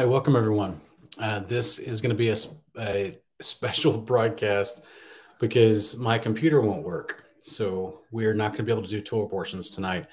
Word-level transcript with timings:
Hi, 0.00 0.06
welcome 0.06 0.34
everyone. 0.34 0.80
Uh, 1.18 1.40
this 1.40 1.78
is 1.78 2.00
going 2.00 2.08
to 2.08 2.16
be 2.16 2.30
a, 2.30 2.36
a, 2.78 3.18
special 3.42 3.98
broadcast 4.10 4.82
because 5.38 5.98
my 5.98 6.16
computer 6.16 6.62
won't 6.62 6.82
work. 6.82 7.24
So 7.42 8.00
we're 8.10 8.32
not 8.32 8.52
going 8.52 8.60
to 8.60 8.62
be 8.62 8.72
able 8.72 8.84
to 8.84 8.88
do 8.88 9.02
Torah 9.02 9.28
portions 9.28 9.68
tonight. 9.68 10.06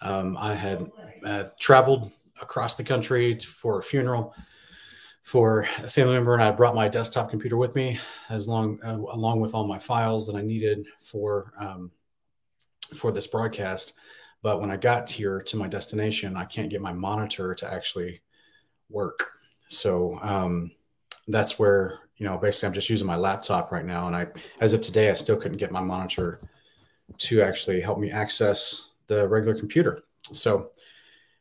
Um, 0.00 0.38
I 0.38 0.54
had 0.54 0.90
uh, 1.26 1.44
traveled 1.60 2.10
across 2.40 2.76
the 2.76 2.84
country 2.84 3.38
for 3.38 3.80
a 3.80 3.82
funeral 3.82 4.34
for 5.24 5.68
a 5.82 5.90
family 5.90 6.14
member, 6.14 6.32
and 6.32 6.42
I 6.42 6.50
brought 6.50 6.74
my 6.74 6.88
desktop 6.88 7.28
computer 7.28 7.58
with 7.58 7.74
me, 7.74 8.00
as 8.30 8.48
long 8.48 8.82
uh, 8.82 8.96
along 8.96 9.42
with 9.42 9.52
all 9.52 9.66
my 9.66 9.78
files 9.78 10.26
that 10.26 10.36
I 10.36 10.40
needed 10.40 10.86
for 11.02 11.52
um, 11.60 11.90
for 12.96 13.12
this 13.12 13.26
broadcast. 13.26 13.92
But 14.40 14.62
when 14.62 14.70
I 14.70 14.78
got 14.78 15.10
here 15.10 15.42
to 15.42 15.56
my 15.58 15.68
destination, 15.68 16.34
I 16.34 16.46
can't 16.46 16.70
get 16.70 16.80
my 16.80 16.94
monitor 16.94 17.54
to 17.56 17.70
actually 17.70 18.22
work. 18.94 19.32
So 19.68 20.18
um, 20.22 20.70
that's 21.28 21.58
where 21.58 21.98
you 22.16 22.26
know 22.26 22.38
basically 22.38 22.68
I'm 22.68 22.74
just 22.74 22.90
using 22.90 23.06
my 23.06 23.16
laptop 23.16 23.72
right 23.72 23.84
now, 23.84 24.06
and 24.06 24.16
I 24.16 24.26
as 24.60 24.72
of 24.72 24.80
today 24.80 25.10
I 25.10 25.14
still 25.14 25.36
couldn't 25.36 25.58
get 25.58 25.72
my 25.72 25.80
monitor 25.80 26.40
to 27.18 27.42
actually 27.42 27.80
help 27.80 27.98
me 27.98 28.10
access 28.10 28.92
the 29.08 29.28
regular 29.28 29.58
computer. 29.58 30.02
So 30.32 30.70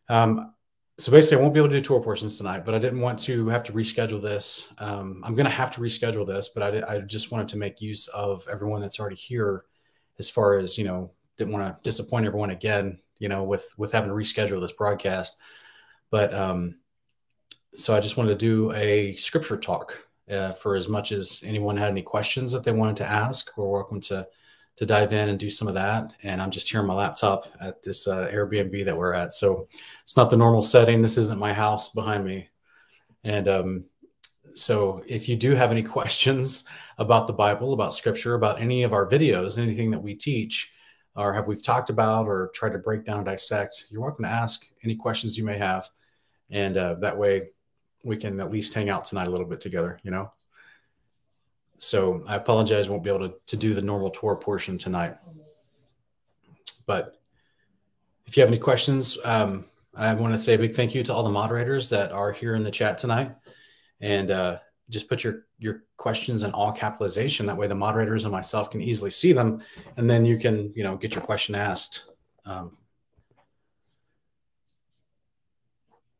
um, 0.10 0.54
so 1.00 1.12
basically, 1.12 1.38
I 1.38 1.42
won't 1.42 1.54
be 1.56 1.60
able 1.60 1.70
to 1.70 1.78
do 1.80 1.84
Torah 1.84 2.04
portions 2.04 2.38
tonight, 2.38 2.66
but 2.66 2.76
I 2.76 2.80
didn't 2.80 3.02
want 3.02 3.18
to 3.20 3.48
have 3.48 3.64
to 3.64 3.74
reschedule 3.74 4.22
this. 4.22 4.72
Um, 4.78 5.24
I'm 5.26 5.34
going 5.34 5.46
to 5.46 5.52
have 5.52 5.72
to 5.72 5.82
reschedule 5.82 6.26
this, 6.26 6.50
but 6.50 6.62
I, 6.62 6.96
I, 6.96 7.00
just 7.00 7.32
wanted 7.32 7.48
to 7.50 7.58
make 7.58 7.82
use 7.82 8.08
of 8.10 8.48
everyone 8.52 8.80
that's 8.80 9.00
already 9.00 9.16
here, 9.16 9.66
as 10.20 10.30
far 10.30 10.60
as 10.60 10.78
you 10.78 10.84
know, 10.84 11.12
didn't 11.38 11.54
want 11.54 11.66
to 11.66 11.90
disappoint 11.90 12.28
everyone 12.28 12.52
again, 12.52 13.00
you 13.18 13.28
know, 13.28 13.44
with 13.44 13.74
with 13.76 13.92
having 13.92 14.10
to 14.10 14.16
reschedule 14.16 14.62
this 14.62 14.74
broadcast. 14.74 15.38
But 16.12 16.32
um, 16.32 16.76
so 17.76 17.96
I 17.96 18.00
just 18.00 18.18
wanted 18.18 18.40
to 18.40 18.46
do 18.46 18.72
a 18.74 19.16
scripture 19.16 19.58
talk 19.58 19.98
uh, 20.30 20.52
for 20.52 20.76
as 20.76 20.88
much 20.88 21.12
as 21.12 21.44
anyone 21.46 21.78
had 21.78 21.90
any 21.90 22.02
questions 22.02 22.52
that 22.52 22.64
they 22.64 22.72
wanted 22.72 22.98
to 22.98 23.10
ask. 23.10 23.56
We're 23.58 23.70
welcome 23.70 24.02
to 24.02 24.28
to 24.76 24.86
dive 24.88 25.14
in 25.14 25.30
and 25.30 25.38
do 25.38 25.52
some 25.52 25.68
of 25.68 25.76
that. 25.76 26.14
And 26.24 26.42
I'm 26.42 26.50
just 26.50 26.70
here 26.70 26.80
on 26.80 26.88
my 26.88 26.96
laptop 26.96 27.48
at 27.62 27.84
this 27.84 28.08
uh, 28.08 28.28
Airbnb 28.34 28.86
that 28.86 28.98
we're 28.98 29.14
at. 29.14 29.34
So 29.34 29.68
it's 30.02 30.18
not 30.18 30.32
the 30.32 30.38
normal 30.38 30.64
setting. 30.64 31.00
This 31.00 31.20
isn't 31.20 31.40
my 31.40 31.54
house 31.54 31.94
behind 31.94 32.26
me. 32.26 32.50
And 33.24 33.48
um, 33.48 33.86
so 34.56 35.04
if 35.06 35.30
you 35.30 35.36
do 35.36 35.54
have 35.54 35.70
any 35.70 35.84
questions 35.98 36.64
about 36.98 37.28
the 37.28 37.34
Bible, 37.34 37.74
about 37.74 37.94
scripture, 37.94 38.34
about 38.34 38.60
any 38.60 38.82
of 38.82 38.94
our 38.94 39.08
videos, 39.08 39.60
anything 39.60 39.92
that 39.92 40.02
we 40.02 40.16
teach, 40.16 40.74
or 41.16 41.34
have 41.34 41.48
we've 41.48 41.62
talked 41.62 41.92
about 41.92 42.26
or 42.26 42.50
tried 42.56 42.74
to 42.74 42.80
break 42.80 43.06
down, 43.06 43.18
and 43.18 43.26
dissect, 43.28 43.86
you're 43.92 44.02
welcome 44.02 44.26
to 44.26 44.32
ask 44.32 44.66
any 44.84 44.96
questions 44.96 45.38
you 45.38 45.44
may 45.44 45.60
have. 45.60 45.88
And 46.50 46.78
uh, 46.78 46.96
that 46.96 47.16
way 47.16 47.50
we 48.04 48.18
can 48.18 48.40
at 48.40 48.52
least 48.52 48.74
hang 48.74 48.90
out 48.90 49.06
tonight 49.06 49.28
a 49.28 49.32
little 49.32 49.48
bit 49.48 49.62
together, 49.62 50.00
you 50.04 50.12
know? 50.12 50.32
So 51.78 52.24
I 52.28 52.36
apologize, 52.36 52.88
won't 52.88 53.04
be 53.04 53.10
able 53.10 53.30
to, 53.30 53.36
to 53.48 53.58
do 53.58 53.74
the 53.74 53.82
normal 53.82 54.10
Torah 54.10 54.38
portion 54.38 54.78
tonight. 54.78 55.16
But 56.86 57.20
if 58.26 58.38
you 58.38 58.42
have 58.42 58.50
any 58.50 58.60
questions, 58.60 59.18
um, 59.24 59.66
I 59.96 60.14
want 60.14 60.34
to 60.34 60.40
say 60.40 60.54
a 60.54 60.58
big 60.58 60.76
thank 60.76 60.96
you 60.96 61.04
to 61.04 61.14
all 61.14 61.24
the 61.24 61.30
moderators 61.30 61.90
that 61.90 62.12
are 62.12 62.32
here 62.32 62.56
in 62.56 62.64
the 62.64 62.72
chat 62.72 62.98
tonight. 62.98 63.36
And 64.02 64.32
uh, 64.32 64.60
just 64.90 65.08
put 65.08 65.24
your, 65.24 65.46
your 65.60 65.84
questions 65.98 66.44
in 66.44 66.52
all 66.52 66.72
capitalization. 66.72 67.46
That 67.46 67.58
way 67.58 67.68
the 67.68 67.76
moderators 67.76 68.26
and 68.26 68.32
myself 68.32 68.70
can 68.70 68.82
easily 68.82 69.12
see 69.12 69.34
them. 69.34 69.62
And 69.98 70.10
then 70.10 70.26
you 70.26 70.38
can, 70.38 70.74
you 70.76 70.84
know, 70.84 70.98
get 70.98 71.16
your 71.16 71.24
question 71.24 71.56
asked. 71.56 72.06
Um, 72.46 72.78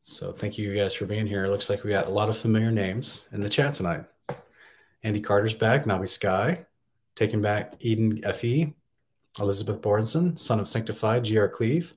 so 0.04 0.34
thank 0.34 0.58
you 0.58 0.76
guys 0.76 0.94
for 0.94 1.06
being 1.06 1.26
here. 1.26 1.46
It 1.46 1.50
looks 1.50 1.70
like 1.70 1.84
we 1.84 1.90
got 1.90 2.08
a 2.08 2.12
lot 2.12 2.28
of 2.28 2.38
familiar 2.38 2.72
names 2.72 3.30
in 3.32 3.40
the 3.40 3.50
chat 3.50 3.74
tonight. 3.74 4.04
Andy 5.02 5.22
Carter's 5.22 5.54
back. 5.54 5.86
Navi 5.86 6.10
Sky, 6.10 6.66
taking 7.16 7.42
back 7.42 7.76
Eden 7.80 8.22
Fe, 8.34 8.74
Elizabeth 9.40 9.82
Borenson, 9.82 10.36
son 10.36 10.60
of 10.60 10.68
Sanctified, 10.68 11.24
G.R. 11.24 11.48
Cleve, 11.48 11.94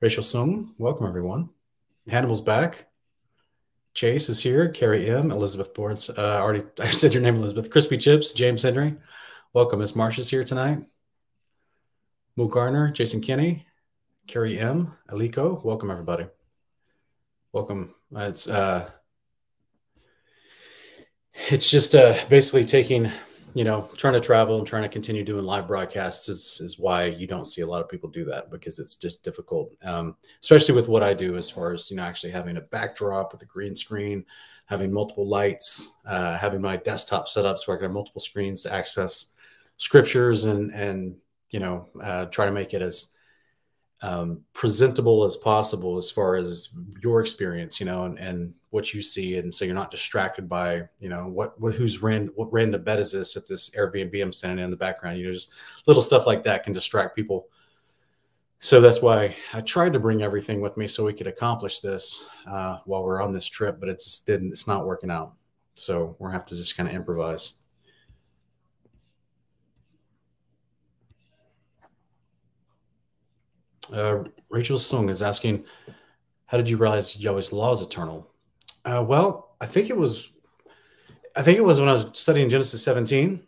Rachel 0.00 0.22
Sung. 0.22 0.74
Welcome, 0.78 1.06
everyone. 1.06 1.50
Hannibal's 2.08 2.40
back. 2.40 2.86
Chase 3.92 4.28
is 4.30 4.42
here. 4.42 4.68
Carrie 4.70 5.08
M. 5.08 5.30
Elizabeth 5.30 5.74
Borenson. 5.74 6.16
Uh, 6.18 6.38
already, 6.38 6.64
I 6.80 6.88
said 6.88 7.12
your 7.12 7.22
name, 7.22 7.36
Elizabeth. 7.36 7.70
Crispy 7.70 7.98
Chips, 7.98 8.32
James 8.32 8.62
Henry. 8.62 8.96
Welcome. 9.52 9.80
Miss 9.80 9.94
Marsh 9.94 10.18
is 10.18 10.30
here 10.30 10.42
tonight. 10.42 10.78
Mo 12.36 12.48
Garner, 12.48 12.90
Jason 12.90 13.20
Kinney, 13.20 13.66
Carrie 14.26 14.58
M. 14.58 14.92
Aliko. 15.10 15.62
Welcome, 15.62 15.90
everybody. 15.90 16.26
Welcome. 17.54 17.94
It's 18.16 18.48
uh, 18.48 18.90
it's 21.50 21.70
just 21.70 21.94
uh, 21.94 22.18
basically 22.28 22.64
taking, 22.64 23.12
you 23.54 23.62
know, 23.62 23.88
trying 23.96 24.14
to 24.14 24.20
travel 24.20 24.58
and 24.58 24.66
trying 24.66 24.82
to 24.82 24.88
continue 24.88 25.22
doing 25.22 25.44
live 25.44 25.68
broadcasts 25.68 26.28
is, 26.28 26.60
is 26.60 26.80
why 26.80 27.04
you 27.04 27.28
don't 27.28 27.44
see 27.44 27.60
a 27.60 27.66
lot 27.66 27.80
of 27.80 27.88
people 27.88 28.10
do 28.10 28.24
that 28.24 28.50
because 28.50 28.80
it's 28.80 28.96
just 28.96 29.22
difficult, 29.22 29.70
um, 29.84 30.16
especially 30.42 30.74
with 30.74 30.88
what 30.88 31.04
I 31.04 31.14
do 31.14 31.36
as 31.36 31.48
far 31.48 31.72
as, 31.72 31.92
you 31.92 31.96
know, 31.96 32.02
actually 32.02 32.32
having 32.32 32.56
a 32.56 32.60
backdrop 32.60 33.32
with 33.32 33.42
a 33.42 33.46
green 33.46 33.76
screen, 33.76 34.24
having 34.66 34.92
multiple 34.92 35.28
lights, 35.28 35.94
uh, 36.06 36.36
having 36.36 36.60
my 36.60 36.74
desktop 36.74 37.28
set 37.28 37.46
up 37.46 37.60
so 37.60 37.72
I 37.72 37.76
can 37.76 37.84
have 37.84 37.92
multiple 37.92 38.20
screens 38.20 38.64
to 38.64 38.74
access 38.74 39.26
scriptures 39.76 40.46
and, 40.46 40.72
and, 40.72 41.14
you 41.50 41.60
know, 41.60 41.88
uh, 42.02 42.24
try 42.24 42.46
to 42.46 42.52
make 42.52 42.74
it 42.74 42.82
as 42.82 43.12
um, 44.04 44.42
presentable 44.52 45.24
as 45.24 45.34
possible 45.34 45.96
as 45.96 46.10
far 46.10 46.36
as 46.36 46.68
your 47.02 47.20
experience, 47.22 47.80
you 47.80 47.86
know, 47.86 48.04
and, 48.04 48.18
and 48.18 48.52
what 48.68 48.92
you 48.92 49.02
see, 49.02 49.38
and 49.38 49.52
so 49.52 49.64
you're 49.64 49.74
not 49.74 49.90
distracted 49.90 50.46
by, 50.46 50.82
you 51.00 51.08
know, 51.08 51.26
what, 51.26 51.58
what 51.58 51.74
who's 51.74 52.02
random 52.02 52.34
what 52.36 52.52
random 52.52 52.84
bed 52.84 53.00
is 53.00 53.12
this 53.12 53.34
at 53.34 53.48
this 53.48 53.70
Airbnb 53.70 54.22
I'm 54.22 54.32
standing 54.32 54.62
in 54.62 54.70
the 54.70 54.76
background, 54.76 55.18
you 55.18 55.26
know, 55.26 55.32
just 55.32 55.54
little 55.86 56.02
stuff 56.02 56.26
like 56.26 56.42
that 56.42 56.64
can 56.64 56.74
distract 56.74 57.16
people. 57.16 57.48
So 58.58 58.82
that's 58.82 59.00
why 59.00 59.34
I 59.54 59.62
tried 59.62 59.94
to 59.94 59.98
bring 59.98 60.22
everything 60.22 60.60
with 60.60 60.76
me 60.76 60.86
so 60.86 61.06
we 61.06 61.14
could 61.14 61.26
accomplish 61.26 61.80
this 61.80 62.26
uh, 62.46 62.80
while 62.84 63.04
we're 63.04 63.22
on 63.22 63.32
this 63.32 63.46
trip, 63.46 63.80
but 63.80 63.88
it 63.88 64.00
just 64.04 64.26
didn't. 64.26 64.52
It's 64.52 64.66
not 64.66 64.86
working 64.86 65.10
out. 65.10 65.32
So 65.76 66.14
we're 66.18 66.28
gonna 66.28 66.38
have 66.38 66.46
to 66.48 66.56
just 66.56 66.76
kind 66.76 66.90
of 66.90 66.94
improvise. 66.94 67.62
Uh, 73.92 74.24
Rachel 74.48 74.78
Sung 74.78 75.08
is 75.08 75.22
asking, 75.22 75.64
how 76.46 76.56
did 76.56 76.68
you 76.68 76.76
realize 76.76 77.18
Yahweh's 77.18 77.52
law 77.52 77.72
is 77.72 77.80
eternal? 77.80 78.30
Uh, 78.84 79.04
well, 79.06 79.56
I 79.60 79.66
think 79.66 79.90
it 79.90 79.96
was, 79.96 80.30
I 81.36 81.42
think 81.42 81.58
it 81.58 81.64
was 81.64 81.80
when 81.80 81.88
I 81.88 81.92
was 81.92 82.10
studying 82.12 82.48
Genesis 82.48 82.82
17, 82.82 83.42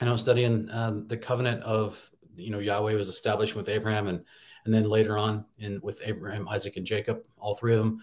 and 0.00 0.08
I 0.08 0.12
was 0.12 0.20
studying 0.20 0.70
um, 0.70 1.06
the 1.08 1.16
covenant 1.16 1.62
of, 1.62 2.10
you 2.36 2.50
know, 2.50 2.58
Yahweh 2.58 2.94
was 2.94 3.08
established 3.08 3.54
with 3.54 3.68
Abraham, 3.68 4.08
and 4.08 4.24
and 4.66 4.74
then 4.74 4.84
later 4.84 5.16
on 5.16 5.44
in 5.58 5.80
with 5.80 6.02
Abraham, 6.04 6.48
Isaac, 6.48 6.76
and 6.76 6.84
Jacob, 6.84 7.22
all 7.38 7.54
three 7.54 7.72
of 7.72 7.78
them, 7.78 8.02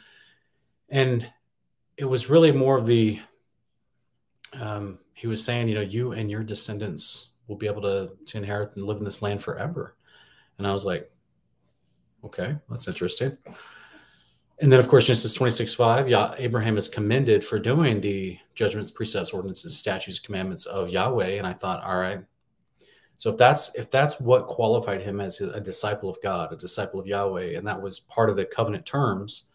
and 0.90 1.30
it 1.98 2.06
was 2.06 2.30
really 2.30 2.52
more 2.52 2.78
of 2.78 2.88
the. 2.88 3.20
Um, 4.54 5.00
he 5.14 5.28
was 5.28 5.44
saying, 5.44 5.68
you 5.68 5.76
know, 5.76 5.82
you 5.82 6.14
and 6.14 6.32
your 6.32 6.44
descendants 6.44 7.30
will 7.48 7.58
be 7.58 7.68
able 7.68 7.82
to 7.82 8.12
to 8.26 8.38
inherit 8.38 8.76
and 8.76 8.86
live 8.86 8.98
in 8.98 9.04
this 9.04 9.22
land 9.22 9.44
forever, 9.44 9.96
and 10.58 10.66
I 10.66 10.72
was 10.72 10.86
like, 10.86 11.12
Okay, 12.24 12.56
that's 12.70 12.88
interesting. 12.88 13.38
And 14.60 14.72
then, 14.72 14.80
of 14.80 14.88
course, 14.88 15.08
Genesis 15.08 15.34
26 15.34 15.74
5, 15.74 16.08
Yah- 16.08 16.36
Abraham 16.38 16.78
is 16.78 16.88
commended 16.88 17.44
for 17.44 17.60
doing 17.60 18.00
the 18.00 18.38
judgments, 18.56 18.92
precepts, 18.92 19.32
ordinances, 19.32 19.78
statutes, 19.78 20.20
commandments 20.20 20.66
of 20.66 20.90
Yahweh. 20.90 21.38
And 21.38 21.48
I 21.48 21.54
thought, 21.54 21.84
all 21.84 21.98
right. 21.98 22.24
So 23.18 23.30
if 23.30 23.38
that's 23.38 23.76
if 23.76 23.90
that's 23.90 24.20
what 24.20 24.48
qualified 24.48 25.02
him 25.02 25.22
as 25.22 25.40
a 25.40 25.60
disciple 25.60 26.10
of 26.10 26.18
God, 26.22 26.52
a 26.52 26.58
disciple 26.58 27.00
of 27.00 27.08
Yahweh, 27.08 27.58
and 27.58 27.66
that 27.68 27.82
was 27.82 28.02
part 28.02 28.30
of 28.30 28.36
the 28.36 28.46
covenant 28.46 28.86
terms, 28.86 29.50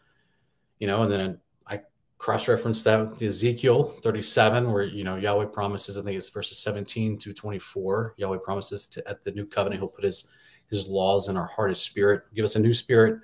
you 0.79 0.87
know, 0.87 1.03
and 1.03 1.13
then 1.13 1.39
I 1.67 1.81
cross-referenced 2.19 2.85
that 2.85 3.11
with 3.11 3.21
Ezekiel 3.21 3.85
37, 4.03 4.73
where 4.73 4.85
you 4.85 5.05
know 5.05 5.17
Yahweh 5.17 5.47
promises, 5.47 5.99
I 5.99 6.03
think 6.03 6.17
it's 6.17 6.29
verses 6.29 6.59
17 6.59 7.19
to 7.19 7.35
24. 7.35 8.15
Yahweh 8.17 8.39
promises 8.39 8.87
to 8.89 9.07
at 9.09 9.23
the 9.23 9.33
new 9.33 9.45
covenant, 9.45 9.81
he'll 9.81 9.89
put 9.89 10.05
his 10.05 10.33
his 10.71 10.89
laws 10.89 11.29
in 11.29 11.37
our 11.37 11.47
heart, 11.47 11.71
his 11.71 11.81
spirit, 11.81 12.23
give 12.35 12.45
us 12.45 12.57
a 12.57 12.61
new 12.61 12.75
spirit, 12.75 13.21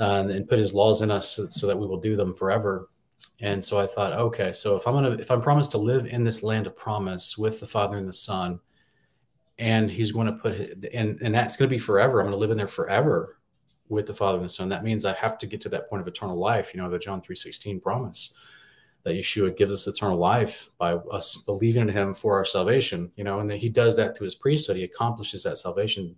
uh, 0.00 0.26
and 0.28 0.48
put 0.48 0.58
his 0.58 0.74
laws 0.74 1.02
in 1.02 1.10
us 1.10 1.40
so, 1.50 1.66
that 1.66 1.78
we 1.78 1.86
will 1.86 2.00
do 2.00 2.16
them 2.16 2.34
forever. 2.34 2.88
And 3.40 3.64
so 3.64 3.78
I 3.78 3.86
thought, 3.86 4.12
okay, 4.12 4.52
so 4.52 4.76
if 4.76 4.86
I'm 4.86 4.94
gonna, 4.94 5.12
if 5.12 5.30
I'm 5.30 5.40
promised 5.42 5.70
to 5.72 5.78
live 5.78 6.06
in 6.06 6.24
this 6.24 6.42
land 6.42 6.66
of 6.66 6.76
promise 6.76 7.38
with 7.38 7.60
the 7.60 7.66
Father 7.66 7.96
and 7.96 8.08
the 8.08 8.12
Son, 8.12 8.60
and 9.58 9.90
He's 9.90 10.12
going 10.12 10.26
to 10.26 10.32
put, 10.32 10.54
and 10.92 11.20
and 11.22 11.34
that's 11.34 11.56
going 11.56 11.68
to 11.68 11.74
be 11.74 11.78
forever. 11.78 12.20
I'm 12.20 12.26
going 12.26 12.32
to 12.32 12.38
live 12.38 12.50
in 12.50 12.56
there 12.56 12.66
forever 12.66 13.38
with 13.88 14.06
the 14.06 14.14
Father 14.14 14.38
and 14.38 14.44
the 14.44 14.50
Son. 14.50 14.68
That 14.68 14.84
means 14.84 15.04
I 15.04 15.14
have 15.14 15.38
to 15.38 15.46
get 15.46 15.60
to 15.62 15.68
that 15.70 15.88
point 15.88 16.00
of 16.02 16.08
eternal 16.08 16.36
life. 16.36 16.74
You 16.74 16.82
know, 16.82 16.90
the 16.90 16.98
John 16.98 17.20
three 17.20 17.36
sixteen 17.36 17.80
promise 17.80 18.34
that 19.04 19.14
Yeshua 19.14 19.56
gives 19.56 19.72
us 19.72 19.86
eternal 19.86 20.18
life 20.18 20.70
by 20.78 20.94
us 20.94 21.36
believing 21.36 21.82
in 21.82 21.88
Him 21.88 22.14
for 22.14 22.36
our 22.36 22.44
salvation. 22.44 23.12
You 23.16 23.24
know, 23.24 23.38
and 23.38 23.48
then 23.48 23.58
He 23.58 23.68
does 23.68 23.94
that 23.96 24.16
through 24.16 24.24
His 24.24 24.34
priesthood. 24.34 24.76
He 24.76 24.84
accomplishes 24.84 25.44
that 25.44 25.58
salvation 25.58 26.16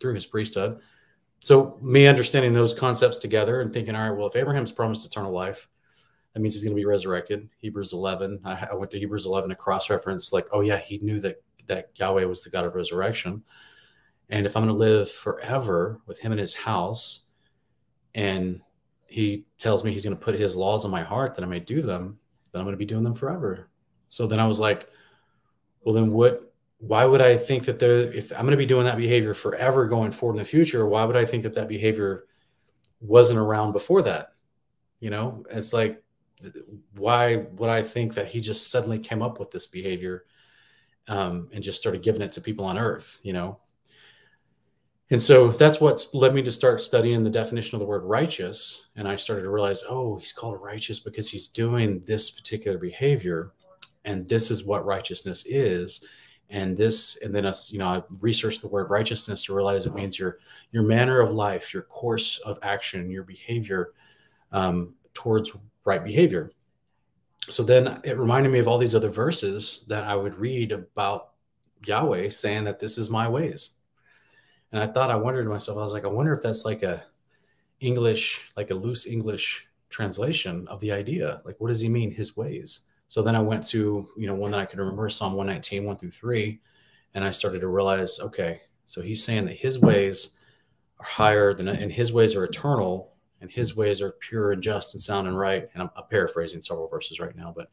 through 0.00 0.14
his 0.14 0.26
priesthood. 0.26 0.78
So 1.40 1.78
me 1.80 2.06
understanding 2.06 2.52
those 2.52 2.74
concepts 2.74 3.18
together 3.18 3.60
and 3.60 3.72
thinking, 3.72 3.94
all 3.94 4.08
right, 4.08 4.16
well, 4.16 4.26
if 4.26 4.36
Abraham's 4.36 4.72
promised 4.72 5.06
eternal 5.06 5.32
life, 5.32 5.68
That 6.34 6.40
means 6.40 6.54
he's 6.54 6.62
going 6.62 6.76
to 6.76 6.80
be 6.80 6.86
resurrected. 6.86 7.48
Hebrews 7.58 7.92
11. 7.92 8.40
I, 8.44 8.68
I 8.70 8.74
went 8.74 8.90
to 8.92 8.98
Hebrews 8.98 9.26
11 9.26 9.50
to 9.50 9.56
cross 9.56 9.90
reference, 9.90 10.32
like, 10.32 10.46
oh, 10.52 10.60
yeah, 10.60 10.78
he 10.78 10.98
knew 10.98 11.20
that, 11.20 11.42
that 11.66 11.90
Yahweh 11.96 12.24
was 12.24 12.42
the 12.42 12.50
God 12.50 12.64
of 12.64 12.74
resurrection. 12.74 13.42
And 14.28 14.46
if 14.46 14.56
I'm 14.56 14.62
going 14.64 14.74
to 14.74 14.78
live 14.78 15.10
forever 15.10 16.00
with 16.06 16.20
him 16.20 16.32
in 16.32 16.38
his 16.38 16.54
house, 16.54 17.24
and 18.14 18.60
he 19.06 19.46
tells 19.58 19.84
me 19.84 19.92
he's 19.92 20.04
going 20.04 20.16
to 20.16 20.22
put 20.24 20.34
his 20.34 20.54
laws 20.54 20.84
in 20.84 20.90
my 20.90 21.02
heart 21.02 21.34
that 21.34 21.44
I 21.44 21.48
may 21.48 21.60
do 21.60 21.82
them, 21.82 22.18
then 22.52 22.60
I'm 22.60 22.66
going 22.66 22.74
to 22.74 22.78
be 22.78 22.84
doing 22.84 23.04
them 23.04 23.14
forever. 23.14 23.68
So 24.08 24.26
then 24.26 24.38
I 24.38 24.46
was 24.46 24.60
like, 24.60 24.88
well, 25.82 25.94
then 25.94 26.12
what? 26.12 26.47
Why 26.78 27.04
would 27.04 27.20
I 27.20 27.36
think 27.36 27.64
that 27.64 27.78
there, 27.78 28.12
if 28.12 28.32
I'm 28.32 28.42
going 28.42 28.52
to 28.52 28.56
be 28.56 28.66
doing 28.66 28.84
that 28.84 28.96
behavior 28.96 29.34
forever 29.34 29.86
going 29.86 30.12
forward 30.12 30.34
in 30.34 30.38
the 30.38 30.44
future, 30.44 30.86
why 30.86 31.04
would 31.04 31.16
I 31.16 31.24
think 31.24 31.42
that 31.42 31.54
that 31.54 31.68
behavior 31.68 32.26
wasn't 33.00 33.40
around 33.40 33.72
before 33.72 34.02
that? 34.02 34.32
You 35.00 35.10
know, 35.10 35.44
it's 35.50 35.72
like, 35.72 36.02
why 36.96 37.46
would 37.52 37.70
I 37.70 37.82
think 37.82 38.14
that 38.14 38.28
he 38.28 38.40
just 38.40 38.70
suddenly 38.70 38.98
came 38.98 39.22
up 39.22 39.40
with 39.40 39.50
this 39.50 39.66
behavior 39.66 40.24
um, 41.08 41.48
and 41.52 41.64
just 41.64 41.80
started 41.80 42.02
giving 42.02 42.22
it 42.22 42.32
to 42.32 42.40
people 42.40 42.64
on 42.64 42.78
earth? 42.78 43.18
You 43.22 43.32
know, 43.32 43.58
and 45.10 45.22
so 45.22 45.48
that's 45.48 45.80
what 45.80 46.06
led 46.12 46.34
me 46.34 46.42
to 46.42 46.52
start 46.52 46.82
studying 46.82 47.24
the 47.24 47.30
definition 47.30 47.76
of 47.76 47.80
the 47.80 47.86
word 47.86 48.04
righteous. 48.04 48.88
And 48.94 49.08
I 49.08 49.16
started 49.16 49.42
to 49.42 49.50
realize, 49.50 49.82
oh, 49.88 50.16
he's 50.18 50.32
called 50.32 50.60
righteous 50.60 50.98
because 50.98 51.30
he's 51.30 51.48
doing 51.48 52.02
this 52.04 52.30
particular 52.30 52.76
behavior. 52.76 53.52
And 54.04 54.28
this 54.28 54.50
is 54.50 54.64
what 54.64 54.84
righteousness 54.84 55.44
is. 55.46 56.04
And 56.50 56.76
this, 56.76 57.18
and 57.22 57.34
then 57.34 57.44
us, 57.44 57.70
you 57.70 57.78
know, 57.78 57.88
I 57.88 58.02
researched 58.20 58.62
the 58.62 58.68
word 58.68 58.88
righteousness 58.88 59.42
to 59.44 59.54
realize 59.54 59.84
it 59.86 59.94
means 59.94 60.18
your 60.18 60.38
your 60.72 60.82
manner 60.82 61.20
of 61.20 61.30
life, 61.32 61.74
your 61.74 61.82
course 61.82 62.38
of 62.38 62.58
action, 62.62 63.10
your 63.10 63.22
behavior 63.22 63.92
um, 64.52 64.94
towards 65.12 65.52
right 65.84 66.02
behavior. 66.02 66.52
So 67.50 67.62
then 67.62 68.00
it 68.04 68.18
reminded 68.18 68.52
me 68.52 68.58
of 68.58 68.68
all 68.68 68.78
these 68.78 68.94
other 68.94 69.10
verses 69.10 69.84
that 69.88 70.04
I 70.04 70.16
would 70.16 70.36
read 70.36 70.72
about 70.72 71.30
Yahweh 71.86 72.30
saying 72.30 72.64
that 72.64 72.80
this 72.80 72.98
is 72.98 73.10
my 73.10 73.28
ways 73.28 73.78
and 74.72 74.82
I 74.82 74.86
thought, 74.86 75.10
I 75.10 75.16
wondered 75.16 75.44
to 75.44 75.50
myself, 75.50 75.78
I 75.78 75.82
was 75.82 75.92
like, 75.92 76.04
I 76.04 76.08
wonder 76.08 76.32
if 76.32 76.42
that's 76.42 76.64
like 76.64 76.82
a 76.82 77.04
English, 77.80 78.50
like 78.56 78.70
a 78.70 78.74
loose 78.74 79.06
English 79.06 79.66
translation 79.88 80.66
of 80.68 80.80
the 80.80 80.92
idea. 80.92 81.40
Like, 81.44 81.56
what 81.58 81.68
does 81.68 81.80
he 81.80 81.88
mean, 81.88 82.10
his 82.10 82.36
ways? 82.36 82.80
So 83.08 83.22
then 83.22 83.34
I 83.34 83.40
went 83.40 83.66
to, 83.68 84.08
you 84.16 84.26
know, 84.26 84.34
one 84.34 84.50
that 84.52 84.60
I 84.60 84.64
could 84.66 84.78
remember, 84.78 85.08
Psalm 85.08 85.32
119, 85.32 85.84
1 85.84 85.96
through 85.96 86.10
3. 86.10 86.60
And 87.14 87.24
I 87.24 87.30
started 87.30 87.60
to 87.60 87.68
realize, 87.68 88.20
okay, 88.20 88.60
so 88.84 89.00
he's 89.00 89.24
saying 89.24 89.46
that 89.46 89.56
his 89.56 89.78
ways 89.78 90.36
are 91.00 91.06
higher 91.06 91.54
than, 91.54 91.68
and 91.68 91.90
his 91.90 92.12
ways 92.12 92.34
are 92.34 92.44
eternal, 92.44 93.12
and 93.40 93.50
his 93.50 93.76
ways 93.76 94.00
are 94.02 94.12
pure 94.12 94.52
and 94.52 94.62
just 94.62 94.94
and 94.94 95.00
sound 95.00 95.26
and 95.26 95.38
right. 95.38 95.68
And 95.72 95.82
I'm, 95.82 95.90
I'm 95.96 96.04
paraphrasing 96.10 96.60
several 96.60 96.88
verses 96.88 97.18
right 97.18 97.36
now, 97.36 97.52
but, 97.56 97.70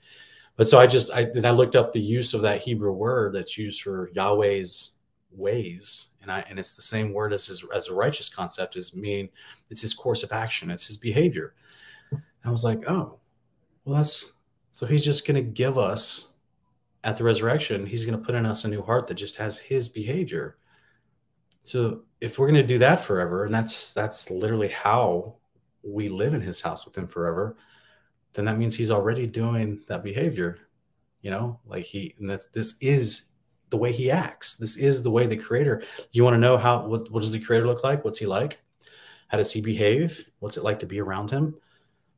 but 0.56 0.68
so 0.68 0.80
I 0.80 0.88
just, 0.88 1.12
I, 1.12 1.26
then 1.26 1.46
I 1.46 1.52
looked 1.52 1.76
up 1.76 1.92
the 1.92 2.02
use 2.02 2.34
of 2.34 2.42
that 2.44 2.62
Hebrew 2.62 2.94
word 2.94 3.34
that's 3.34 3.58
used 3.58 3.82
for 3.82 4.10
Yahweh's 4.14 4.94
ways 5.32 6.14
and 6.26 6.32
I 6.32 6.44
and 6.50 6.58
it's 6.58 6.76
the 6.76 6.82
same 6.82 7.14
word 7.14 7.34
as 7.34 7.46
his, 7.46 7.64
as 7.74 7.88
a 7.88 7.94
righteous 7.94 8.30
concept 8.30 8.76
is 8.76 8.96
mean 8.96 9.30
it's 9.70 9.82
his 9.82 9.94
course 9.94 10.24
of 10.24 10.32
action, 10.32 10.72
it's 10.72 10.88
his 10.88 10.98
behavior. 10.98 11.54
And 12.12 12.22
I 12.46 12.50
was 12.50 12.64
like, 12.64 12.90
oh, 12.90 13.20
well, 13.84 13.98
that's 13.98 14.34
so 14.76 14.86
he's 14.86 15.06
just 15.06 15.26
going 15.26 15.42
to 15.42 15.52
give 15.52 15.78
us 15.78 16.34
at 17.06 17.16
the 17.16 17.24
resurrection, 17.24 17.86
he's 17.86 18.04
going 18.04 18.20
to 18.20 18.26
put 18.26 18.36
in 18.36 18.46
us 18.46 18.66
a 18.66 18.68
new 18.68 18.82
heart 18.82 19.08
that 19.08 19.14
just 19.14 19.38
has 19.38 19.58
his 19.58 19.88
behavior. 19.88 20.58
So 21.64 22.02
if 22.20 22.38
we're 22.38 22.48
going 22.48 22.62
to 22.62 22.68
do 22.68 22.80
that 22.80 23.00
forever, 23.00 23.46
and 23.46 23.54
that's 23.54 23.94
that's 23.94 24.30
literally 24.30 24.68
how 24.68 25.36
we 25.82 26.10
live 26.10 26.34
in 26.34 26.42
his 26.42 26.60
house 26.60 26.84
with 26.84 26.98
him 26.98 27.08
forever, 27.08 27.56
then 28.34 28.44
that 28.44 28.58
means 28.58 28.76
he's 28.76 28.92
already 28.92 29.28
doing 29.28 29.82
that 29.88 30.04
behavior. 30.04 30.58
You 31.22 31.32
know, 31.32 31.58
like 31.66 31.86
he 31.86 32.14
and 32.20 32.30
that's 32.30 32.48
this 32.48 32.76
is 32.82 33.30
the 33.70 33.78
way 33.78 33.94
he 33.94 34.12
acts. 34.12 34.58
This 34.58 34.76
is 34.76 35.02
the 35.02 35.12
way 35.12 35.26
the 35.26 35.38
creator. 35.38 35.84
You 36.12 36.26
want 36.26 36.34
to 36.34 36.40
know 36.40 36.58
how 36.58 36.86
what, 36.86 37.10
what 37.14 37.22
does 37.22 37.32
the 37.32 37.40
creator 37.40 37.66
look 37.66 37.86
like? 37.86 38.04
What's 38.04 38.20
he 38.20 38.26
like? 38.26 38.60
How 39.30 39.38
does 39.38 39.54
he 39.54 39.62
behave? 39.62 40.30
What's 40.40 40.58
it 40.58 40.66
like 40.66 40.80
to 40.80 40.86
be 40.86 41.00
around 41.00 41.32
him? 41.32 41.56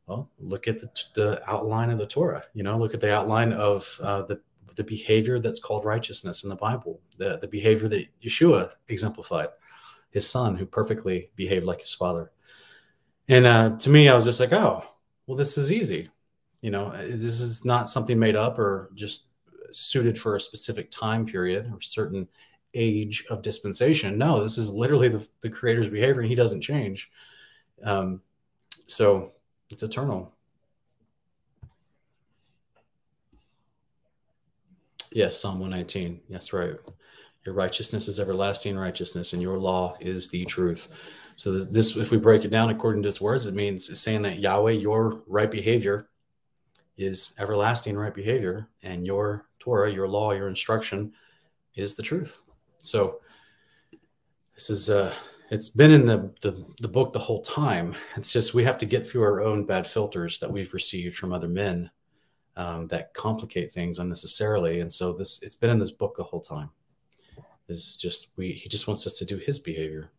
Well, 0.07 0.29
look 0.39 0.67
at 0.67 0.79
the, 0.79 0.89
the 1.15 1.49
outline 1.49 1.89
of 1.89 1.99
the 1.99 2.07
Torah. 2.07 2.43
You 2.53 2.63
know, 2.63 2.77
look 2.77 2.93
at 2.93 3.01
the 3.01 3.13
outline 3.13 3.53
of 3.53 3.99
uh, 4.01 4.23
the 4.23 4.41
the 4.75 4.83
behavior 4.83 5.39
that's 5.39 5.59
called 5.59 5.85
righteousness 5.85 6.43
in 6.43 6.49
the 6.49 6.55
Bible. 6.55 7.01
The 7.17 7.37
the 7.39 7.47
behavior 7.47 7.89
that 7.89 8.07
Yeshua 8.21 8.71
exemplified, 8.87 9.49
his 10.11 10.27
son 10.27 10.55
who 10.55 10.65
perfectly 10.65 11.29
behaved 11.35 11.65
like 11.65 11.81
his 11.81 11.93
father. 11.93 12.31
And 13.27 13.45
uh, 13.45 13.77
to 13.79 13.89
me, 13.89 14.07
I 14.07 14.15
was 14.15 14.23
just 14.23 14.39
like, 14.39 14.53
oh, 14.53 14.83
well, 15.25 15.35
this 15.35 15.57
is 15.57 15.71
easy. 15.71 16.09
You 16.61 16.71
know, 16.71 16.91
this 16.91 17.41
is 17.41 17.65
not 17.65 17.89
something 17.89 18.17
made 18.17 18.37
up 18.37 18.57
or 18.57 18.89
just 18.95 19.25
suited 19.71 20.17
for 20.17 20.35
a 20.35 20.41
specific 20.41 20.89
time 20.89 21.25
period 21.25 21.69
or 21.73 21.81
certain 21.81 22.27
age 22.73 23.25
of 23.29 23.41
dispensation. 23.41 24.17
No, 24.17 24.41
this 24.41 24.57
is 24.57 24.71
literally 24.71 25.09
the, 25.09 25.27
the 25.41 25.49
creator's 25.49 25.89
behavior 25.89 26.21
and 26.21 26.29
he 26.29 26.35
doesn't 26.35 26.61
change. 26.61 27.11
Um, 27.83 28.21
so 28.87 29.33
it's 29.69 29.83
eternal. 29.83 30.33
Yes, 35.11 35.39
Psalm 35.39 35.59
119. 35.59 36.21
That's 36.29 36.53
right. 36.53 36.75
Your 37.45 37.55
righteousness 37.55 38.07
is 38.07 38.19
everlasting 38.19 38.77
righteousness, 38.77 39.33
and 39.33 39.41
your 39.41 39.57
law 39.57 39.95
is 40.01 40.27
the 40.27 40.45
truth. 40.45 40.89
So 41.37 41.51
this, 41.53 41.95
if 41.95 42.11
we 42.11 42.17
break 42.17 42.43
it 42.43 42.51
down 42.51 42.69
according 42.69 43.03
to 43.03 43.09
its 43.09 43.21
words, 43.21 43.45
it 43.45 43.53
means 43.53 43.89
it's 43.89 44.01
saying 44.01 44.23
that 44.23 44.39
Yahweh, 44.39 44.71
your 44.71 45.21
right 45.27 45.49
behavior, 45.49 46.09
is 46.97 47.33
everlasting 47.37 47.95
right 47.95 48.13
behavior, 48.13 48.67
and 48.83 49.05
your 49.05 49.47
Torah, 49.59 49.91
your 49.91 50.07
law, 50.07 50.31
your 50.31 50.49
instruction 50.49 51.13
is 51.75 51.95
the 51.95 52.03
truth. 52.03 52.41
So 52.79 53.21
this 54.55 54.69
is 54.69 54.89
uh 54.89 55.13
it's 55.49 55.69
been 55.69 55.91
in 55.91 56.05
the, 56.05 56.31
the 56.41 56.65
the 56.81 56.87
book 56.87 57.13
the 57.13 57.19
whole 57.19 57.41
time. 57.41 57.95
It's 58.15 58.33
just 58.33 58.53
we 58.53 58.63
have 58.63 58.77
to 58.79 58.85
get 58.85 59.07
through 59.07 59.23
our 59.23 59.41
own 59.41 59.65
bad 59.65 59.87
filters 59.87 60.39
that 60.39 60.51
we've 60.51 60.73
received 60.73 61.15
from 61.15 61.31
other 61.31 61.47
men 61.47 61.89
um, 62.55 62.87
that 62.87 63.13
complicate 63.13 63.71
things 63.71 63.99
unnecessarily. 63.99 64.81
And 64.81 64.91
so 64.91 65.13
this 65.13 65.41
it's 65.41 65.55
been 65.55 65.69
in 65.69 65.79
this 65.79 65.91
book 65.91 66.15
the 66.17 66.23
whole 66.23 66.41
time. 66.41 66.69
Is 67.69 67.95
just 67.97 68.29
we 68.37 68.53
he 68.53 68.69
just 68.69 68.87
wants 68.87 69.05
us 69.07 69.13
to 69.19 69.25
do 69.25 69.37
his 69.37 69.59
behavior. 69.59 70.11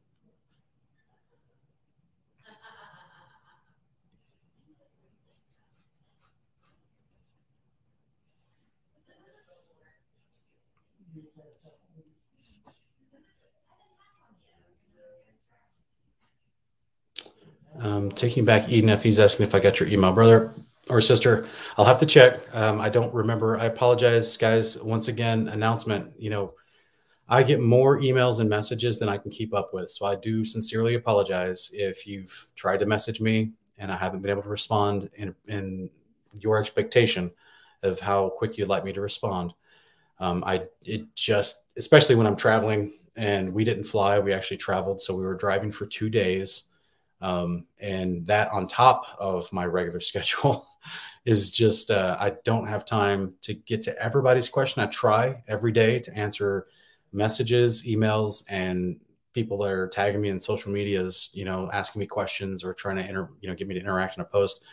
Um, 17.81 18.11
taking 18.11 18.45
back 18.45 18.69
Eden, 18.69 18.91
if 18.91 19.03
he's 19.03 19.19
asking 19.19 19.47
if 19.47 19.55
I 19.55 19.61
got 19.61 19.79
your 19.81 19.89
email, 19.89 20.13
brother 20.13 20.55
or 20.91 21.01
sister, 21.01 21.47
I'll 21.77 21.85
have 21.85 22.01
to 22.01 22.07
check. 22.07 22.41
Um, 22.55 22.81
I 22.81 22.89
don't 22.89 23.13
remember. 23.15 23.59
I 23.59 23.67
apologize, 23.67 24.37
guys. 24.37 24.77
Once 24.83 25.09
again, 25.09 25.49
announcement. 25.49 26.13
You 26.19 26.31
know, 26.31 26.55
I 27.29 27.43
get 27.43 27.61
more 27.61 28.01
emails 28.01 28.41
and 28.41 28.49
messages 28.49 28.99
than 28.99 29.09
I 29.09 29.19
can 29.19 29.31
keep 29.31 29.55
up 29.55 29.71
with, 29.73 29.91
so 29.91 30.07
I 30.07 30.17
do 30.17 30.45
sincerely 30.45 30.95
apologize 30.95 31.71
if 31.73 32.07
you've 32.07 32.49
tried 32.57 32.79
to 32.79 32.87
message 32.87 33.21
me 33.21 33.53
and 33.79 33.93
I 33.93 33.97
haven't 33.97 34.23
been 34.23 34.31
able 34.31 34.43
to 34.43 34.49
respond 34.49 35.09
in, 35.15 35.35
in 35.47 35.91
your 36.33 36.59
expectation 36.59 37.31
of 37.83 38.01
how 38.01 38.31
quick 38.31 38.59
you'd 38.59 38.69
like 38.69 38.85
me 38.85 38.93
to 38.93 39.01
respond. 39.01 39.53
Um, 40.19 40.43
I 40.45 40.65
it 40.83 41.15
just, 41.15 41.67
especially 41.77 42.17
when 42.17 42.27
I'm 42.27 42.35
traveling, 42.35 42.93
and 43.15 43.53
we 43.53 43.63
didn't 43.63 43.85
fly. 43.85 44.19
We 44.19 44.33
actually 44.33 44.57
traveled, 44.57 45.01
so 45.01 45.15
we 45.15 45.25
were 45.25 45.37
driving 45.37 45.71
for 45.71 45.87
two 45.87 46.11
days 46.11 46.65
um, 47.21 47.67
and 47.79 48.27
that 48.27 48.51
on 48.53 48.67
top 48.67 49.05
of 49.19 49.53
my 49.53 49.65
regular 49.65 50.01
schedule 50.01 50.67
is 51.25 51.51
just 51.51 51.91
uh, 51.91 52.17
I 52.19 52.35
don't 52.45 52.67
have 52.67 52.85
time 52.85 53.35
to 53.43 53.55
get 53.55 53.83
to 53.83 54.03
everybody's 54.03 54.49
question. 54.49 54.83
I 54.83 54.87
try 54.87 55.43
every 55.47 55.73
day 55.73 55.99
to 55.99 56.17
answer 56.17 56.67
messages, 57.13 57.85
emails, 57.85 58.45
and 58.49 59.01
people 59.35 59.65
are 59.65 59.89
tagging 59.89 60.21
me 60.21 60.31
in 60.31 60.41
social 60.41 60.73
medias, 60.73 61.31
you 61.33 61.45
know, 61.45 61.71
asking 61.73 62.01
me 62.01 62.07
questions 62.07 62.65
or 62.65 62.73
trying 62.75 62.97
to 62.97 63.03
enter, 63.03 63.31
you 63.41 63.49
know, 63.49 63.55
get 63.55 63.69
me 63.69 63.75
to 63.75 63.81
interact 63.81 64.17
in 64.17 64.23
a 64.23 64.25
post. 64.25 64.65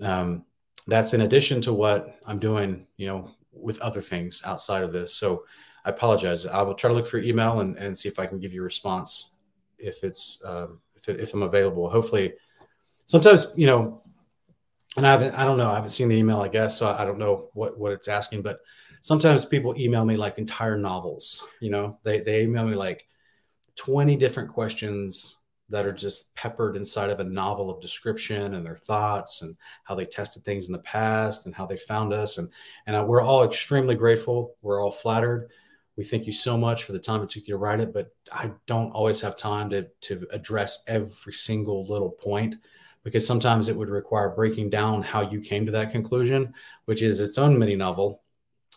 Um, 0.00 0.44
that's 0.86 1.14
in 1.14 1.20
addition 1.20 1.60
to 1.62 1.72
what 1.72 2.18
I'm 2.26 2.38
doing, 2.38 2.86
you 2.96 3.06
know, 3.06 3.30
with 3.52 3.78
other 3.80 4.00
things 4.00 4.42
outside 4.44 4.82
of 4.82 4.92
this. 4.92 5.14
So 5.14 5.44
I 5.84 5.90
apologize. 5.90 6.46
I 6.46 6.62
will 6.62 6.74
try 6.74 6.88
to 6.88 6.94
look 6.94 7.06
for 7.06 7.18
your 7.18 7.26
email 7.26 7.60
and, 7.60 7.76
and 7.76 7.96
see 7.96 8.08
if 8.08 8.18
I 8.18 8.26
can 8.26 8.38
give 8.38 8.52
you 8.52 8.62
a 8.62 8.64
response 8.64 9.32
if 9.78 10.04
it's 10.04 10.42
um, 10.44 10.80
if, 11.06 11.18
if 11.18 11.34
I'm 11.34 11.42
available. 11.42 11.88
Hopefully, 11.88 12.34
sometimes 13.06 13.52
you 13.56 13.66
know, 13.66 14.02
and 14.96 15.06
I 15.06 15.12
haven't, 15.12 15.34
I 15.34 15.44
don't 15.44 15.58
know, 15.58 15.70
I 15.70 15.74
haven't 15.74 15.90
seen 15.90 16.08
the 16.08 16.16
email, 16.16 16.40
I 16.40 16.48
guess, 16.48 16.78
so 16.78 16.90
I 16.90 17.04
don't 17.04 17.18
know 17.18 17.50
what 17.54 17.78
what 17.78 17.92
it's 17.92 18.08
asking, 18.08 18.42
but 18.42 18.60
sometimes 19.02 19.44
people 19.44 19.74
email 19.78 20.04
me 20.04 20.16
like 20.16 20.38
entire 20.38 20.76
novels. 20.76 21.44
You 21.60 21.70
know, 21.70 21.98
they 22.04 22.20
they 22.20 22.42
email 22.42 22.66
me 22.66 22.74
like 22.74 23.06
20 23.76 24.16
different 24.16 24.50
questions 24.50 25.36
that 25.72 25.86
are 25.86 25.92
just 25.92 26.34
peppered 26.34 26.76
inside 26.76 27.08
of 27.08 27.18
a 27.18 27.24
novel 27.24 27.70
of 27.70 27.80
description 27.80 28.54
and 28.54 28.64
their 28.64 28.76
thoughts 28.76 29.40
and 29.40 29.56
how 29.84 29.94
they 29.94 30.04
tested 30.04 30.44
things 30.44 30.66
in 30.66 30.72
the 30.72 30.78
past 30.80 31.46
and 31.46 31.54
how 31.54 31.64
they 31.64 31.78
found 31.78 32.12
us. 32.12 32.36
And, 32.36 32.50
and 32.86 32.94
uh, 32.94 33.04
we're 33.08 33.22
all 33.22 33.42
extremely 33.42 33.94
grateful. 33.94 34.54
We're 34.60 34.82
all 34.82 34.90
flattered. 34.90 35.48
We 35.96 36.04
thank 36.04 36.26
you 36.26 36.32
so 36.32 36.58
much 36.58 36.84
for 36.84 36.92
the 36.92 36.98
time 36.98 37.22
it 37.22 37.30
took 37.30 37.46
you 37.46 37.54
to 37.54 37.58
write 37.58 37.80
it, 37.80 37.94
but 37.94 38.14
I 38.32 38.50
don't 38.66 38.90
always 38.90 39.20
have 39.20 39.36
time 39.36 39.70
to, 39.70 39.86
to 40.02 40.26
address 40.30 40.82
every 40.86 41.32
single 41.32 41.86
little 41.86 42.10
point 42.10 42.56
because 43.04 43.26
sometimes 43.26 43.68
it 43.68 43.76
would 43.76 43.88
require 43.88 44.30
breaking 44.30 44.70
down 44.70 45.02
how 45.02 45.20
you 45.20 45.40
came 45.40 45.66
to 45.66 45.72
that 45.72 45.92
conclusion, 45.92 46.54
which 46.86 47.02
is 47.02 47.20
its 47.20 47.36
own 47.38 47.58
mini 47.58 47.76
novel 47.76 48.22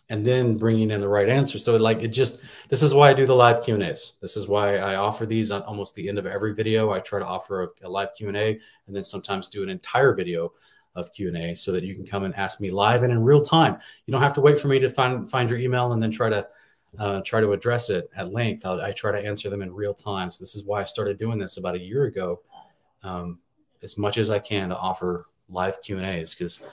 and 0.09 0.25
then 0.25 0.57
bringing 0.57 0.91
in 0.91 1.00
the 1.00 1.07
right 1.07 1.29
answer. 1.29 1.57
So 1.57 1.75
like 1.77 2.01
it 2.01 2.09
just 2.09 2.41
this 2.69 2.83
is 2.83 2.93
why 2.93 3.09
I 3.09 3.13
do 3.13 3.25
the 3.25 3.35
live 3.35 3.63
Q 3.63 3.75
and 3.75 3.83
A's. 3.83 4.17
This 4.21 4.38
is 4.38 4.47
why 4.47 4.77
I 4.77 4.95
offer 4.95 5.25
these 5.25 5.51
on 5.51 5.62
almost 5.63 5.95
the 5.95 6.07
end 6.07 6.19
of 6.19 6.25
every 6.25 6.53
video. 6.53 6.91
I 6.91 7.00
try 7.00 7.19
to 7.19 7.25
offer 7.25 7.63
a, 7.63 7.88
a 7.88 7.89
live 7.89 8.09
Q 8.15 8.27
and 8.27 8.38
A, 8.38 8.59
and 8.88 8.95
then 8.95 9.03
sometimes 9.03 9.47
do 9.47 9.63
an 9.63 9.69
entire 9.69 10.13
video 10.13 10.53
of 10.95 11.12
Q 11.12 11.29
and 11.29 11.38
A 11.38 11.55
so 11.55 11.71
that 11.71 11.83
you 11.83 11.95
can 11.95 12.05
come 12.05 12.24
and 12.24 12.35
ask 12.35 12.62
me 12.62 12.69
live 12.69 13.03
and 13.03 13.12
in 13.12 13.24
real 13.24 13.41
time. 13.41 13.77
You 14.05 14.12
don't 14.12 14.21
have 14.21 14.33
to 14.35 14.41
wait 14.41 14.59
for 14.59 14.67
me 14.67 14.79
to 14.79 14.89
find 14.89 15.29
find 15.29 15.50
your 15.50 15.59
email 15.59 15.91
and 15.91 16.01
then 16.01 16.12
try 16.12 16.29
to 16.29 16.47
uh, 16.99 17.21
try 17.21 17.39
to 17.39 17.53
address 17.53 17.89
it 17.89 18.09
at 18.15 18.31
length. 18.31 18.65
I'll, 18.65 18.81
i 18.81 18.91
try 18.91 19.11
to 19.11 19.25
answer 19.25 19.49
them 19.49 19.61
in 19.61 19.73
real 19.73 19.93
time. 19.93 20.29
So 20.29 20.43
this 20.43 20.55
is 20.55 20.63
why 20.63 20.81
I 20.81 20.85
started 20.85 21.17
doing 21.17 21.37
this 21.37 21.57
about 21.57 21.75
a 21.75 21.79
year 21.79 22.05
ago, 22.05 22.41
um, 23.03 23.39
as 23.83 23.97
much 23.97 24.17
as 24.17 24.29
I 24.29 24.39
can 24.39 24.69
to 24.69 24.77
offer 24.77 25.27
live 25.49 25.81
Q 25.81 25.97
and 25.97 26.05
A's 26.05 26.33
because 26.33 26.65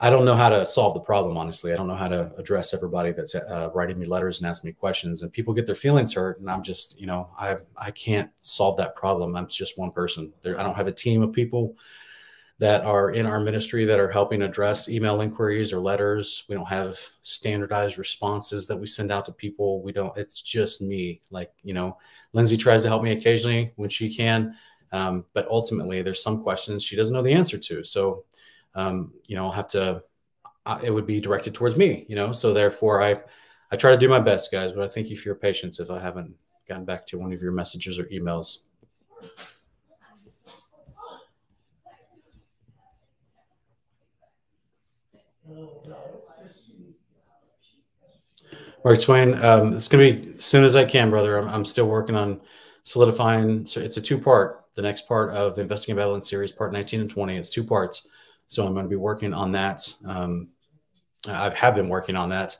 I 0.00 0.10
don't 0.10 0.24
know 0.24 0.36
how 0.36 0.48
to 0.48 0.64
solve 0.64 0.94
the 0.94 1.00
problem, 1.00 1.36
honestly. 1.36 1.72
I 1.72 1.76
don't 1.76 1.88
know 1.88 1.96
how 1.96 2.06
to 2.06 2.32
address 2.38 2.72
everybody 2.72 3.10
that's 3.10 3.34
uh, 3.34 3.70
writing 3.74 3.98
me 3.98 4.06
letters 4.06 4.40
and 4.40 4.48
asking 4.48 4.68
me 4.68 4.72
questions, 4.72 5.22
and 5.22 5.32
people 5.32 5.52
get 5.52 5.66
their 5.66 5.74
feelings 5.74 6.14
hurt. 6.14 6.38
And 6.38 6.48
I'm 6.48 6.62
just, 6.62 7.00
you 7.00 7.06
know, 7.06 7.30
I 7.36 7.56
I 7.76 7.90
can't 7.90 8.30
solve 8.40 8.76
that 8.76 8.94
problem. 8.94 9.36
I'm 9.36 9.48
just 9.48 9.76
one 9.76 9.90
person. 9.90 10.32
There, 10.42 10.58
I 10.58 10.62
don't 10.62 10.76
have 10.76 10.86
a 10.86 10.92
team 10.92 11.22
of 11.22 11.32
people 11.32 11.74
that 12.58 12.84
are 12.84 13.10
in 13.10 13.24
our 13.24 13.38
ministry 13.38 13.84
that 13.84 14.00
are 14.00 14.10
helping 14.10 14.42
address 14.42 14.88
email 14.88 15.20
inquiries 15.20 15.72
or 15.72 15.80
letters. 15.80 16.44
We 16.48 16.56
don't 16.56 16.66
have 16.66 16.98
standardized 17.22 17.98
responses 17.98 18.66
that 18.66 18.76
we 18.76 18.86
send 18.86 19.12
out 19.12 19.24
to 19.26 19.32
people. 19.32 19.82
We 19.82 19.92
don't. 19.92 20.16
It's 20.16 20.42
just 20.42 20.82
me. 20.82 21.20
Like 21.30 21.52
you 21.62 21.74
know, 21.74 21.98
Lindsay 22.32 22.56
tries 22.56 22.82
to 22.82 22.88
help 22.88 23.02
me 23.02 23.12
occasionally 23.12 23.72
when 23.76 23.90
she 23.90 24.14
can, 24.14 24.56
um, 24.92 25.24
but 25.34 25.46
ultimately, 25.48 26.02
there's 26.02 26.22
some 26.22 26.42
questions 26.42 26.82
she 26.82 26.96
doesn't 26.96 27.14
know 27.14 27.22
the 27.22 27.32
answer 27.32 27.58
to. 27.58 27.84
So 27.84 28.24
um, 28.78 29.12
you 29.26 29.36
know, 29.36 29.44
I'll 29.44 29.52
have 29.52 29.68
to, 29.68 30.02
uh, 30.66 30.78
it 30.82 30.90
would 30.90 31.06
be 31.06 31.20
directed 31.20 31.54
towards 31.54 31.76
me, 31.76 32.06
you 32.08 32.16
know, 32.16 32.32
so 32.32 32.52
therefore 32.52 33.02
I, 33.02 33.16
I 33.72 33.76
try 33.76 33.90
to 33.90 33.96
do 33.96 34.08
my 34.08 34.20
best 34.20 34.52
guys, 34.52 34.72
but 34.72 34.84
I 34.84 34.88
thank 34.88 35.08
you 35.10 35.16
for 35.16 35.28
your 35.28 35.34
patience 35.34 35.80
if 35.80 35.90
I 35.90 35.98
haven't 35.98 36.34
gotten 36.68 36.84
back 36.84 37.06
to 37.08 37.18
one 37.18 37.32
of 37.32 37.42
your 37.42 37.52
messages 37.52 37.98
or 37.98 38.04
emails. 38.04 38.58
Mark 48.84 49.00
Twain, 49.00 49.34
um, 49.44 49.74
it's 49.74 49.88
going 49.88 50.16
to 50.16 50.22
be 50.22 50.36
as 50.36 50.44
soon 50.44 50.64
as 50.64 50.76
I 50.76 50.84
can, 50.84 51.10
brother. 51.10 51.38
I'm, 51.38 51.48
I'm 51.48 51.64
still 51.64 51.88
working 51.88 52.16
on 52.16 52.40
solidifying. 52.82 53.66
So 53.66 53.80
it's 53.80 53.96
a 53.96 54.00
two 54.00 54.18
part, 54.18 54.64
the 54.74 54.82
next 54.82 55.08
part 55.08 55.30
of 55.30 55.54
the 55.54 55.62
Investigating 55.62 55.96
Babylon 55.96 56.22
series, 56.22 56.52
part 56.52 56.72
19 56.72 57.00
and 57.00 57.10
20. 57.10 57.36
It's 57.36 57.50
two 57.50 57.64
parts. 57.64 58.08
So 58.46 58.66
I'm 58.66 58.72
going 58.72 58.84
to 58.84 58.90
be 58.90 58.96
working 58.96 59.34
on 59.34 59.52
that. 59.52 59.92
Um, 60.06 60.48
I 61.26 61.50
have 61.50 61.74
been 61.74 61.88
working 61.88 62.16
on 62.16 62.28
that, 62.30 62.56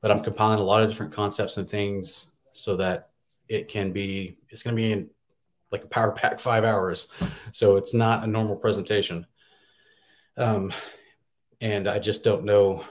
but 0.00 0.10
I'm 0.10 0.22
compiling 0.22 0.58
a 0.58 0.62
lot 0.62 0.82
of 0.82 0.88
different 0.88 1.12
concepts 1.12 1.56
and 1.56 1.68
things 1.68 2.32
so 2.52 2.76
that 2.76 3.10
it 3.48 3.68
can 3.68 3.92
be, 3.92 4.38
it's 4.50 4.62
going 4.62 4.76
to 4.76 4.82
be 4.82 4.92
in 4.92 5.10
like 5.70 5.84
a 5.84 5.88
power 5.88 6.12
pack 6.12 6.38
five 6.38 6.64
hours. 6.64 7.10
So 7.52 7.76
it's 7.76 7.94
not 7.94 8.24
a 8.24 8.26
normal 8.26 8.56
presentation. 8.56 9.26
Um, 10.36 10.72
and 11.62 11.86
I 11.86 12.00
just 12.00 12.24
don't 12.24 12.44
know, 12.44 12.84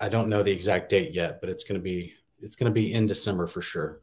I 0.00 0.08
don't 0.08 0.28
know 0.28 0.42
the 0.42 0.50
exact 0.50 0.90
date 0.90 1.14
yet, 1.14 1.40
but 1.40 1.48
it's 1.48 1.62
going 1.62 1.78
to 1.78 1.82
be, 1.82 2.12
it's 2.40 2.56
going 2.56 2.68
to 2.70 2.74
be 2.74 2.92
in 2.92 3.06
December 3.06 3.46
for 3.46 3.62
sure. 3.62 4.00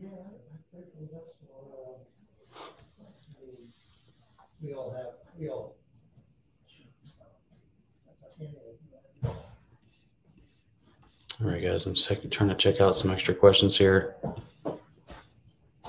Yeah, 0.00 0.10
I 0.12 0.76
think 0.76 1.10
that's 1.10 1.34
what, 1.48 1.58
uh, 1.74 2.18
I 3.00 3.50
mean, 3.50 3.72
we 4.62 4.74
all 4.74 4.90
have, 4.90 5.14
we 5.38 5.48
all. 5.48 5.76
All 11.40 11.48
right, 11.48 11.62
guys, 11.62 11.86
I'm 11.86 11.94
trying 12.30 12.48
to 12.48 12.56
check 12.56 12.80
out 12.80 12.96
some 12.96 13.12
extra 13.12 13.32
questions 13.32 13.78
here. 13.78 14.16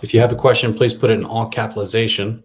If 0.04 0.14
you 0.14 0.20
have 0.20 0.32
a 0.32 0.36
question, 0.36 0.76
please 0.76 0.94
put 0.94 1.10
it 1.10 1.14
in 1.14 1.26
all 1.26 1.48
capitalization. 1.48 2.44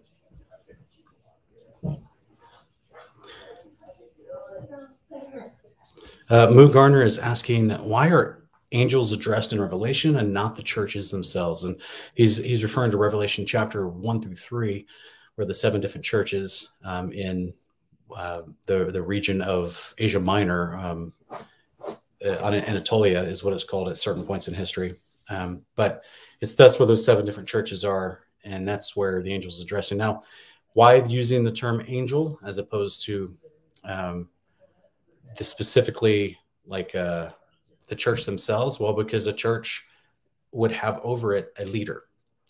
Uh, 6.27 6.47
Moo 6.49 6.71
Garner 6.71 7.03
is 7.03 7.19
asking, 7.19 7.69
why 7.69 8.09
are 8.09 8.45
angels 8.71 9.11
addressed 9.11 9.53
in 9.53 9.61
Revelation 9.61 10.17
and 10.17 10.33
not 10.33 10.55
the 10.55 10.63
churches 10.63 11.11
themselves. 11.11 11.63
And 11.63 11.79
he's 12.13 12.37
he's 12.37 12.63
referring 12.63 12.91
to 12.91 12.97
Revelation 12.97 13.45
chapter 13.45 13.87
one 13.87 14.21
through 14.21 14.35
three, 14.35 14.85
where 15.35 15.45
the 15.45 15.53
seven 15.53 15.81
different 15.81 16.05
churches 16.05 16.73
um, 16.83 17.11
in 17.11 17.53
uh, 18.15 18.41
the 18.65 18.85
the 18.85 19.01
region 19.01 19.41
of 19.41 19.93
Asia 19.97 20.19
Minor, 20.19 20.75
um, 20.77 21.13
uh, 21.31 22.43
Anatolia, 22.43 23.21
is 23.21 23.43
what 23.43 23.53
it's 23.53 23.63
called 23.63 23.89
at 23.89 23.97
certain 23.97 24.23
points 24.23 24.47
in 24.47 24.53
history. 24.53 24.95
Um, 25.29 25.61
but 25.75 26.03
it's 26.41 26.53
that's 26.53 26.79
where 26.79 26.87
those 26.87 27.05
seven 27.05 27.25
different 27.25 27.49
churches 27.49 27.83
are, 27.83 28.21
and 28.43 28.67
that's 28.67 28.95
where 28.95 29.21
the 29.21 29.33
angels 29.33 29.61
addressing. 29.61 29.97
Now, 29.97 30.23
why 30.73 30.95
using 30.95 31.43
the 31.43 31.51
term 31.51 31.83
angel 31.87 32.39
as 32.43 32.57
opposed 32.57 33.05
to 33.05 33.35
um, 33.83 34.29
the 35.37 35.43
specifically 35.43 36.37
like 36.65 36.95
uh, 36.95 37.29
the 37.87 37.95
church 37.95 38.25
themselves? 38.25 38.79
Well, 38.79 38.93
because 38.93 39.27
a 39.27 39.33
church 39.33 39.87
would 40.51 40.71
have 40.71 40.99
over 41.03 41.33
it 41.33 41.53
a 41.59 41.65
leader, 41.65 42.03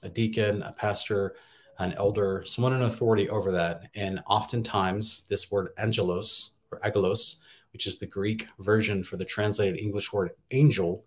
a 0.03 0.09
deacon, 0.09 0.61
a 0.63 0.71
pastor, 0.71 1.35
an 1.79 1.93
elder, 1.93 2.43
someone 2.45 2.73
in 2.73 2.83
authority 2.83 3.29
over 3.29 3.51
that. 3.51 3.89
And 3.95 4.21
oftentimes, 4.27 5.25
this 5.29 5.51
word 5.51 5.69
angelos 5.77 6.51
or 6.71 6.79
agelos, 6.79 7.41
which 7.73 7.87
is 7.87 7.97
the 7.97 8.05
Greek 8.05 8.47
version 8.59 9.03
for 9.03 9.17
the 9.17 9.25
translated 9.25 9.79
English 9.79 10.13
word 10.13 10.31
angel, 10.51 11.05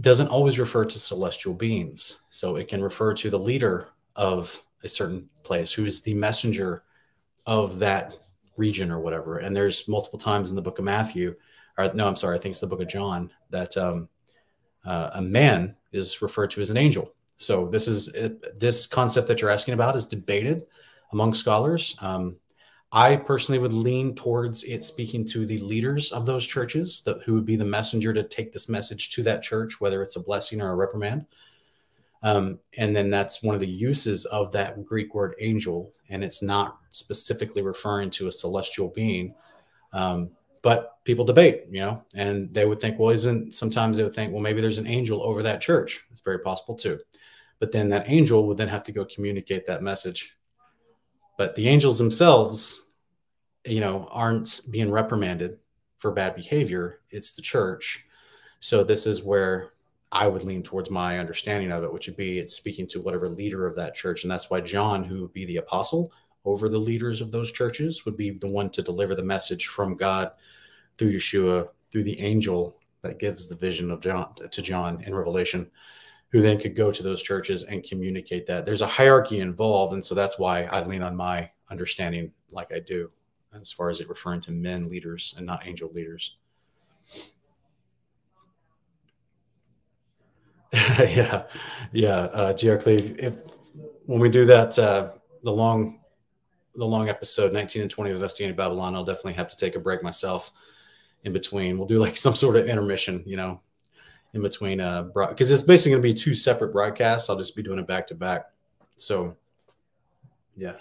doesn't 0.00 0.28
always 0.28 0.58
refer 0.58 0.84
to 0.84 0.98
celestial 0.98 1.54
beings. 1.54 2.22
So 2.30 2.56
it 2.56 2.68
can 2.68 2.82
refer 2.82 3.14
to 3.14 3.30
the 3.30 3.38
leader 3.38 3.88
of 4.16 4.62
a 4.82 4.88
certain 4.88 5.28
place 5.42 5.72
who 5.72 5.84
is 5.84 6.02
the 6.02 6.14
messenger 6.14 6.82
of 7.46 7.78
that 7.78 8.14
region 8.56 8.90
or 8.90 9.00
whatever. 9.00 9.38
And 9.38 9.54
there's 9.54 9.86
multiple 9.86 10.18
times 10.18 10.50
in 10.50 10.56
the 10.56 10.62
book 10.62 10.78
of 10.78 10.84
Matthew 10.84 11.34
or 11.78 11.92
no, 11.94 12.06
I'm 12.06 12.16
sorry, 12.16 12.36
I 12.36 12.40
think 12.40 12.52
it's 12.52 12.60
the 12.60 12.66
book 12.66 12.80
of 12.80 12.88
John 12.88 13.30
that 13.50 13.76
um, 13.76 14.08
uh, 14.84 15.10
a 15.14 15.22
man 15.22 15.74
is 15.92 16.22
referred 16.22 16.50
to 16.50 16.60
as 16.60 16.70
an 16.70 16.76
angel. 16.76 17.14
So 17.42 17.66
this 17.66 17.88
is 17.88 18.08
it, 18.08 18.58
this 18.58 18.86
concept 18.86 19.28
that 19.28 19.40
you're 19.40 19.50
asking 19.50 19.74
about 19.74 19.96
is 19.96 20.06
debated 20.06 20.62
among 21.12 21.34
scholars. 21.34 21.96
Um, 22.00 22.36
I 22.92 23.16
personally 23.16 23.58
would 23.58 23.72
lean 23.72 24.14
towards 24.14 24.64
it 24.64 24.84
speaking 24.84 25.26
to 25.28 25.46
the 25.46 25.58
leaders 25.58 26.12
of 26.12 26.26
those 26.26 26.46
churches, 26.46 27.02
that, 27.04 27.22
who 27.24 27.34
would 27.34 27.46
be 27.46 27.56
the 27.56 27.64
messenger 27.64 28.12
to 28.12 28.22
take 28.22 28.52
this 28.52 28.68
message 28.68 29.10
to 29.12 29.22
that 29.22 29.42
church, 29.42 29.80
whether 29.80 30.02
it's 30.02 30.16
a 30.16 30.22
blessing 30.22 30.60
or 30.60 30.70
a 30.70 30.76
reprimand. 30.76 31.24
Um, 32.22 32.60
and 32.76 32.94
then 32.94 33.10
that's 33.10 33.42
one 33.42 33.54
of 33.54 33.60
the 33.60 33.66
uses 33.66 34.26
of 34.26 34.52
that 34.52 34.84
Greek 34.84 35.14
word 35.14 35.34
angel, 35.40 35.92
and 36.10 36.22
it's 36.22 36.42
not 36.42 36.78
specifically 36.90 37.62
referring 37.62 38.10
to 38.10 38.28
a 38.28 38.32
celestial 38.32 38.88
being. 38.88 39.34
Um, 39.92 40.30
but 40.60 41.02
people 41.04 41.24
debate, 41.24 41.64
you 41.70 41.80
know, 41.80 42.04
and 42.14 42.52
they 42.54 42.66
would 42.66 42.78
think, 42.78 42.98
well, 42.98 43.10
isn't 43.10 43.52
sometimes 43.54 43.96
they 43.96 44.04
would 44.04 44.14
think, 44.14 44.32
well, 44.32 44.42
maybe 44.42 44.60
there's 44.60 44.78
an 44.78 44.86
angel 44.86 45.22
over 45.22 45.42
that 45.42 45.60
church. 45.60 46.04
It's 46.12 46.20
very 46.20 46.38
possible 46.38 46.76
too. 46.76 47.00
But 47.62 47.70
then 47.70 47.90
that 47.90 48.10
angel 48.10 48.48
would 48.48 48.56
then 48.56 48.66
have 48.66 48.82
to 48.82 48.90
go 48.90 49.04
communicate 49.04 49.68
that 49.68 49.84
message. 49.84 50.36
But 51.38 51.54
the 51.54 51.68
angels 51.68 51.96
themselves, 51.96 52.88
you 53.64 53.78
know, 53.78 54.08
aren't 54.10 54.62
being 54.72 54.90
reprimanded 54.90 55.58
for 55.96 56.10
bad 56.10 56.34
behavior. 56.34 57.02
It's 57.10 57.34
the 57.34 57.40
church. 57.40 58.04
So 58.58 58.82
this 58.82 59.06
is 59.06 59.22
where 59.22 59.74
I 60.10 60.26
would 60.26 60.42
lean 60.42 60.64
towards 60.64 60.90
my 60.90 61.20
understanding 61.20 61.70
of 61.70 61.84
it, 61.84 61.92
which 61.92 62.08
would 62.08 62.16
be 62.16 62.40
it's 62.40 62.56
speaking 62.56 62.88
to 62.88 63.00
whatever 63.00 63.28
leader 63.28 63.64
of 63.64 63.76
that 63.76 63.94
church. 63.94 64.24
And 64.24 64.30
that's 64.32 64.50
why 64.50 64.60
John, 64.60 65.04
who 65.04 65.20
would 65.20 65.32
be 65.32 65.44
the 65.44 65.58
apostle 65.58 66.10
over 66.44 66.68
the 66.68 66.78
leaders 66.78 67.20
of 67.20 67.30
those 67.30 67.52
churches, 67.52 68.04
would 68.04 68.16
be 68.16 68.30
the 68.30 68.48
one 68.48 68.70
to 68.70 68.82
deliver 68.82 69.14
the 69.14 69.22
message 69.22 69.68
from 69.68 69.94
God 69.94 70.32
through 70.98 71.14
Yeshua, 71.14 71.68
through 71.92 72.02
the 72.02 72.18
angel 72.18 72.80
that 73.02 73.20
gives 73.20 73.46
the 73.46 73.54
vision 73.54 73.92
of 73.92 74.00
John 74.00 74.34
to 74.50 74.62
John 74.62 75.00
in 75.04 75.14
Revelation, 75.14 75.70
who 76.32 76.40
then 76.40 76.58
could 76.58 76.74
go 76.74 76.90
to 76.90 77.02
those 77.02 77.22
churches 77.22 77.62
and 77.64 77.84
communicate 77.84 78.46
that. 78.46 78.64
There's 78.64 78.80
a 78.80 78.86
hierarchy 78.86 79.40
involved, 79.40 79.92
and 79.92 80.04
so 80.04 80.14
that's 80.14 80.38
why 80.38 80.64
I 80.64 80.82
lean 80.82 81.02
on 81.02 81.14
my 81.14 81.50
understanding 81.70 82.32
like 82.50 82.72
I 82.72 82.80
do, 82.80 83.10
as 83.58 83.70
far 83.70 83.90
as 83.90 84.00
it 84.00 84.08
referring 84.08 84.40
to 84.42 84.50
men 84.50 84.88
leaders 84.88 85.34
and 85.36 85.44
not 85.44 85.66
angel 85.66 85.90
leaders. 85.92 86.36
yeah, 90.72 91.44
yeah, 91.92 92.08
uh, 92.08 92.52
G.R. 92.54 92.78
Cleve. 92.78 93.14
If 93.18 93.34
when 94.06 94.18
we 94.18 94.30
do 94.30 94.46
that, 94.46 94.78
uh, 94.78 95.10
the 95.42 95.52
long, 95.52 96.00
the 96.76 96.86
long 96.86 97.10
episode, 97.10 97.52
nineteen 97.52 97.82
and 97.82 97.90
twenty 97.90 98.10
of 98.10 98.16
Investigating 98.16 98.56
Babylon, 98.56 98.94
I'll 98.94 99.04
definitely 99.04 99.34
have 99.34 99.48
to 99.48 99.56
take 99.56 99.76
a 99.76 99.80
break 99.80 100.02
myself 100.02 100.50
in 101.24 101.34
between. 101.34 101.76
We'll 101.76 101.86
do 101.86 101.98
like 101.98 102.16
some 102.26 102.34
sort 102.34 102.56
of 102.56 102.66
intermission, 102.66 103.22
you 103.26 103.36
know, 103.36 103.60
in 104.34 104.42
between 104.42 104.80
uh 104.80 105.02
because 105.02 105.50
it's 105.50 105.62
basically 105.62 105.92
going 105.92 106.02
to 106.02 106.08
be 106.08 106.14
two 106.14 106.34
separate 106.34 106.72
broadcasts. 106.72 107.28
I'll 107.28 107.36
just 107.36 107.56
be 107.56 107.62
doing 107.62 107.78
it 107.78 107.86
back 107.86 108.06
to 108.08 108.14
back. 108.14 108.46
So, 108.96 109.36
yeah. 110.56 110.76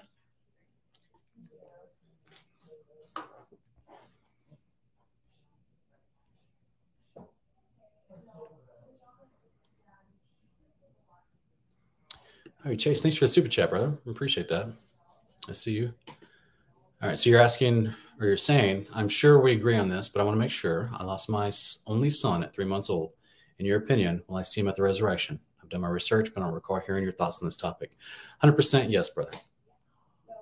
All 12.63 12.69
right, 12.69 12.77
Chase, 12.77 13.01
thanks 13.01 13.17
for 13.17 13.25
the 13.25 13.29
super 13.29 13.47
chat, 13.47 13.71
brother. 13.71 13.97
Appreciate 14.07 14.47
that. 14.49 14.67
I 15.49 15.51
see 15.51 15.71
you. 15.71 15.93
All 17.01 17.09
right, 17.09 17.17
so 17.17 17.27
you're 17.31 17.41
asking 17.41 17.91
or 18.19 18.27
you're 18.27 18.37
saying, 18.37 18.85
I'm 18.93 19.09
sure 19.09 19.39
we 19.39 19.53
agree 19.53 19.77
on 19.77 19.89
this, 19.89 20.09
but 20.09 20.21
I 20.21 20.23
want 20.23 20.35
to 20.35 20.39
make 20.39 20.51
sure. 20.51 20.91
I 20.93 21.03
lost 21.03 21.27
my 21.27 21.51
only 21.87 22.11
son 22.11 22.43
at 22.43 22.53
three 22.53 22.65
months 22.65 22.91
old. 22.91 23.13
In 23.61 23.67
your 23.67 23.77
opinion, 23.77 24.23
will 24.27 24.37
I 24.37 24.41
see 24.41 24.59
him 24.59 24.67
at 24.69 24.75
the 24.75 24.81
resurrection? 24.81 25.39
I've 25.61 25.69
done 25.69 25.81
my 25.81 25.87
research, 25.87 26.33
but 26.33 26.41
I 26.41 26.45
don't 26.45 26.55
recall 26.55 26.79
hearing 26.79 27.03
your 27.03 27.11
thoughts 27.11 27.43
on 27.43 27.47
this 27.47 27.55
topic. 27.55 27.91
100% 28.43 28.89
yes, 28.89 29.11
brother. 29.11 29.33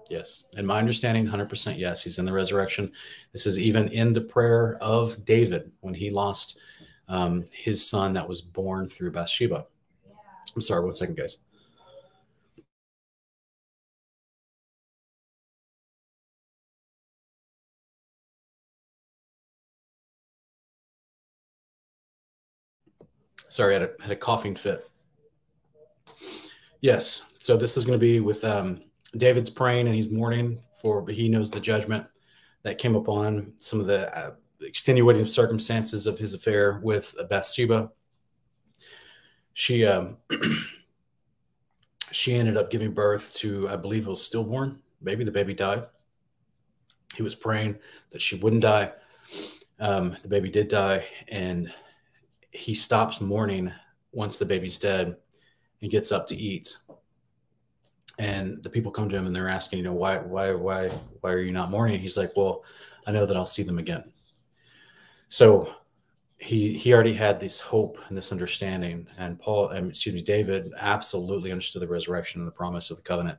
Yes. 0.10 0.46
In 0.56 0.66
my 0.66 0.80
understanding, 0.80 1.28
100% 1.28 1.78
yes. 1.78 2.02
He's 2.02 2.18
in 2.18 2.24
the 2.24 2.32
resurrection. 2.32 2.90
This 3.34 3.46
is 3.46 3.60
even 3.60 3.90
in 3.90 4.14
the 4.14 4.22
prayer 4.22 4.78
of 4.80 5.26
David 5.26 5.70
when 5.82 5.94
he 5.94 6.10
lost 6.10 6.60
um, 7.10 7.44
his 7.52 7.86
son 7.86 8.14
that 8.14 8.26
was 8.26 8.40
born 8.42 8.88
through 8.88 9.12
Bathsheba. 9.12 9.66
I'm 10.56 10.62
sorry, 10.62 10.86
one 10.86 10.94
second, 10.94 11.18
guys. 11.18 11.40
Sorry, 23.50 23.76
I 23.76 23.80
had 23.80 23.90
a, 23.90 24.04
had 24.04 24.12
a 24.12 24.16
coughing 24.16 24.56
fit. 24.56 24.90
Yes. 26.82 27.32
So 27.40 27.58
this 27.58 27.78
is 27.78 27.86
going 27.86 28.00
to 28.00 28.02
be 28.02 28.20
with 28.20 28.44
um, 28.46 28.82
David's 29.18 29.50
praying 29.50 29.88
and 29.88 29.96
he's 29.96 30.10
mourning 30.10 30.60
for, 30.82 31.02
but 31.02 31.16
he 31.16 31.28
knows 31.28 31.52
the 31.52 31.60
judgment 31.60 32.06
that 32.64 32.78
came 32.78 32.96
upon 32.96 33.54
some 33.58 33.80
of 33.80 33.88
the 33.88 34.16
uh, 34.18 34.32
extenuating 34.62 35.26
circumstances 35.26 36.08
of 36.08 36.18
his 36.18 36.34
affair 36.34 36.80
with 36.84 37.16
Bathsheba. 37.30 37.92
She 39.54 39.86
um, 39.86 40.18
she 42.12 42.36
ended 42.36 42.58
up 42.58 42.70
giving 42.70 42.94
birth 42.94 43.34
to, 43.36 43.70
I 43.70 43.76
believe, 43.76 44.06
it 44.06 44.10
was 44.10 44.24
stillborn 44.24 44.80
baby. 45.04 45.24
The 45.24 45.32
baby 45.32 45.54
died. 45.54 45.86
He 47.16 47.24
was 47.24 47.36
praying 47.36 47.78
that 48.12 48.22
she 48.22 48.36
wouldn't 48.36 48.62
die. 48.62 48.92
Um, 49.80 50.16
the 50.22 50.28
baby 50.28 50.50
did 50.50 50.68
die, 50.68 51.06
and 51.30 51.72
he 52.52 52.74
stops 52.74 53.22
mourning 53.22 53.72
once 54.12 54.38
the 54.38 54.46
baby's 54.46 54.80
dead 54.80 55.16
and 55.82 55.92
gets 55.92 56.12
up 56.12 56.28
to 56.28 56.36
eat. 56.36 56.78
And 58.18 58.62
the 58.64 58.70
people 58.70 58.92
come 58.92 59.08
to 59.10 59.16
him 59.16 59.28
and 59.28 59.36
they're 59.36 59.48
asking, 59.48 59.78
you 59.80 59.86
know, 59.86 59.94
why, 59.94 60.18
why, 60.18 60.52
why, 60.52 60.90
why 61.22 61.32
are 61.32 61.42
you 61.42 61.52
not 61.52 61.72
mourning? 61.72 62.00
He's 62.00 62.18
like, 62.18 62.36
well, 62.36 62.64
I 63.08 63.12
know 63.12 63.26
that 63.26 63.38
I'll 63.38 63.46
see 63.46 63.64
them 63.64 63.80
again. 63.80 64.04
So 65.30 65.74
he 66.38 66.78
he 66.78 66.94
already 66.94 67.14
had 67.14 67.40
this 67.40 67.60
hope 67.60 67.98
and 68.08 68.18
this 68.18 68.32
understanding. 68.32 69.08
And 69.18 69.40
Paul, 69.40 69.70
excuse 69.70 70.16
me, 70.16 70.22
David 70.22 70.72
absolutely 70.78 71.52
understood 71.52 71.82
the 71.82 71.88
resurrection 71.88 72.42
and 72.42 72.48
the 72.48 72.52
promise 72.52 72.92
of 72.92 72.98
the 72.98 73.04
covenant. 73.04 73.38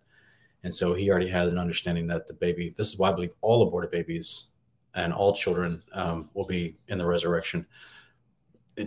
And 0.63 0.73
so 0.73 0.95
he 0.95 1.11
already 1.11 1.29
had 1.29 1.49
an 1.49 1.59
understanding 1.59 2.07
that 2.09 2.27
the 2.27 2.35
baby, 2.35 2.75
this 2.77 2.93
is 2.93 2.99
why 2.99 3.11
I 3.11 3.13
believe 3.13 3.33
all 3.41 3.67
aborted 3.67 3.91
babies 3.91 4.49
and 4.95 5.13
all 5.13 5.35
children 5.35 5.83
um, 5.93 6.29
will 6.35 6.47
be 6.47 6.77
in 6.89 6.99
the 6.99 7.07
resurrection 7.07 7.67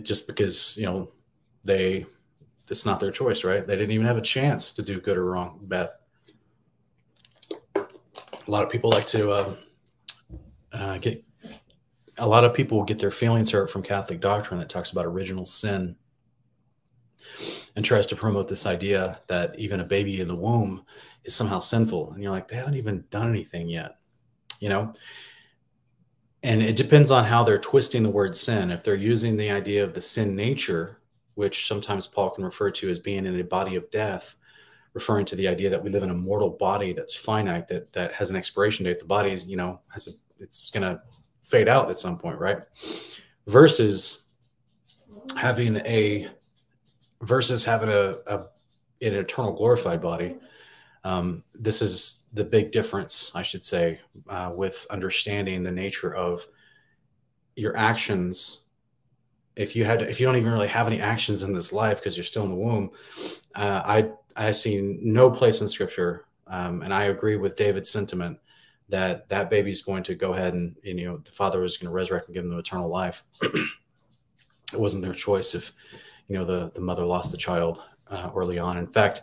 just 0.02 0.26
because 0.26 0.76
you 0.76 0.86
know 0.86 1.10
they 1.64 2.06
it's 2.70 2.86
not 2.86 3.00
their 3.00 3.10
choice, 3.10 3.44
right? 3.44 3.66
They 3.66 3.76
didn't 3.76 3.92
even 3.92 4.06
have 4.06 4.16
a 4.16 4.22
chance 4.22 4.72
to 4.72 4.82
do 4.82 5.00
good 5.00 5.18
or 5.18 5.26
wrong, 5.26 5.60
bad. 5.62 5.90
A 7.76 8.50
lot 8.50 8.64
of 8.64 8.70
people 8.70 8.90
like 8.90 9.06
to 9.08 9.30
uh, 9.30 9.54
uh, 10.72 10.98
get. 10.98 11.22
A 12.18 12.26
lot 12.26 12.44
of 12.44 12.54
people 12.54 12.84
get 12.84 13.00
their 13.00 13.10
feelings 13.10 13.50
hurt 13.50 13.68
from 13.68 13.82
Catholic 13.82 14.20
doctrine 14.20 14.60
that 14.60 14.68
talks 14.68 14.92
about 14.92 15.04
original 15.04 15.44
sin 15.44 15.96
and 17.74 17.84
tries 17.84 18.06
to 18.06 18.16
promote 18.16 18.48
this 18.48 18.66
idea 18.66 19.20
that 19.26 19.58
even 19.58 19.80
a 19.80 19.84
baby 19.84 20.20
in 20.20 20.28
the 20.28 20.34
womb 20.34 20.84
is 21.24 21.34
somehow 21.34 21.58
sinful. 21.58 22.12
And 22.12 22.22
you're 22.22 22.30
like, 22.30 22.46
they 22.46 22.56
haven't 22.56 22.76
even 22.76 23.04
done 23.10 23.28
anything 23.30 23.68
yet, 23.68 23.96
you 24.60 24.68
know? 24.68 24.92
And 26.44 26.62
it 26.62 26.76
depends 26.76 27.10
on 27.10 27.24
how 27.24 27.42
they're 27.42 27.58
twisting 27.58 28.02
the 28.02 28.10
word 28.10 28.36
sin. 28.36 28.70
If 28.70 28.84
they're 28.84 28.94
using 28.94 29.34
the 29.34 29.50
idea 29.50 29.82
of 29.82 29.94
the 29.94 30.00
sin 30.02 30.36
nature, 30.36 31.00
which 31.36 31.66
sometimes 31.66 32.06
Paul 32.06 32.30
can 32.30 32.44
refer 32.44 32.70
to 32.70 32.90
as 32.90 33.00
being 33.00 33.24
in 33.24 33.40
a 33.40 33.44
body 33.44 33.76
of 33.76 33.90
death, 33.90 34.36
referring 34.92 35.24
to 35.24 35.36
the 35.36 35.48
idea 35.48 35.70
that 35.70 35.82
we 35.82 35.88
live 35.88 36.02
in 36.02 36.10
a 36.10 36.14
mortal 36.14 36.50
body 36.50 36.92
that's 36.92 37.14
finite, 37.14 37.66
that 37.68 37.90
that 37.94 38.12
has 38.12 38.28
an 38.28 38.36
expiration 38.36 38.84
date. 38.84 38.98
The 38.98 39.06
body, 39.06 39.32
is, 39.32 39.46
you 39.46 39.56
know, 39.56 39.80
has 39.88 40.06
a, 40.06 40.10
it's 40.38 40.70
going 40.70 40.82
to 40.82 41.00
fade 41.44 41.66
out 41.66 41.88
at 41.88 41.98
some 41.98 42.18
point, 42.18 42.38
right? 42.38 42.58
Versus 43.46 44.26
having 45.38 45.76
a 45.76 46.28
versus 47.22 47.64
having 47.64 47.88
a, 47.88 48.16
a 48.26 48.36
an 49.00 49.14
eternal 49.14 49.54
glorified 49.54 50.02
body. 50.02 50.36
Um, 51.04 51.42
this 51.54 51.80
is 51.80 52.20
the 52.34 52.44
big 52.44 52.72
difference, 52.72 53.32
I 53.34 53.42
should 53.42 53.64
say, 53.64 54.00
uh, 54.28 54.52
with 54.54 54.86
understanding 54.90 55.62
the 55.62 55.70
nature 55.70 56.14
of 56.14 56.44
your 57.54 57.76
actions. 57.76 58.62
If 59.56 59.76
you 59.76 59.84
had, 59.84 60.02
if 60.02 60.18
you 60.18 60.26
don't 60.26 60.36
even 60.36 60.52
really 60.52 60.68
have 60.68 60.88
any 60.88 61.00
actions 61.00 61.44
in 61.44 61.54
this 61.54 61.72
life 61.72 61.98
because 61.98 62.16
you're 62.16 62.24
still 62.24 62.42
in 62.42 62.50
the 62.50 62.56
womb, 62.56 62.90
uh, 63.54 63.82
I 63.84 64.10
I 64.36 64.50
see 64.50 64.98
no 65.00 65.30
place 65.30 65.60
in 65.60 65.68
Scripture, 65.68 66.26
um, 66.48 66.82
and 66.82 66.92
I 66.92 67.04
agree 67.04 67.36
with 67.36 67.56
David's 67.56 67.88
sentiment 67.88 68.38
that 68.88 69.28
that 69.28 69.48
baby's 69.48 69.82
going 69.82 70.02
to 70.02 70.16
go 70.16 70.34
ahead 70.34 70.54
and, 70.54 70.76
and 70.84 70.98
you 70.98 71.06
know 71.06 71.18
the 71.18 71.30
father 71.30 71.60
was 71.60 71.76
going 71.76 71.88
to 71.88 71.94
resurrect 71.94 72.26
and 72.26 72.34
give 72.34 72.44
them 72.44 72.58
eternal 72.58 72.88
life. 72.88 73.24
it 73.42 74.80
wasn't 74.80 75.04
their 75.04 75.14
choice 75.14 75.54
if 75.54 75.72
you 76.26 76.36
know 76.36 76.44
the 76.44 76.72
the 76.74 76.80
mother 76.80 77.04
lost 77.04 77.30
the 77.30 77.36
child 77.36 77.80
uh, 78.10 78.30
early 78.34 78.58
on. 78.58 78.76
In 78.76 78.88
fact, 78.88 79.22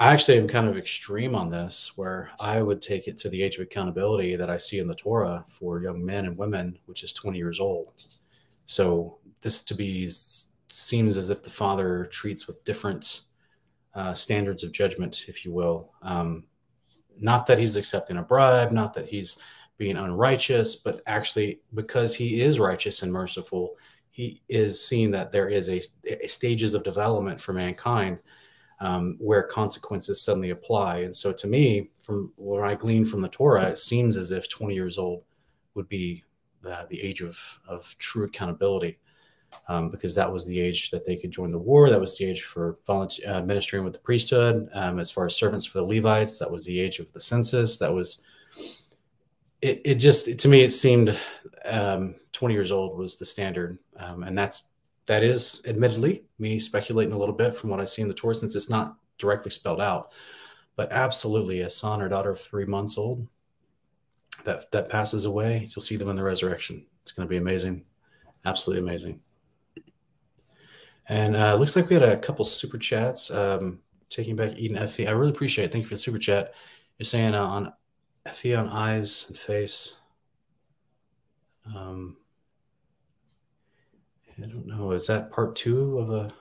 I 0.00 0.12
actually 0.12 0.38
am 0.38 0.46
kind 0.46 0.68
of 0.68 0.76
extreme 0.76 1.34
on 1.34 1.50
this, 1.50 1.92
where 1.96 2.30
I 2.38 2.62
would 2.62 2.80
take 2.80 3.08
it 3.08 3.18
to 3.18 3.28
the 3.28 3.42
age 3.42 3.56
of 3.56 3.62
accountability 3.62 4.36
that 4.36 4.48
I 4.48 4.56
see 4.56 4.78
in 4.78 4.86
the 4.86 4.94
Torah 4.94 5.44
for 5.48 5.80
young 5.82 6.04
men 6.04 6.26
and 6.26 6.38
women, 6.38 6.78
which 6.86 7.02
is 7.02 7.12
20 7.12 7.36
years 7.36 7.58
old. 7.58 7.92
So 8.66 9.18
this 9.42 9.60
to 9.62 9.74
be 9.74 10.08
seems 10.68 11.16
as 11.16 11.30
if 11.30 11.42
the 11.42 11.50
father 11.50 12.06
treats 12.12 12.46
with 12.46 12.62
different 12.62 13.22
uh, 13.94 14.14
standards 14.14 14.62
of 14.62 14.70
judgment, 14.70 15.24
if 15.26 15.44
you 15.44 15.52
will. 15.52 15.92
Um, 16.02 16.44
not 17.18 17.46
that 17.46 17.58
he's 17.58 17.74
accepting 17.74 18.18
a 18.18 18.22
bribe, 18.22 18.70
not 18.70 18.94
that 18.94 19.08
he's 19.08 19.38
being 19.78 19.96
unrighteous, 19.96 20.76
but 20.76 21.02
actually 21.08 21.60
because 21.74 22.14
he 22.14 22.40
is 22.40 22.60
righteous 22.60 23.02
and 23.02 23.12
merciful, 23.12 23.74
he 24.12 24.42
is 24.48 24.80
seeing 24.80 25.10
that 25.10 25.32
there 25.32 25.48
is 25.48 25.68
a, 25.68 25.82
a 26.04 26.28
stages 26.28 26.74
of 26.74 26.84
development 26.84 27.40
for 27.40 27.52
mankind 27.52 28.20
um, 28.80 29.16
where 29.18 29.42
consequences 29.42 30.20
suddenly 30.20 30.50
apply. 30.50 30.98
And 30.98 31.14
so, 31.14 31.32
to 31.32 31.46
me, 31.46 31.90
from 32.00 32.32
what 32.36 32.62
I 32.62 32.74
glean 32.74 33.04
from 33.04 33.22
the 33.22 33.28
Torah, 33.28 33.66
it 33.66 33.78
seems 33.78 34.16
as 34.16 34.30
if 34.30 34.48
20 34.48 34.74
years 34.74 34.98
old 34.98 35.24
would 35.74 35.88
be 35.88 36.24
the, 36.62 36.86
the 36.88 37.00
age 37.02 37.20
of, 37.20 37.38
of 37.66 37.94
true 37.98 38.24
accountability, 38.24 38.98
um, 39.68 39.90
because 39.90 40.14
that 40.14 40.32
was 40.32 40.46
the 40.46 40.60
age 40.60 40.90
that 40.90 41.04
they 41.04 41.16
could 41.16 41.30
join 41.30 41.50
the 41.50 41.58
war. 41.58 41.90
That 41.90 42.00
was 42.00 42.16
the 42.16 42.24
age 42.24 42.42
for 42.42 42.78
volunteer, 42.86 43.32
uh, 43.32 43.42
ministering 43.42 43.84
with 43.84 43.94
the 43.94 43.98
priesthood. 44.00 44.68
Um, 44.74 44.98
as 44.98 45.10
far 45.10 45.26
as 45.26 45.36
servants 45.36 45.66
for 45.66 45.78
the 45.78 45.84
Levites, 45.84 46.38
that 46.38 46.50
was 46.50 46.64
the 46.64 46.78
age 46.78 46.98
of 46.98 47.12
the 47.12 47.20
census. 47.20 47.78
That 47.78 47.92
was 47.92 48.22
it. 49.60 49.80
It 49.84 49.94
just 49.96 50.38
to 50.38 50.48
me, 50.48 50.62
it 50.62 50.72
seemed 50.72 51.18
um, 51.64 52.14
20 52.32 52.54
years 52.54 52.70
old 52.70 52.96
was 52.96 53.16
the 53.16 53.24
standard, 53.24 53.78
um, 53.96 54.22
and 54.22 54.38
that's 54.38 54.67
that 55.08 55.22
is 55.22 55.62
admittedly 55.66 56.24
me 56.38 56.58
speculating 56.58 57.14
a 57.14 57.18
little 57.18 57.34
bit 57.34 57.54
from 57.54 57.70
what 57.70 57.80
I 57.80 57.84
see 57.84 58.02
in 58.02 58.08
the 58.08 58.14
Torah 58.14 58.34
since 58.34 58.54
it's 58.54 58.70
not 58.70 58.96
directly 59.18 59.50
spelled 59.50 59.80
out. 59.80 60.12
But 60.76 60.92
absolutely, 60.92 61.62
a 61.62 61.70
son 61.70 62.00
or 62.00 62.08
daughter 62.08 62.30
of 62.30 62.40
three 62.40 62.64
months 62.64 62.96
old 62.96 63.26
that 64.44 64.70
that 64.70 64.88
passes 64.88 65.24
away, 65.24 65.66
you'll 65.68 65.82
see 65.82 65.96
them 65.96 66.08
in 66.08 66.16
the 66.16 66.22
resurrection. 66.22 66.86
It's 67.02 67.10
going 67.10 67.26
to 67.26 67.30
be 67.30 67.38
amazing, 67.38 67.84
absolutely 68.44 68.84
amazing. 68.86 69.20
And 71.08 71.34
uh, 71.34 71.54
looks 71.54 71.74
like 71.74 71.88
we 71.88 71.94
had 71.94 72.02
a 72.02 72.18
couple 72.18 72.44
super 72.44 72.78
chats. 72.78 73.30
Um, 73.30 73.80
taking 74.10 74.36
back 74.36 74.56
Eden 74.56 74.78
Effie. 74.78 75.06
I 75.06 75.12
really 75.12 75.32
appreciate 75.32 75.66
it. 75.66 75.72
Thank 75.72 75.84
you 75.84 75.88
for 75.88 75.94
the 75.94 75.98
super 75.98 76.18
chat. 76.18 76.54
You're 76.98 77.04
saying 77.04 77.34
uh, 77.34 77.44
on 77.44 77.72
Effie 78.26 78.54
on 78.54 78.68
eyes 78.68 79.26
and 79.28 79.36
face. 79.36 79.96
Um, 81.74 82.16
I 84.42 84.46
don't 84.46 84.66
know. 84.66 84.92
Is 84.92 85.06
that 85.08 85.32
part 85.32 85.56
two 85.56 85.98
of 85.98 86.10
a? 86.10 86.32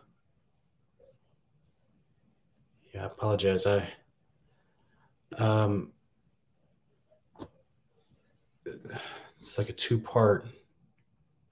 Yeah, 2.93 3.03
I 3.03 3.05
apologize. 3.07 3.65
I 3.65 3.87
um, 5.37 5.91
it's 9.39 9.57
like 9.57 9.69
a 9.69 9.73
two 9.73 9.99
part. 9.99 10.47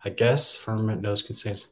I 0.04 0.10
guess 0.10 0.54
firmament 0.54 1.02
nose 1.02 1.24
consents. 1.24 1.70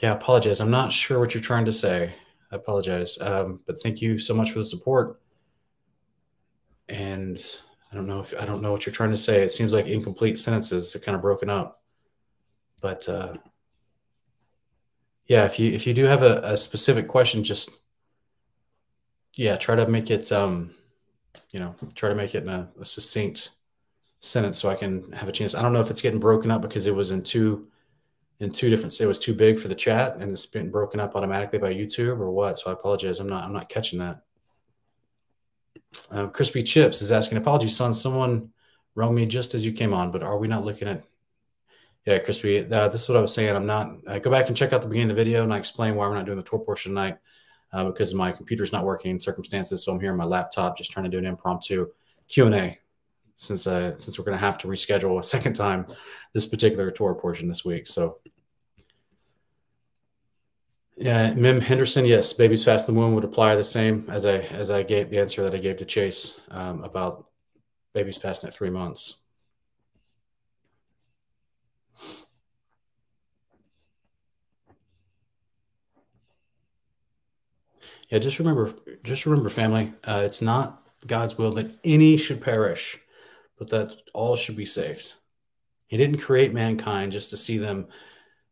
Yeah, 0.00 0.12
I 0.12 0.16
apologize. 0.16 0.60
I'm 0.60 0.70
not 0.70 0.90
sure 0.90 1.18
what 1.18 1.34
you're 1.34 1.42
trying 1.42 1.66
to 1.66 1.72
say. 1.72 2.14
I 2.50 2.56
apologize. 2.56 3.18
Um, 3.20 3.60
but 3.66 3.82
thank 3.82 4.00
you 4.00 4.18
so 4.18 4.32
much 4.32 4.52
for 4.52 4.58
the 4.58 4.64
support. 4.64 5.20
And 6.88 7.38
I 7.92 7.94
don't 7.94 8.06
know 8.06 8.20
if 8.20 8.32
I 8.40 8.46
don't 8.46 8.62
know 8.62 8.72
what 8.72 8.86
you're 8.86 8.94
trying 8.94 9.10
to 9.10 9.18
say. 9.18 9.42
It 9.42 9.52
seems 9.52 9.74
like 9.74 9.86
incomplete 9.86 10.38
sentences. 10.38 10.92
They're 10.92 11.02
kind 11.02 11.14
of 11.14 11.20
broken 11.22 11.50
up. 11.50 11.82
But 12.80 13.06
uh, 13.08 13.34
yeah, 15.30 15.44
if 15.44 15.60
you 15.60 15.70
if 15.70 15.86
you 15.86 15.94
do 15.94 16.06
have 16.06 16.24
a, 16.24 16.40
a 16.42 16.56
specific 16.56 17.06
question, 17.06 17.44
just 17.44 17.78
yeah, 19.36 19.54
try 19.54 19.76
to 19.76 19.86
make 19.86 20.10
it 20.10 20.32
um, 20.32 20.72
you 21.52 21.60
know, 21.60 21.72
try 21.94 22.08
to 22.08 22.16
make 22.16 22.34
it 22.34 22.42
in 22.42 22.48
a, 22.48 22.68
a 22.80 22.84
succinct 22.84 23.50
sentence 24.18 24.58
so 24.58 24.68
I 24.68 24.74
can 24.74 25.12
have 25.12 25.28
a 25.28 25.32
chance. 25.32 25.54
I 25.54 25.62
don't 25.62 25.72
know 25.72 25.80
if 25.80 25.88
it's 25.88 26.02
getting 26.02 26.18
broken 26.18 26.50
up 26.50 26.62
because 26.62 26.86
it 26.86 26.94
was 26.96 27.12
in 27.12 27.22
two 27.22 27.68
in 28.40 28.50
two 28.50 28.70
different 28.70 29.00
it 29.00 29.06
was 29.06 29.20
too 29.20 29.32
big 29.32 29.60
for 29.60 29.68
the 29.68 29.74
chat 29.76 30.16
and 30.16 30.32
it's 30.32 30.46
been 30.46 30.68
broken 30.68 30.98
up 30.98 31.14
automatically 31.14 31.60
by 31.60 31.72
YouTube 31.72 32.18
or 32.18 32.32
what. 32.32 32.58
So 32.58 32.68
I 32.68 32.72
apologize. 32.72 33.20
I'm 33.20 33.28
not 33.28 33.44
I'm 33.44 33.52
not 33.52 33.68
catching 33.68 34.00
that. 34.00 34.22
Uh, 36.10 36.26
Crispy 36.26 36.64
Chips 36.64 37.02
is 37.02 37.12
asking, 37.12 37.38
apologies, 37.38 37.76
son. 37.76 37.94
Someone 37.94 38.50
rung 38.96 39.14
me 39.14 39.26
just 39.26 39.54
as 39.54 39.64
you 39.64 39.70
came 39.70 39.94
on, 39.94 40.10
but 40.10 40.24
are 40.24 40.38
we 40.38 40.48
not 40.48 40.64
looking 40.64 40.88
at? 40.88 41.04
Yeah, 42.06 42.18
Crispy, 42.18 42.60
uh, 42.60 42.88
this 42.88 43.02
is 43.02 43.08
what 43.08 43.18
I 43.18 43.20
was 43.20 43.34
saying. 43.34 43.54
I'm 43.54 43.66
not. 43.66 44.22
Go 44.22 44.30
back 44.30 44.48
and 44.48 44.56
check 44.56 44.72
out 44.72 44.80
the 44.80 44.88
beginning 44.88 45.10
of 45.10 45.16
the 45.16 45.22
video, 45.22 45.42
and 45.42 45.52
I 45.52 45.58
explain 45.58 45.96
why 45.96 46.08
we're 46.08 46.14
not 46.14 46.24
doing 46.24 46.38
the 46.38 46.44
Torah 46.44 46.64
portion 46.64 46.92
tonight 46.92 47.18
uh, 47.72 47.84
because 47.84 48.14
my 48.14 48.32
computer's 48.32 48.72
not 48.72 48.84
working 48.84 49.20
circumstances. 49.20 49.84
So 49.84 49.92
I'm 49.92 50.00
here 50.00 50.12
on 50.12 50.16
my 50.16 50.24
laptop, 50.24 50.78
just 50.78 50.90
trying 50.90 51.04
to 51.04 51.10
do 51.10 51.18
an 51.18 51.26
impromptu 51.26 51.88
Q 52.28 52.46
and 52.46 52.54
A, 52.54 52.78
since 53.36 53.66
uh, 53.66 53.98
since 53.98 54.18
we're 54.18 54.24
going 54.24 54.38
to 54.38 54.44
have 54.44 54.58
to 54.58 54.66
reschedule 54.66 55.18
a 55.18 55.24
second 55.36 55.54
time 55.54 55.86
this 56.32 56.46
particular 56.46 56.90
tour 56.90 57.14
portion 57.14 57.48
this 57.48 57.64
week. 57.64 57.86
So 57.86 58.18
yeah, 60.96 61.32
Mim 61.32 61.60
Henderson. 61.60 62.04
Yes, 62.04 62.32
babies 62.32 62.64
past 62.64 62.86
the 62.86 62.92
womb 62.92 63.14
would 63.14 63.24
apply 63.24 63.56
the 63.56 63.64
same 63.64 64.06
as 64.08 64.26
I 64.26 64.38
as 64.38 64.70
I 64.70 64.82
gave 64.82 65.10
the 65.10 65.18
answer 65.18 65.42
that 65.42 65.54
I 65.54 65.58
gave 65.58 65.78
to 65.78 65.84
Chase 65.84 66.40
um, 66.50 66.82
about 66.84 67.26
babies 67.94 68.18
passing 68.18 68.48
at 68.48 68.54
three 68.54 68.70
months. 68.70 69.19
Yeah, 78.10 78.18
just 78.18 78.38
remember, 78.38 78.74
just 79.04 79.24
remember, 79.24 79.48
family. 79.48 79.92
Uh, 80.04 80.22
it's 80.24 80.42
not 80.42 80.82
God's 81.06 81.38
will 81.38 81.52
that 81.52 81.78
any 81.84 82.16
should 82.16 82.40
perish, 82.40 82.98
but 83.56 83.70
that 83.70 83.96
all 84.12 84.36
should 84.36 84.56
be 84.56 84.66
saved. 84.66 85.14
He 85.86 85.96
didn't 85.96 86.18
create 86.18 86.52
mankind 86.52 87.12
just 87.12 87.30
to 87.30 87.36
see 87.36 87.58
them, 87.58 87.86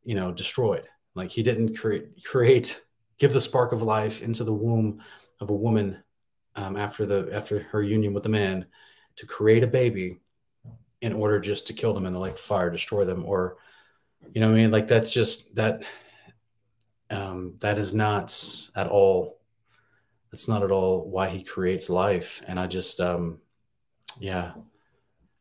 you 0.04 0.14
know, 0.14 0.32
destroyed. 0.32 0.84
Like 1.14 1.30
he 1.30 1.42
didn't 1.42 1.76
create 1.76 2.24
create 2.24 2.82
give 3.18 3.32
the 3.32 3.40
spark 3.40 3.72
of 3.72 3.82
life 3.82 4.22
into 4.22 4.44
the 4.44 4.52
womb 4.52 5.02
of 5.40 5.50
a 5.50 5.54
woman 5.54 6.02
um, 6.54 6.76
after 6.76 7.04
the 7.04 7.28
after 7.32 7.60
her 7.60 7.82
union 7.82 8.14
with 8.14 8.26
a 8.26 8.28
man 8.28 8.66
to 9.16 9.26
create 9.26 9.64
a 9.64 9.68
baby 9.68 10.20
in 11.00 11.12
order 11.12 11.40
just 11.40 11.66
to 11.66 11.72
kill 11.72 11.92
them 11.92 12.06
in 12.06 12.12
the 12.12 12.18
lake 12.18 12.34
of 12.34 12.40
fire, 12.40 12.70
destroy 12.70 13.04
them, 13.04 13.24
or 13.24 13.56
you 14.32 14.40
know, 14.40 14.50
I 14.50 14.54
mean, 14.54 14.70
like 14.70 14.86
that's 14.86 15.12
just 15.12 15.56
that. 15.56 15.82
Um, 17.10 17.54
that 17.60 17.78
is 17.78 17.94
not 17.94 18.36
at 18.76 18.86
all. 18.86 19.37
That's 20.30 20.48
not 20.48 20.62
at 20.62 20.70
all 20.70 21.08
why 21.08 21.28
he 21.28 21.42
creates 21.42 21.88
life. 21.88 22.42
And 22.46 22.60
I 22.60 22.66
just, 22.66 23.00
um, 23.00 23.38
yeah, 24.20 24.52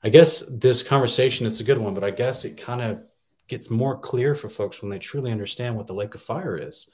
I 0.03 0.09
guess 0.09 0.43
this 0.47 0.83
conversation 0.83 1.45
is 1.45 1.59
a 1.59 1.63
good 1.63 1.77
one, 1.77 1.93
but 1.93 2.03
I 2.03 2.11
guess 2.11 2.45
it 2.45 2.57
kind 2.57 2.81
of 2.81 3.01
gets 3.47 3.69
more 3.69 3.97
clear 3.97 4.35
for 4.35 4.49
folks 4.49 4.81
when 4.81 4.91
they 4.91 4.99
truly 4.99 5.31
understand 5.31 5.75
what 5.75 5.87
the 5.87 5.93
lake 5.93 6.15
of 6.15 6.21
fire 6.21 6.57
is. 6.57 6.89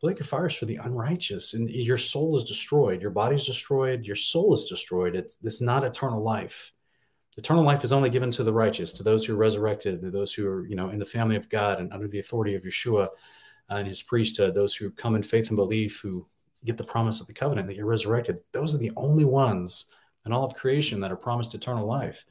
The 0.00 0.08
lake 0.08 0.20
of 0.20 0.26
fire 0.26 0.48
is 0.48 0.54
for 0.54 0.66
the 0.66 0.76
unrighteous, 0.76 1.54
and 1.54 1.70
your 1.70 1.96
soul 1.96 2.36
is 2.36 2.44
destroyed. 2.44 3.00
Your 3.00 3.12
body's 3.12 3.46
destroyed. 3.46 4.04
Your 4.04 4.16
soul 4.16 4.52
is 4.52 4.64
destroyed. 4.64 5.14
It's, 5.14 5.38
it's 5.42 5.60
not 5.60 5.84
eternal 5.84 6.22
life. 6.22 6.72
Eternal 7.38 7.62
life 7.62 7.84
is 7.84 7.92
only 7.92 8.10
given 8.10 8.30
to 8.32 8.42
the 8.42 8.52
righteous, 8.52 8.92
to 8.94 9.02
those 9.02 9.24
who 9.24 9.34
are 9.34 9.38
resurrected, 9.38 10.02
to 10.02 10.10
those 10.10 10.34
who 10.34 10.46
are, 10.46 10.66
you 10.66 10.76
know, 10.76 10.90
in 10.90 10.98
the 10.98 11.04
family 11.04 11.36
of 11.36 11.48
God 11.48 11.80
and 11.80 11.92
under 11.92 12.08
the 12.08 12.18
authority 12.18 12.54
of 12.54 12.64
Yeshua 12.64 13.08
and 13.68 13.86
his 13.86 14.02
priesthood, 14.02 14.54
those 14.54 14.74
who 14.74 14.90
come 14.90 15.14
in 15.14 15.22
faith 15.22 15.48
and 15.48 15.56
belief, 15.56 16.00
who 16.02 16.26
get 16.64 16.76
the 16.76 16.84
promise 16.84 17.20
of 17.20 17.26
the 17.26 17.32
covenant 17.32 17.66
that 17.68 17.76
you're 17.76 17.86
resurrected. 17.86 18.38
Those 18.52 18.74
are 18.74 18.78
the 18.78 18.92
only 18.96 19.24
ones 19.24 19.92
in 20.26 20.32
all 20.32 20.44
of 20.44 20.54
creation 20.54 21.00
that 21.00 21.12
are 21.12 21.16
promised 21.16 21.54
eternal 21.54 21.86
life. 21.86 22.24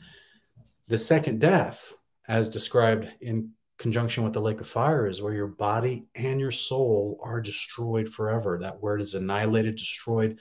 The 0.87 0.97
second 0.97 1.39
death, 1.39 1.93
as 2.27 2.49
described 2.49 3.07
in 3.21 3.51
conjunction 3.77 4.23
with 4.23 4.33
the 4.33 4.39
lake 4.39 4.59
of 4.59 4.67
fire 4.67 5.07
is 5.07 5.21
where 5.21 5.33
your 5.33 5.47
body 5.47 6.05
and 6.13 6.39
your 6.39 6.51
soul 6.51 7.19
are 7.23 7.41
destroyed 7.41 8.07
forever. 8.07 8.59
That 8.59 8.81
word 8.81 9.01
is 9.01 9.15
annihilated, 9.15 9.75
destroyed. 9.75 10.37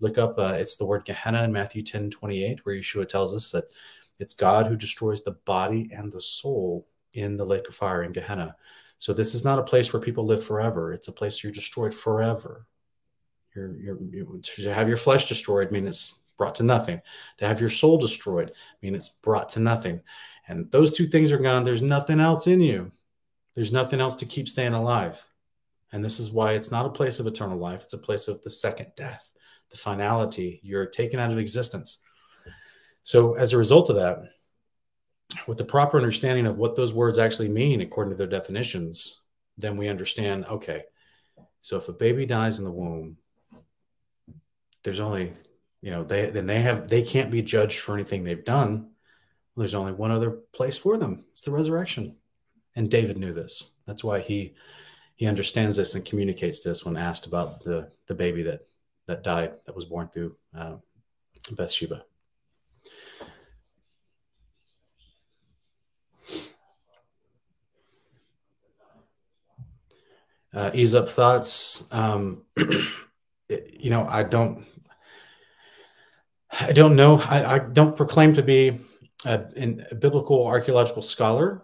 Look 0.00 0.18
up, 0.18 0.38
uh, 0.38 0.54
it's 0.58 0.76
the 0.76 0.86
word 0.86 1.04
Gehenna 1.04 1.42
in 1.42 1.52
Matthew 1.52 1.82
10 1.82 2.10
28, 2.10 2.64
where 2.64 2.76
Yeshua 2.76 3.08
tells 3.08 3.34
us 3.34 3.50
that 3.50 3.64
it's 4.20 4.34
God 4.34 4.66
who 4.66 4.76
destroys 4.76 5.22
the 5.22 5.32
body 5.44 5.90
and 5.92 6.12
the 6.12 6.20
soul 6.20 6.86
in 7.12 7.36
the 7.36 7.44
lake 7.44 7.68
of 7.68 7.74
fire 7.74 8.04
in 8.04 8.12
Gehenna. 8.12 8.54
So 8.98 9.12
this 9.12 9.34
is 9.34 9.44
not 9.44 9.58
a 9.58 9.64
place 9.64 9.92
where 9.92 10.00
people 10.00 10.24
live 10.24 10.44
forever. 10.44 10.92
It's 10.92 11.08
a 11.08 11.12
place 11.12 11.42
you're 11.42 11.52
destroyed 11.52 11.92
forever. 11.92 12.66
You're, 13.56 13.76
you're, 13.80 14.38
to 14.42 14.74
have 14.74 14.86
your 14.86 14.96
flesh 14.98 15.28
destroyed 15.28 15.72
mean 15.72 15.86
it's 15.86 16.20
brought 16.36 16.54
to 16.56 16.62
nothing. 16.62 17.00
To 17.38 17.48
have 17.48 17.60
your 17.60 17.70
soul 17.70 17.98
destroyed 17.98 18.52
mean 18.82 18.94
it's 18.94 19.08
brought 19.08 19.48
to 19.50 19.60
nothing 19.60 20.02
and 20.48 20.70
those 20.70 20.92
two 20.92 21.06
things 21.06 21.32
are 21.32 21.38
gone, 21.38 21.64
there's 21.64 21.82
nothing 21.82 22.20
else 22.20 22.46
in 22.46 22.60
you. 22.60 22.92
There's 23.54 23.72
nothing 23.72 24.00
else 24.00 24.16
to 24.16 24.26
keep 24.26 24.48
staying 24.48 24.74
alive. 24.74 25.24
And 25.92 26.04
this 26.04 26.20
is 26.20 26.30
why 26.30 26.52
it's 26.52 26.70
not 26.70 26.86
a 26.86 26.90
place 26.90 27.20
of 27.20 27.26
eternal 27.26 27.58
life, 27.58 27.82
it's 27.82 27.94
a 27.94 27.98
place 27.98 28.28
of 28.28 28.42
the 28.42 28.50
second 28.50 28.92
death, 28.96 29.32
the 29.70 29.76
finality. 29.76 30.60
You're 30.62 30.86
taken 30.86 31.18
out 31.18 31.32
of 31.32 31.38
existence. 31.38 31.98
So, 33.02 33.34
as 33.34 33.52
a 33.52 33.58
result 33.58 33.88
of 33.88 33.96
that, 33.96 34.18
with 35.46 35.58
the 35.58 35.64
proper 35.64 35.96
understanding 35.96 36.46
of 36.46 36.58
what 36.58 36.76
those 36.76 36.92
words 36.92 37.18
actually 37.18 37.48
mean 37.48 37.80
according 37.80 38.12
to 38.12 38.16
their 38.16 38.26
definitions, 38.26 39.22
then 39.58 39.76
we 39.76 39.88
understand 39.88 40.44
okay, 40.46 40.82
so 41.62 41.76
if 41.76 41.88
a 41.88 41.92
baby 41.92 42.26
dies 42.26 42.58
in 42.58 42.64
the 42.64 42.70
womb, 42.70 43.16
there's 44.86 45.00
only, 45.00 45.34
you 45.82 45.90
know, 45.90 46.02
they 46.02 46.30
then 46.30 46.46
they 46.46 46.62
have 46.62 46.88
they 46.88 47.02
can't 47.02 47.30
be 47.30 47.42
judged 47.42 47.80
for 47.80 47.92
anything 47.92 48.24
they've 48.24 48.44
done 48.44 48.88
there's 49.56 49.74
only 49.74 49.92
one 49.92 50.10
other 50.10 50.30
place 50.52 50.76
for 50.76 50.98
them. 50.98 51.24
It's 51.30 51.40
the 51.40 51.50
resurrection. 51.50 52.16
And 52.74 52.90
David 52.90 53.16
knew 53.16 53.32
this. 53.32 53.72
That's 53.86 54.04
why 54.04 54.20
he 54.20 54.54
he 55.14 55.26
understands 55.26 55.76
this 55.76 55.94
and 55.94 56.04
communicates 56.04 56.60
this 56.62 56.84
when 56.84 56.96
asked 56.96 57.26
about 57.26 57.62
the 57.62 57.90
the 58.06 58.14
baby 58.14 58.42
that 58.42 58.66
that 59.06 59.22
died 59.22 59.54
that 59.64 59.74
was 59.74 59.86
born 59.86 60.08
through 60.08 60.36
uh, 60.54 60.76
Bathsheba. 61.52 62.04
Uh, 70.52 70.70
ease 70.74 70.94
up 70.94 71.08
thoughts. 71.08 71.86
Um, 71.90 72.42
you 73.48 73.90
know, 73.90 74.06
I 74.08 74.22
don't, 74.22 74.64
I 76.58 76.72
don't 76.72 76.96
know. 76.96 77.18
I, 77.18 77.54
I 77.54 77.58
don't 77.58 77.96
proclaim 77.96 78.32
to 78.34 78.42
be 78.42 78.80
a, 79.24 79.44
a 79.90 79.94
biblical 79.94 80.46
archaeological 80.46 81.02
scholar. 81.02 81.62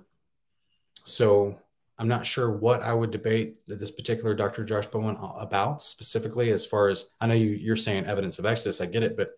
So 1.05 1.59
I'm 1.98 2.09
not 2.09 2.26
sure 2.26 2.50
what 2.50 2.83
I 2.83 2.92
would 2.92 3.11
debate 3.11 3.59
this 3.66 3.90
particular 3.90 4.35
Dr. 4.35 4.64
Josh 4.64 4.87
Bowen 4.87 5.16
about 5.20 5.83
specifically, 5.83 6.50
as 6.50 6.66
far 6.66 6.88
as 6.88 7.07
I 7.20 7.26
know 7.26 7.35
you, 7.35 7.50
you're 7.50 7.76
saying 7.76 8.07
evidence 8.07 8.38
of 8.38 8.44
Exodus. 8.44 8.81
I 8.81 8.87
get 8.87 9.02
it, 9.02 9.16
but 9.16 9.31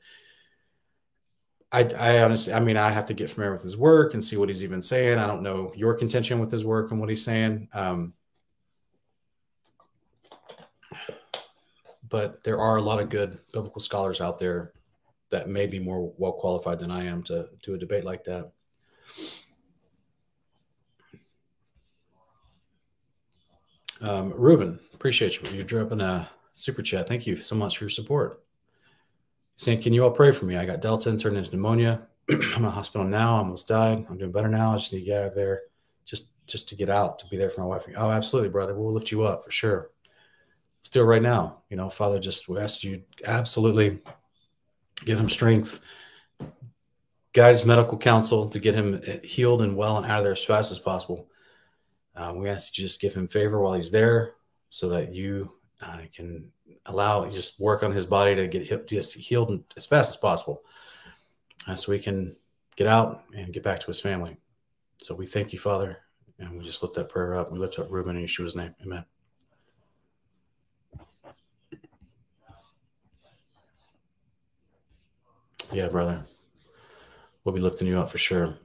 I, 1.71 1.83
I, 1.99 2.23
honestly, 2.23 2.53
I 2.53 2.61
mean, 2.61 2.77
I 2.77 2.91
have 2.91 3.07
to 3.07 3.15
get 3.15 3.31
familiar 3.31 3.53
with 3.53 3.63
his 3.63 3.77
work 3.77 4.15
and 4.15 4.25
see 4.25 4.37
what 4.37 4.49
he's 4.49 4.63
even 4.63 4.83
saying. 4.83 5.19
I 5.19 5.27
don't 5.27 5.43
know 5.43 5.73
your 5.77 5.95
contention 5.95 6.41
with 6.41 6.51
his 6.51 6.65
work 6.65 6.91
and 6.91 7.01
what 7.01 7.09
he's 7.09 7.25
saying. 7.25 7.69
Um, 7.73 8.15
but 12.09 12.43
there 12.45 12.59
are 12.59 12.77
a 12.77 12.83
lot 12.83 13.01
of 13.01 13.09
good 13.09 13.39
biblical 13.53 13.81
scholars 13.81 14.21
out 14.21 14.39
there 14.39 14.73
that 15.35 15.49
may 15.49 15.67
be 15.67 15.81
more 15.81 16.13
well 16.17 16.33
qualified 16.33 16.79
than 16.79 16.93
I 16.93 17.05
am 17.07 17.25
to 17.25 17.49
do 17.65 17.75
a 17.75 17.79
debate 17.79 18.05
like 18.05 18.23
that. 18.25 18.53
Um, 24.01 24.33
Ruben, 24.33 24.79
appreciate 24.93 25.43
you. 25.43 25.49
You're 25.51 25.65
dropping 25.65 26.01
a 26.01 26.29
super 26.53 26.83
chat. 26.83 27.09
Thank 27.09 27.27
you 27.27 27.35
so 27.35 27.57
much 27.57 27.79
for 27.79 27.85
your 27.85 27.91
support. 27.91 28.45
Saying, 29.57 29.83
can 29.83 29.93
you 29.93 30.05
all 30.05 30.11
pray 30.13 30.31
for 30.31 30.45
me? 30.47 30.57
I 30.57 30.67
got 30.67 30.81
Delta 30.81 31.17
turned 31.17 31.37
into 31.37 31.51
pneumonia. 31.51 32.03
I'm 32.31 32.65
in 32.65 32.71
hospital 32.71 33.07
now. 33.07 33.35
I 33.35 33.39
almost 33.39 33.67
died. 33.67 34.07
I'm 34.09 34.19
doing 34.19 34.31
better 34.31 34.49
now. 34.49 34.73
I 34.73 34.77
just 34.77 34.93
need 34.93 35.01
to 35.01 35.05
get 35.05 35.21
out 35.21 35.29
of 35.29 35.35
there, 35.35 35.63
just 36.05 36.29
just 36.47 36.69
to 36.69 36.77
get 36.77 36.91
out, 36.91 37.19
to 37.19 37.27
be 37.27 37.37
there 37.37 37.51
for 37.51 37.63
my 37.63 37.67
wife. 37.67 37.87
Oh, 37.97 38.11
absolutely, 38.11 38.51
brother. 38.51 38.75
We'll 38.75 38.93
lift 38.93 39.11
you 39.11 39.25
up 39.25 39.45
for 39.45 39.51
sure. 39.51 39.91
It 40.95 41.01
right 41.01 41.23
now. 41.23 41.63
You 41.71 41.77
know, 41.77 41.91
Father, 41.91 42.21
just 42.21 42.49
we 42.49 42.61
ask 42.61 42.85
you 42.85 43.03
absolutely 43.25 44.01
give 45.05 45.19
him 45.19 45.29
strength, 45.29 45.81
guide 47.33 47.53
his 47.53 47.65
medical 47.65 47.99
counsel 47.99 48.49
to 48.49 48.59
get 48.59 48.75
him 48.75 49.01
healed 49.23 49.63
and 49.63 49.77
well 49.77 49.97
and 49.97 50.07
out 50.07 50.19
of 50.19 50.25
there 50.25 50.33
as 50.33 50.45
fast 50.45 50.73
as 50.73 50.79
possible. 50.79 51.29
Uh, 52.17 52.33
we 52.37 52.49
ask 52.49 52.79
you 52.79 52.85
just 52.85 53.01
give 53.01 53.15
him 53.15 53.27
favor 53.27 53.61
while 53.61 53.73
he's 53.75 53.91
there, 53.91 54.35
so 54.69 54.89
that 54.89 55.15
you 55.15 55.53
uh, 55.83 55.99
can 56.15 56.51
allow 56.87 57.29
just 57.31 57.61
work 57.61 57.83
on 57.83 57.93
his 57.93 58.07
body 58.07 58.35
to 58.35 58.47
get 58.47 58.87
just 58.89 59.15
healed 59.15 59.63
as 59.77 59.87
fast 59.87 60.11
as 60.11 60.17
possible 60.17 60.63
uh, 61.67 61.75
so 61.75 61.91
we 61.91 61.99
can 61.99 62.37
get 62.77 62.87
out 62.87 63.25
and 63.35 63.53
get 63.53 63.63
back 63.63 63.79
to 63.81 63.87
his 63.87 64.01
family. 64.01 64.37
So 65.03 65.15
we 65.15 65.27
thank 65.27 65.53
you, 65.53 65.59
Father, 65.59 65.99
and 66.39 66.59
we 66.59 66.65
just 66.65 66.83
lift 66.83 66.95
that 66.95 67.09
prayer 67.09 67.37
up. 67.37 67.53
We 67.53 67.59
lift 67.59 67.79
up 67.79 67.89
Reuben 67.91 68.17
in 68.17 68.25
Yeshua's 68.25 68.57
name. 68.57 68.75
Amen. 68.83 69.05
Yeah, 75.73 75.89
brother. 75.89 76.25
We'll 77.45 77.55
be 77.55 77.61
lifting 77.61 77.87
you 77.87 77.99
up 77.99 78.11
for 78.11 78.19
sure. 78.19 78.57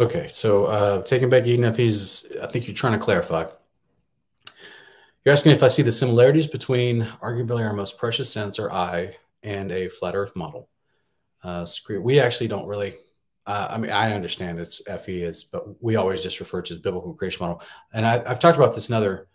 Okay, 0.00 0.28
so 0.28 0.66
uh, 0.66 1.02
taking 1.02 1.28
back 1.28 1.44
he's, 1.44 2.30
I 2.40 2.46
think 2.46 2.68
you're 2.68 2.74
trying 2.74 2.92
to 2.92 3.04
clarify. 3.04 3.46
You're 5.24 5.32
asking 5.32 5.52
if 5.52 5.64
I 5.64 5.68
see 5.68 5.82
the 5.82 5.90
similarities 5.90 6.46
between 6.46 7.02
arguably 7.20 7.66
our 7.66 7.72
most 7.72 7.98
precious 7.98 8.32
sensor, 8.32 8.72
eye, 8.72 9.16
and 9.42 9.72
a 9.72 9.88
flat 9.88 10.14
Earth 10.14 10.36
model. 10.36 10.68
Uh, 11.42 11.66
we 12.00 12.20
actually 12.20 12.48
don't 12.48 12.66
really. 12.66 12.96
Uh, 13.46 13.68
I 13.70 13.78
mean, 13.78 13.90
I 13.90 14.12
understand 14.12 14.60
it's 14.60 14.82
FE 14.84 15.22
is, 15.22 15.44
but 15.44 15.82
we 15.82 15.96
always 15.96 16.22
just 16.22 16.38
refer 16.38 16.60
to 16.60 16.74
as 16.74 16.78
biblical 16.78 17.14
creation 17.14 17.46
model. 17.46 17.62
And 17.94 18.04
I, 18.04 18.18
have 18.28 18.38
talked 18.38 18.58
about 18.58 18.74
this 18.74 18.90
in 18.90 18.94
other 18.94 19.28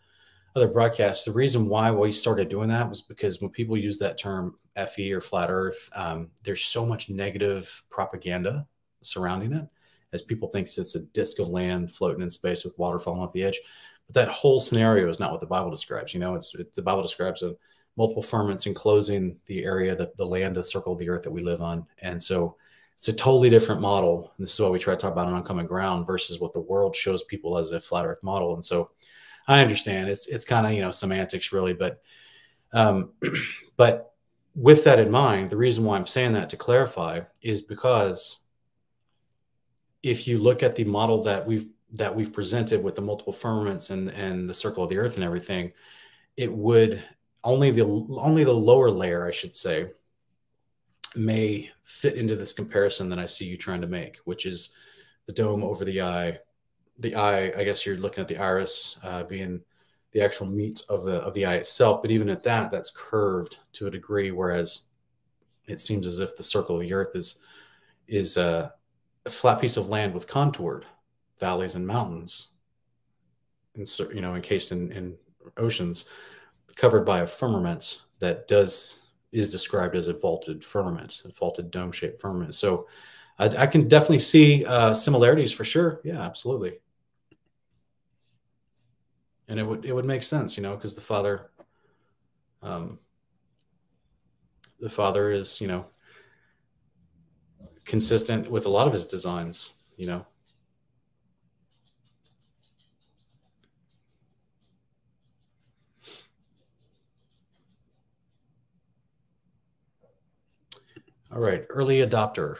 other 0.55 0.67
broadcasts. 0.67 1.25
The 1.25 1.31
reason 1.31 1.67
why 1.67 1.89
we 1.91 2.11
started 2.11 2.47
doing 2.47 2.69
that 2.69 2.87
was 2.87 3.01
because 3.01 3.41
when 3.41 3.49
people 3.49 3.75
use 3.75 3.97
that 3.97 4.19
term 4.19 4.55
FE 4.75 5.11
or 5.13 5.21
flat 5.21 5.49
Earth, 5.49 5.89
um, 5.95 6.29
there's 6.43 6.63
so 6.63 6.85
much 6.85 7.09
negative 7.09 7.83
propaganda 7.89 8.67
surrounding 9.01 9.53
it 9.53 9.67
as 10.13 10.21
people 10.21 10.47
think 10.47 10.67
it's 10.67 10.95
a 10.95 11.05
disk 11.07 11.39
of 11.39 11.49
land 11.49 11.91
floating 11.91 12.21
in 12.21 12.29
space 12.29 12.63
with 12.63 12.77
water 12.77 12.99
falling 12.99 13.21
off 13.21 13.33
the 13.33 13.43
edge. 13.43 13.59
But 14.07 14.15
that 14.15 14.29
whole 14.29 14.59
scenario 14.59 15.09
is 15.09 15.19
not 15.19 15.31
what 15.31 15.41
the 15.41 15.47
Bible 15.47 15.71
describes. 15.71 16.13
You 16.13 16.19
know, 16.19 16.35
it's 16.35 16.53
it, 16.55 16.73
the 16.75 16.81
Bible 16.81 17.01
describes 17.01 17.41
a 17.41 17.55
multiple 17.95 18.23
firmaments 18.23 18.65
enclosing 18.65 19.37
the 19.45 19.63
area 19.63 19.95
that 19.95 20.17
the 20.17 20.25
land, 20.25 20.55
the 20.55 20.63
circle 20.63 20.93
of 20.93 20.99
the 20.99 21.09
earth 21.09 21.23
that 21.23 21.31
we 21.31 21.41
live 21.41 21.61
on, 21.61 21.85
and 21.99 22.21
so 22.21 22.55
it's 22.95 23.07
a 23.07 23.13
totally 23.13 23.49
different 23.49 23.81
model. 23.81 24.31
And 24.37 24.45
this 24.45 24.53
is 24.53 24.59
why 24.59 24.69
we 24.69 24.79
try 24.79 24.93
to 24.93 24.99
talk 24.99 25.11
about 25.11 25.27
an 25.27 25.35
uncommon 25.35 25.65
ground 25.65 26.05
versus 26.05 26.39
what 26.39 26.53
the 26.53 26.59
world 26.59 26.95
shows 26.95 27.23
people 27.23 27.57
as 27.57 27.71
a 27.71 27.79
flat 27.79 28.05
Earth 28.05 28.23
model. 28.23 28.53
And 28.53 28.63
so 28.63 28.91
I 29.47 29.61
understand 29.61 30.09
it's 30.09 30.27
it's 30.27 30.45
kind 30.45 30.65
of 30.65 30.73
you 30.73 30.81
know 30.81 30.91
semantics 30.91 31.51
really, 31.51 31.73
but 31.73 32.01
um, 32.71 33.11
but 33.77 34.13
with 34.55 34.83
that 34.83 34.99
in 34.99 35.09
mind, 35.09 35.49
the 35.49 35.57
reason 35.57 35.83
why 35.83 35.97
I'm 35.97 36.07
saying 36.07 36.33
that 36.33 36.49
to 36.51 36.57
clarify 36.57 37.21
is 37.41 37.61
because 37.61 38.41
if 40.03 40.27
you 40.27 40.37
look 40.37 40.63
at 40.63 40.75
the 40.75 40.83
model 40.83 41.23
that 41.23 41.45
we've 41.45 41.67
that 41.93 42.15
we've 42.15 42.33
presented 42.33 42.83
with 42.83 42.95
the 42.95 43.01
multiple 43.01 43.33
firmaments 43.33 43.89
and 43.89 44.09
and 44.11 44.49
the 44.49 44.53
circle 44.53 44.83
of 44.83 44.89
the 44.89 44.97
earth 44.97 45.15
and 45.15 45.23
everything 45.23 45.71
it 46.35 46.51
would 46.51 47.03
only 47.43 47.71
the 47.71 47.83
only 47.83 48.43
the 48.43 48.53
lower 48.53 48.89
layer 48.89 49.27
i 49.27 49.31
should 49.31 49.55
say 49.55 49.89
may 51.15 51.69
fit 51.83 52.15
into 52.15 52.35
this 52.35 52.53
comparison 52.53 53.09
that 53.09 53.19
i 53.19 53.25
see 53.25 53.45
you 53.45 53.57
trying 53.57 53.81
to 53.81 53.87
make 53.87 54.17
which 54.25 54.45
is 54.45 54.71
the 55.25 55.33
dome 55.33 55.63
over 55.63 55.85
the 55.85 56.01
eye. 56.01 56.37
The 56.99 57.15
eye 57.15 57.53
i 57.57 57.63
guess 57.63 57.85
you're 57.85 57.97
looking 57.97 58.21
at 58.21 58.27
the 58.27 58.37
iris 58.37 58.99
uh, 59.03 59.23
being 59.23 59.61
the 60.11 60.21
actual 60.21 60.47
meat 60.47 60.83
of 60.89 61.05
the 61.05 61.15
of 61.21 61.33
the 61.33 61.45
eye 61.45 61.55
itself. 61.55 62.03
But 62.03 62.11
even 62.11 62.29
at 62.29 62.43
that 62.43 62.71
that's 62.71 62.91
curved 62.91 63.57
to 63.73 63.87
a 63.87 63.91
degree 63.91 64.31
whereas 64.31 64.83
it 65.65 65.79
seems 65.79 66.05
as 66.05 66.19
if 66.19 66.37
the 66.37 66.43
circle 66.43 66.75
of 66.75 66.81
the 66.81 66.93
earth 66.93 67.15
is 67.15 67.39
is 68.07 68.37
uh 68.37 68.69
a 69.25 69.29
flat 69.29 69.59
piece 69.59 69.77
of 69.77 69.89
land 69.89 70.13
with 70.13 70.27
contoured 70.27 70.85
valleys 71.39 71.75
and 71.75 71.85
mountains, 71.85 72.49
and 73.75 73.89
you 74.13 74.21
know, 74.21 74.35
encased 74.35 74.71
in, 74.71 74.91
in 74.91 75.15
oceans, 75.57 76.09
covered 76.75 77.05
by 77.05 77.19
a 77.19 77.27
firmament 77.27 78.03
that 78.19 78.47
does 78.47 79.03
is 79.31 79.51
described 79.51 79.95
as 79.95 80.07
a 80.07 80.13
vaulted 80.13 80.63
firmament, 80.63 81.21
a 81.25 81.31
vaulted 81.31 81.71
dome-shaped 81.71 82.21
firmament. 82.21 82.53
So, 82.53 82.87
I, 83.39 83.45
I 83.45 83.67
can 83.67 83.87
definitely 83.87 84.19
see 84.19 84.65
uh, 84.65 84.93
similarities 84.93 85.51
for 85.51 85.63
sure. 85.63 86.01
Yeah, 86.03 86.21
absolutely. 86.21 86.79
And 89.47 89.59
it 89.59 89.63
would 89.63 89.85
it 89.85 89.93
would 89.93 90.05
make 90.05 90.23
sense, 90.23 90.55
you 90.57 90.63
know, 90.63 90.75
because 90.75 90.95
the 90.95 91.01
father, 91.01 91.51
um, 92.61 92.99
the 94.79 94.89
father 94.89 95.31
is 95.31 95.59
you 95.59 95.67
know 95.67 95.85
consistent 97.85 98.49
with 98.49 98.65
a 98.65 98.69
lot 98.69 98.87
of 98.87 98.93
his 98.93 99.07
designs, 99.07 99.75
you 99.97 100.07
know. 100.07 100.25
All 111.33 111.41
right, 111.41 111.65
early 111.71 112.05
adopter. 112.05 112.57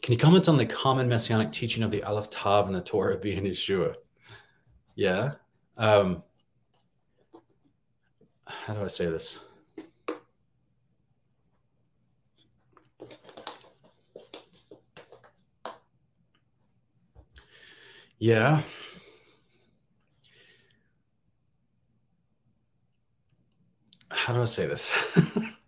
Can 0.00 0.12
you 0.12 0.18
comment 0.18 0.48
on 0.48 0.56
the 0.56 0.64
common 0.64 1.08
messianic 1.08 1.50
teaching 1.50 1.82
of 1.82 1.90
the 1.90 2.04
Aleph 2.04 2.30
Tav 2.30 2.66
and 2.66 2.74
the 2.74 2.80
Torah 2.80 3.18
being 3.18 3.42
Yeshua? 3.42 3.96
Yeah. 4.94 5.32
Um, 5.76 6.22
how 8.46 8.74
do 8.74 8.84
I 8.84 8.86
say 8.86 9.06
this? 9.06 9.42
Yeah. 18.20 18.62
How 24.10 24.32
do 24.32 24.42
I 24.42 24.44
say 24.44 24.66
this? 24.66 24.96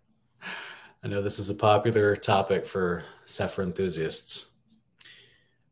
I 1.07 1.09
know 1.09 1.21
this 1.21 1.39
is 1.39 1.49
a 1.49 1.55
popular 1.55 2.17
topic 2.17 2.65
for 2.65 3.05
Sefer 3.23 3.63
enthusiasts. 3.63 4.51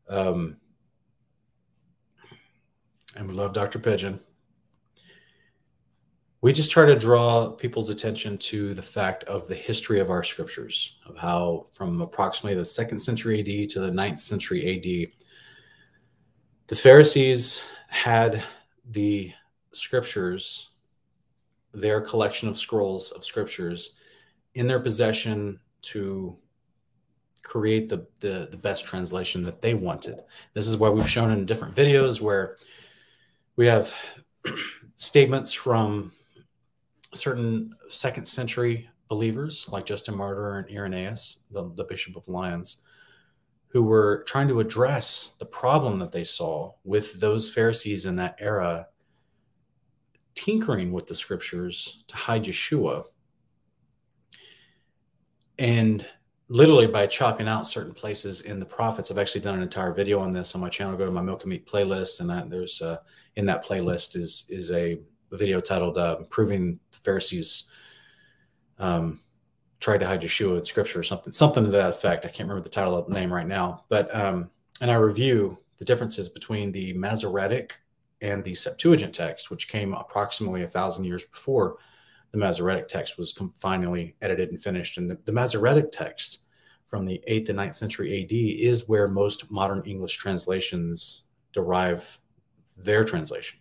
Um, 0.08 0.56
and 3.14 3.28
we 3.28 3.34
love 3.34 3.52
Dr. 3.52 3.78
Pigeon. 3.78 4.18
We 6.40 6.54
just 6.54 6.70
try 6.70 6.86
to 6.86 6.96
draw 6.96 7.50
people's 7.50 7.90
attention 7.90 8.38
to 8.38 8.72
the 8.72 8.80
fact 8.80 9.24
of 9.24 9.46
the 9.46 9.54
history 9.54 10.00
of 10.00 10.08
our 10.08 10.22
scriptures, 10.22 10.96
of 11.04 11.18
how 11.18 11.66
from 11.70 12.00
approximately 12.00 12.58
the 12.58 12.64
second 12.64 12.98
century 12.98 13.40
AD 13.40 13.68
to 13.72 13.80
the 13.80 13.92
ninth 13.92 14.22
century 14.22 14.74
AD, 14.74 15.12
the 16.68 16.74
Pharisees 16.74 17.60
had 17.88 18.42
the 18.90 19.34
scriptures, 19.72 20.70
their 21.74 22.00
collection 22.00 22.48
of 22.48 22.56
scrolls 22.56 23.10
of 23.10 23.22
scriptures, 23.22 23.96
in 24.56 24.66
their 24.66 24.80
possession 24.80 25.60
to 25.82 26.36
create 27.42 27.88
the, 27.88 28.06
the, 28.20 28.48
the 28.50 28.56
best 28.56 28.86
translation 28.86 29.42
that 29.44 29.62
they 29.62 29.74
wanted. 29.74 30.20
This 30.54 30.66
is 30.66 30.76
why 30.76 30.88
we've 30.88 31.08
shown 31.08 31.30
in 31.30 31.46
different 31.46 31.76
videos 31.76 32.20
where 32.20 32.56
we 33.56 33.66
have 33.66 33.94
statements 34.96 35.52
from 35.52 36.10
certain 37.12 37.76
second 37.88 38.26
century 38.26 38.88
believers 39.08 39.68
like 39.70 39.86
Justin 39.86 40.16
Martyr 40.16 40.58
and 40.58 40.70
Irenaeus, 40.74 41.40
the, 41.50 41.70
the 41.74 41.84
Bishop 41.84 42.16
of 42.16 42.26
Lyons, 42.26 42.82
who 43.68 43.82
were 43.82 44.24
trying 44.26 44.48
to 44.48 44.60
address 44.60 45.34
the 45.38 45.46
problem 45.46 45.98
that 45.98 46.12
they 46.12 46.24
saw 46.24 46.72
with 46.82 47.20
those 47.20 47.52
Pharisees 47.52 48.06
in 48.06 48.16
that 48.16 48.36
era 48.38 48.86
tinkering 50.34 50.92
with 50.92 51.06
the 51.06 51.14
scriptures 51.14 52.04
to 52.08 52.16
hide 52.16 52.44
Yeshua. 52.44 53.04
And 55.58 56.06
literally 56.48 56.86
by 56.86 57.06
chopping 57.06 57.48
out 57.48 57.66
certain 57.66 57.94
places 57.94 58.42
in 58.42 58.60
the 58.60 58.66
prophets, 58.66 59.10
I've 59.10 59.18
actually 59.18 59.40
done 59.40 59.56
an 59.56 59.62
entire 59.62 59.92
video 59.92 60.20
on 60.20 60.32
this 60.32 60.54
on 60.54 60.60
my 60.60 60.68
channel. 60.68 60.96
Go 60.96 61.06
to 61.06 61.10
my 61.10 61.22
Milk 61.22 61.42
and 61.42 61.50
Meat 61.50 61.66
playlist, 61.66 62.20
and 62.20 62.30
that, 62.30 62.50
there's 62.50 62.82
uh, 62.82 62.98
in 63.36 63.46
that 63.46 63.64
playlist 63.64 64.16
is 64.16 64.46
is 64.50 64.70
a 64.70 64.98
a 65.32 65.36
video 65.36 65.60
titled 65.60 65.98
uh, 65.98 66.16
"Proving 66.30 66.78
the 66.92 66.98
Pharisees 66.98 67.64
um, 68.78 69.20
Tried 69.80 69.98
to 69.98 70.06
Hide 70.06 70.22
Yeshua 70.22 70.58
in 70.58 70.64
Scripture" 70.64 71.00
or 71.00 71.02
something, 71.02 71.32
something 71.32 71.64
to 71.64 71.70
that 71.70 71.90
effect. 71.90 72.24
I 72.24 72.28
can't 72.28 72.48
remember 72.48 72.62
the 72.62 72.68
title 72.68 72.96
of 72.96 73.06
the 73.06 73.14
name 73.14 73.32
right 73.32 73.46
now, 73.46 73.84
but 73.88 74.14
um, 74.14 74.50
and 74.80 74.90
I 74.90 74.94
review 74.94 75.58
the 75.78 75.84
differences 75.84 76.28
between 76.28 76.72
the 76.72 76.92
Masoretic 76.94 77.78
and 78.22 78.42
the 78.42 78.54
Septuagint 78.54 79.14
text, 79.14 79.50
which 79.50 79.68
came 79.68 79.92
approximately 79.92 80.62
a 80.62 80.68
thousand 80.68 81.04
years 81.04 81.24
before 81.26 81.76
the 82.36 82.44
Masoretic 82.44 82.86
text 82.86 83.16
was 83.16 83.38
finally 83.58 84.14
edited 84.20 84.50
and 84.50 84.60
finished. 84.62 84.98
And 84.98 85.10
the, 85.10 85.18
the 85.24 85.32
Masoretic 85.32 85.90
text 85.90 86.40
from 86.84 87.06
the 87.06 87.18
8th 87.26 87.48
and 87.48 87.58
9th 87.58 87.74
century 87.74 88.22
AD 88.22 88.30
is 88.30 88.86
where 88.86 89.08
most 89.08 89.50
modern 89.50 89.82
English 89.86 90.18
translations 90.18 91.22
derive 91.54 92.18
their 92.76 93.04
translation. 93.04 93.58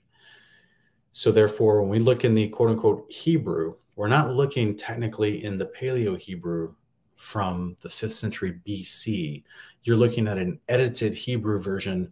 So, 1.13 1.31
therefore, 1.31 1.81
when 1.81 1.89
we 1.89 1.99
look 1.99 2.25
in 2.25 2.35
the 2.35 2.49
quote 2.49 2.69
unquote 2.69 3.09
Hebrew, 3.09 3.75
we're 3.95 4.09
not 4.09 4.33
looking 4.33 4.75
technically 4.75 5.45
in 5.45 5.57
the 5.57 5.67
Paleo 5.67 6.19
Hebrew 6.19 6.75
from 7.15 7.77
the 7.79 7.87
5th 7.87 8.11
century 8.11 8.59
BC. 8.67 9.45
You're 9.83 9.95
looking 9.95 10.27
at 10.27 10.37
an 10.37 10.59
edited 10.67 11.13
Hebrew 11.13 11.61
version 11.61 12.11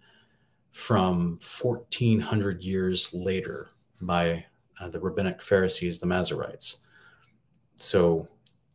from 0.72 1.40
1400 1.62 2.64
years 2.64 3.14
later 3.14 3.72
by 4.00 4.46
uh, 4.80 4.90
the 4.90 5.00
rabbinic 5.00 5.42
Pharisees, 5.42 6.00
the 6.00 6.08
Masoretes. 6.08 6.78
So, 7.76 8.28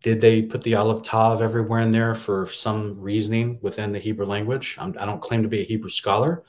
did 0.02 0.20
they 0.20 0.42
put 0.42 0.62
the 0.62 0.76
Aleph 0.76 1.02
Tav 1.02 1.42
everywhere 1.42 1.80
in 1.80 1.90
there 1.90 2.14
for 2.14 2.46
some 2.46 3.00
reasoning 3.00 3.58
within 3.62 3.90
the 3.90 3.98
Hebrew 3.98 4.26
language? 4.26 4.76
I'm, 4.78 4.94
I 4.98 5.04
do 5.04 5.12
not 5.12 5.20
claim 5.20 5.42
to 5.42 5.48
be 5.48 5.61
a 5.61 5.64
Hebrew 5.64 5.90
scholar. 5.90 6.44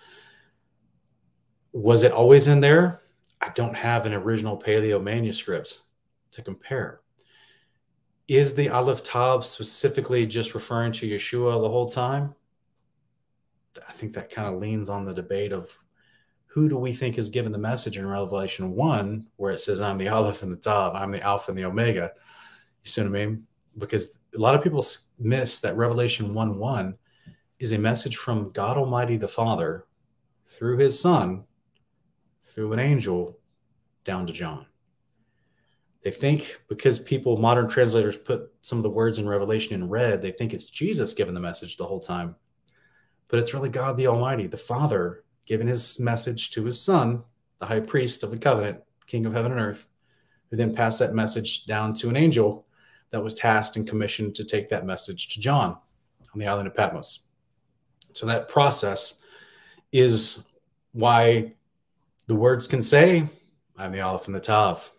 Was 1.71 2.03
it 2.03 2.11
always 2.11 2.47
in 2.47 2.59
there? 2.59 3.01
I 3.41 3.49
don't 3.55 3.75
have 3.75 4.05
an 4.05 4.13
original 4.13 4.59
Paleo 4.59 5.01
manuscript 5.01 5.81
to 6.31 6.41
compare. 6.41 7.01
Is 8.27 8.53
the 8.53 8.69
Aleph 8.69 9.01
Tav 9.01 9.45
specifically 9.45 10.25
just 10.27 10.53
referring 10.53 10.91
to 10.93 11.09
Yeshua 11.09 11.59
the 11.59 11.69
whole 11.69 11.89
time? 11.89 12.35
I 13.87 13.93
think 13.93 14.13
that 14.13 14.29
kind 14.29 14.53
of 14.53 14.61
leans 14.61 14.89
on 14.89 15.05
the 15.05 15.13
debate 15.13 15.53
of 15.53 15.75
who 16.49 16.67
do 16.67 16.77
we 16.77 16.91
think 16.91 17.17
is 17.17 17.29
given 17.29 17.51
the 17.51 17.59
message 17.59 17.97
in 17.97 18.07
Revelation 18.07 18.75
1 18.75 19.27
where 19.35 19.51
it 19.51 19.59
says, 19.59 19.79
I'm 19.79 19.99
the 19.99 20.09
Aleph 20.09 20.41
and 20.41 20.51
the 20.51 20.57
Tav, 20.57 20.95
I'm 20.95 21.11
the 21.11 21.21
Alpha 21.21 21.51
and 21.51 21.57
the 21.57 21.65
Omega. 21.65 22.11
You 22.83 22.89
see 22.89 23.01
what 23.01 23.07
I 23.07 23.11
mean? 23.11 23.43
Because 23.77 24.19
a 24.35 24.39
lot 24.39 24.55
of 24.55 24.63
people 24.63 24.83
miss 25.19 25.59
that 25.59 25.77
Revelation 25.77 26.33
1 26.33 26.57
1 26.57 26.97
is 27.59 27.71
a 27.71 27.77
message 27.77 28.17
from 28.17 28.51
God 28.51 28.77
Almighty 28.77 29.15
the 29.15 29.27
Father 29.27 29.85
through 30.47 30.77
his 30.77 30.99
Son, 30.99 31.43
through 32.55 32.73
an 32.73 32.79
angel, 32.79 33.37
down 34.03 34.25
to 34.25 34.33
John. 34.33 34.65
They 36.03 36.11
think 36.11 36.57
because 36.67 36.97
people, 36.97 37.37
modern 37.37 37.69
translators, 37.69 38.17
put 38.17 38.51
some 38.61 38.79
of 38.79 38.83
the 38.83 38.89
words 38.89 39.19
in 39.19 39.29
Revelation 39.29 39.75
in 39.75 39.87
red, 39.87 40.19
they 40.19 40.31
think 40.31 40.55
it's 40.55 40.65
Jesus 40.65 41.13
giving 41.13 41.35
the 41.35 41.39
message 41.39 41.77
the 41.77 41.85
whole 41.85 41.99
time. 41.99 42.35
But 43.27 43.39
it's 43.39 43.53
really 43.53 43.69
God 43.69 43.97
the 43.97 44.07
Almighty, 44.07 44.47
the 44.47 44.57
Father, 44.57 45.23
giving 45.49 45.67
his 45.67 45.99
message 45.99 46.51
to 46.51 46.63
his 46.63 46.79
Son, 46.79 47.23
the 47.59 47.65
high 47.65 47.79
priest 47.79 48.21
of 48.21 48.29
the 48.29 48.37
covenant, 48.37 48.79
King 49.07 49.25
of 49.25 49.33
heaven 49.33 49.51
and 49.51 49.59
earth, 49.59 49.87
who 50.49 50.55
then 50.55 50.75
passed 50.75 50.99
that 50.99 51.15
message 51.15 51.65
down 51.65 51.95
to 51.95 52.07
an 52.07 52.15
angel 52.15 52.67
that 53.09 53.23
was 53.23 53.33
tasked 53.33 53.75
and 53.75 53.87
commissioned 53.87 54.35
to 54.35 54.43
take 54.43 54.69
that 54.69 54.85
message 54.85 55.29
to 55.29 55.41
John 55.41 55.75
on 56.31 56.39
the 56.39 56.45
island 56.45 56.67
of 56.67 56.75
Patmos. 56.75 57.23
So 58.13 58.27
that 58.27 58.47
process 58.47 59.21
is 59.91 60.43
why 60.91 61.55
the 62.27 62.35
words 62.35 62.67
can 62.67 62.83
say, 62.83 63.27
I'm 63.75 63.91
the 63.91 64.01
Aleph 64.01 64.27
and 64.27 64.35
the 64.35 64.39
Tav. 64.39 64.91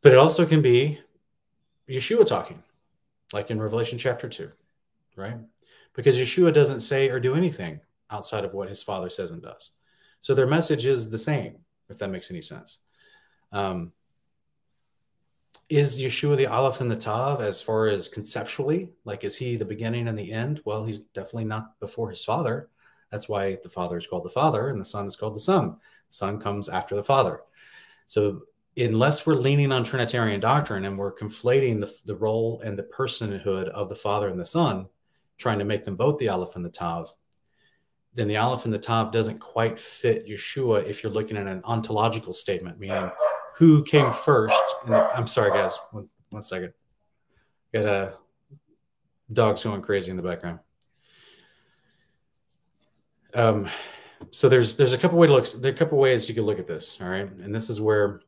But 0.00 0.12
it 0.12 0.18
also 0.18 0.46
can 0.46 0.62
be 0.62 1.00
Yeshua 1.88 2.24
talking, 2.24 2.62
like 3.32 3.50
in 3.50 3.60
Revelation 3.60 3.98
chapter 3.98 4.28
2, 4.28 4.48
right? 5.16 5.38
Because 5.94 6.18
Yeshua 6.18 6.52
doesn't 6.52 6.80
say 6.80 7.08
or 7.08 7.18
do 7.18 7.34
anything 7.34 7.80
outside 8.10 8.44
of 8.44 8.54
what 8.54 8.68
his 8.68 8.82
father 8.82 9.10
says 9.10 9.30
and 9.30 9.42
does. 9.42 9.70
So 10.20 10.34
their 10.34 10.46
message 10.46 10.86
is 10.86 11.10
the 11.10 11.18
same, 11.18 11.56
if 11.88 11.98
that 11.98 12.10
makes 12.10 12.30
any 12.30 12.42
sense. 12.42 12.78
Um, 13.52 13.92
is 15.68 15.98
Yeshua 16.00 16.36
the 16.36 16.46
Aleph 16.46 16.80
and 16.80 16.90
the 16.90 16.96
Tav 16.96 17.40
as 17.40 17.60
far 17.60 17.88
as 17.88 18.08
conceptually? 18.08 18.90
Like, 19.04 19.22
is 19.22 19.36
he 19.36 19.56
the 19.56 19.64
beginning 19.64 20.08
and 20.08 20.18
the 20.18 20.32
end? 20.32 20.62
Well, 20.64 20.84
he's 20.84 21.00
definitely 21.00 21.44
not 21.44 21.78
before 21.78 22.08
his 22.10 22.24
father. 22.24 22.70
That's 23.10 23.28
why 23.28 23.58
the 23.62 23.68
father 23.68 23.98
is 23.98 24.06
called 24.06 24.24
the 24.24 24.30
father 24.30 24.68
and 24.68 24.80
the 24.80 24.84
son 24.84 25.06
is 25.06 25.16
called 25.16 25.34
the 25.34 25.40
son. 25.40 25.76
The 26.08 26.14
son 26.14 26.40
comes 26.40 26.68
after 26.68 26.94
the 26.94 27.02
father. 27.02 27.40
So, 28.06 28.42
unless 28.78 29.26
we're 29.26 29.34
leaning 29.34 29.72
on 29.72 29.84
Trinitarian 29.84 30.40
doctrine 30.40 30.84
and 30.84 30.96
we're 30.96 31.14
conflating 31.14 31.80
the, 31.80 31.92
the 32.06 32.16
role 32.16 32.60
and 32.64 32.78
the 32.78 32.84
personhood 32.84 33.68
of 33.68 33.88
the 33.88 33.94
father 33.94 34.28
and 34.28 34.40
the 34.40 34.44
son, 34.44 34.88
trying 35.38 35.58
to 35.60 35.64
make 35.64 35.84
them 35.84 35.96
both 35.96 36.18
the 36.18 36.28
Aleph 36.28 36.56
and 36.56 36.64
the 36.64 36.70
Tav, 36.70 37.12
then 38.14 38.28
the 38.28 38.36
Aleph 38.36 38.64
and 38.64 38.74
the 38.74 38.78
Tav 38.78 39.12
doesn't 39.12 39.38
quite 39.38 39.78
fit 39.78 40.26
Yeshua 40.26 40.84
if 40.86 41.02
you're 41.02 41.12
looking 41.12 41.36
at 41.36 41.46
an 41.46 41.62
ontological 41.64 42.32
statement, 42.32 42.78
meaning 42.78 43.10
who 43.56 43.82
came 43.84 44.10
first. 44.10 44.60
I'm 44.86 45.26
sorry, 45.26 45.50
guys. 45.50 45.78
One, 45.92 46.08
one 46.30 46.42
second. 46.42 46.72
Got 47.72 47.84
a 47.84 47.92
uh, 47.92 48.12
dogs 49.32 49.62
going 49.62 49.82
crazy 49.82 50.10
in 50.10 50.16
the 50.16 50.22
background. 50.22 50.60
Um, 53.34 53.68
so 54.30 54.48
there's 54.48 54.76
there's 54.76 54.94
a 54.94 54.98
couple 54.98 55.18
way 55.18 55.26
to 55.26 55.32
look. 55.32 55.46
There 55.52 55.70
are 55.70 55.74
a 55.74 55.78
couple 55.78 55.98
ways 55.98 56.28
you 56.28 56.34
could 56.34 56.44
look 56.44 56.58
at 56.58 56.66
this. 56.66 56.98
All 57.00 57.08
right, 57.08 57.28
and 57.40 57.54
this 57.54 57.68
is 57.68 57.80
where, 57.80 58.22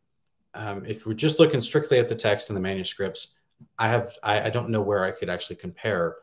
um, 0.54 0.84
if 0.86 1.06
we're 1.06 1.14
just 1.14 1.38
looking 1.38 1.61
strictly 1.61 1.98
at 1.98 2.08
the 2.08 2.14
text 2.14 2.50
and 2.50 2.56
the 2.56 2.61
manuscripts, 2.61 3.36
I 3.78 3.88
have 3.88 4.12
I, 4.22 4.42
I 4.42 4.50
don't 4.50 4.70
know 4.70 4.82
where 4.82 5.04
I 5.04 5.11
could 5.11 5.30
actually 5.30 5.56
compare 5.56 6.16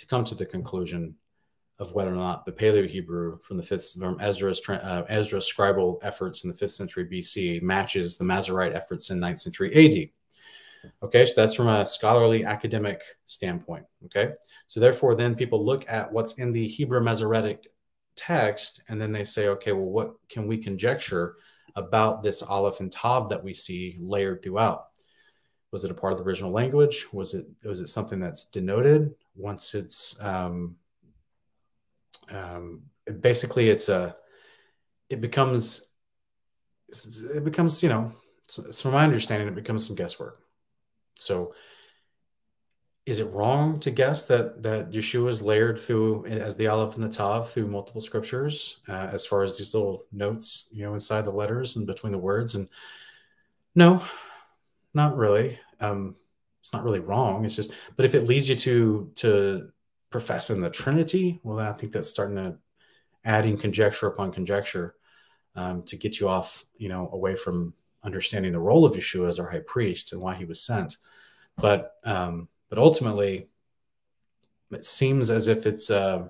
to 0.00 0.06
come 0.06 0.24
to 0.24 0.34
the 0.34 0.46
conclusion 0.46 1.14
of 1.78 1.92
whether 1.94 2.12
or 2.12 2.16
not 2.16 2.44
the 2.44 2.52
Paleo 2.52 2.88
Hebrew 2.88 3.38
from 3.40 3.58
the 3.58 3.62
fifth 3.62 3.92
from 3.98 4.18
Ezra's 4.18 4.60
uh, 4.68 5.02
Ezra's 5.08 5.50
scribal 5.50 5.98
efforts 6.02 6.42
in 6.44 6.50
the 6.50 6.56
fifth 6.56 6.72
century 6.72 7.06
BC 7.06 7.62
matches 7.62 8.16
the 8.16 8.24
Masoretic 8.24 8.74
efforts 8.74 9.10
in 9.10 9.20
ninth 9.20 9.40
century 9.40 9.70
AD. 9.74 10.10
Okay, 11.02 11.26
so 11.26 11.32
that's 11.36 11.54
from 11.54 11.68
a 11.68 11.86
scholarly 11.86 12.44
academic 12.44 13.02
standpoint. 13.26 13.84
Okay, 14.06 14.32
so 14.66 14.80
therefore, 14.80 15.14
then 15.14 15.34
people 15.34 15.64
look 15.64 15.84
at 15.88 16.10
what's 16.10 16.34
in 16.34 16.52
the 16.52 16.66
Hebrew 16.66 17.00
Masoretic 17.00 17.66
text, 18.16 18.82
and 18.88 18.98
then 19.00 19.12
they 19.12 19.24
say, 19.24 19.48
okay, 19.48 19.72
well, 19.72 19.84
what 19.84 20.14
can 20.30 20.46
we 20.46 20.56
conjecture 20.56 21.36
about 21.76 22.22
this 22.22 22.42
Aleph 22.42 22.80
and 22.80 22.90
Tav 22.90 23.28
that 23.28 23.44
we 23.44 23.52
see 23.52 23.98
layered 24.00 24.42
throughout? 24.42 24.86
Was 25.72 25.84
it 25.84 25.90
a 25.90 25.94
part 25.94 26.12
of 26.12 26.18
the 26.18 26.24
original 26.24 26.50
language? 26.50 27.06
Was 27.12 27.34
it 27.34 27.46
was 27.64 27.80
it 27.80 27.86
something 27.86 28.20
that's 28.20 28.46
denoted 28.46 29.14
once 29.36 29.74
it's 29.74 30.20
um, 30.20 30.76
um, 32.30 32.82
basically 33.20 33.68
it's 33.68 33.88
a 33.88 34.16
it 35.08 35.20
becomes 35.20 35.88
it 37.34 37.44
becomes 37.44 37.82
you 37.82 37.88
know 37.88 38.12
from 38.72 38.92
my 38.92 39.04
understanding 39.04 39.48
it 39.48 39.54
becomes 39.54 39.86
some 39.86 39.96
guesswork 39.96 40.40
so 41.14 41.54
is 43.06 43.20
it 43.20 43.30
wrong 43.30 43.78
to 43.80 43.90
guess 43.90 44.24
that 44.24 44.62
that 44.62 44.90
yeshua 44.90 45.28
is 45.28 45.40
layered 45.40 45.80
through 45.80 46.24
as 46.26 46.56
the 46.56 46.66
aleph 46.66 46.94
and 46.94 47.04
the 47.04 47.08
tav 47.08 47.50
through 47.50 47.66
multiple 47.66 48.00
scriptures 48.00 48.80
uh, 48.88 49.08
as 49.12 49.24
far 49.24 49.42
as 49.42 49.56
these 49.56 49.72
little 49.74 50.04
notes 50.12 50.68
you 50.72 50.84
know 50.84 50.94
inside 50.94 51.24
the 51.24 51.30
letters 51.30 51.76
and 51.76 51.86
between 51.86 52.12
the 52.12 52.18
words 52.18 52.54
and 52.56 52.68
no 53.74 54.02
not 54.94 55.16
really 55.16 55.58
um 55.80 56.14
it's 56.60 56.72
not 56.72 56.84
really 56.84 57.00
wrong 57.00 57.44
it's 57.44 57.56
just 57.56 57.72
but 57.96 58.04
if 58.04 58.14
it 58.14 58.26
leads 58.26 58.48
you 58.48 58.56
to 58.56 59.10
to 59.14 59.70
professing 60.10 60.60
the 60.60 60.70
Trinity, 60.70 61.40
well, 61.42 61.58
I 61.58 61.72
think 61.72 61.92
that's 61.92 62.10
starting 62.10 62.36
to 62.36 62.56
adding 63.24 63.56
conjecture 63.56 64.08
upon 64.08 64.32
conjecture 64.32 64.94
um, 65.54 65.82
to 65.84 65.96
get 65.96 66.20
you 66.20 66.28
off, 66.28 66.64
you 66.76 66.88
know, 66.88 67.08
away 67.12 67.36
from 67.36 67.74
understanding 68.02 68.52
the 68.52 68.60
role 68.60 68.84
of 68.84 68.94
Yeshua 68.94 69.28
as 69.28 69.38
our 69.38 69.48
high 69.48 69.62
priest 69.66 70.12
and 70.12 70.20
why 70.20 70.34
he 70.34 70.44
was 70.44 70.60
sent. 70.60 70.96
But 71.56 71.94
um, 72.04 72.48
but 72.68 72.78
ultimately, 72.78 73.48
it 74.70 74.84
seems 74.84 75.30
as 75.30 75.48
if 75.48 75.66
it's 75.66 75.90
uh, 75.90 76.28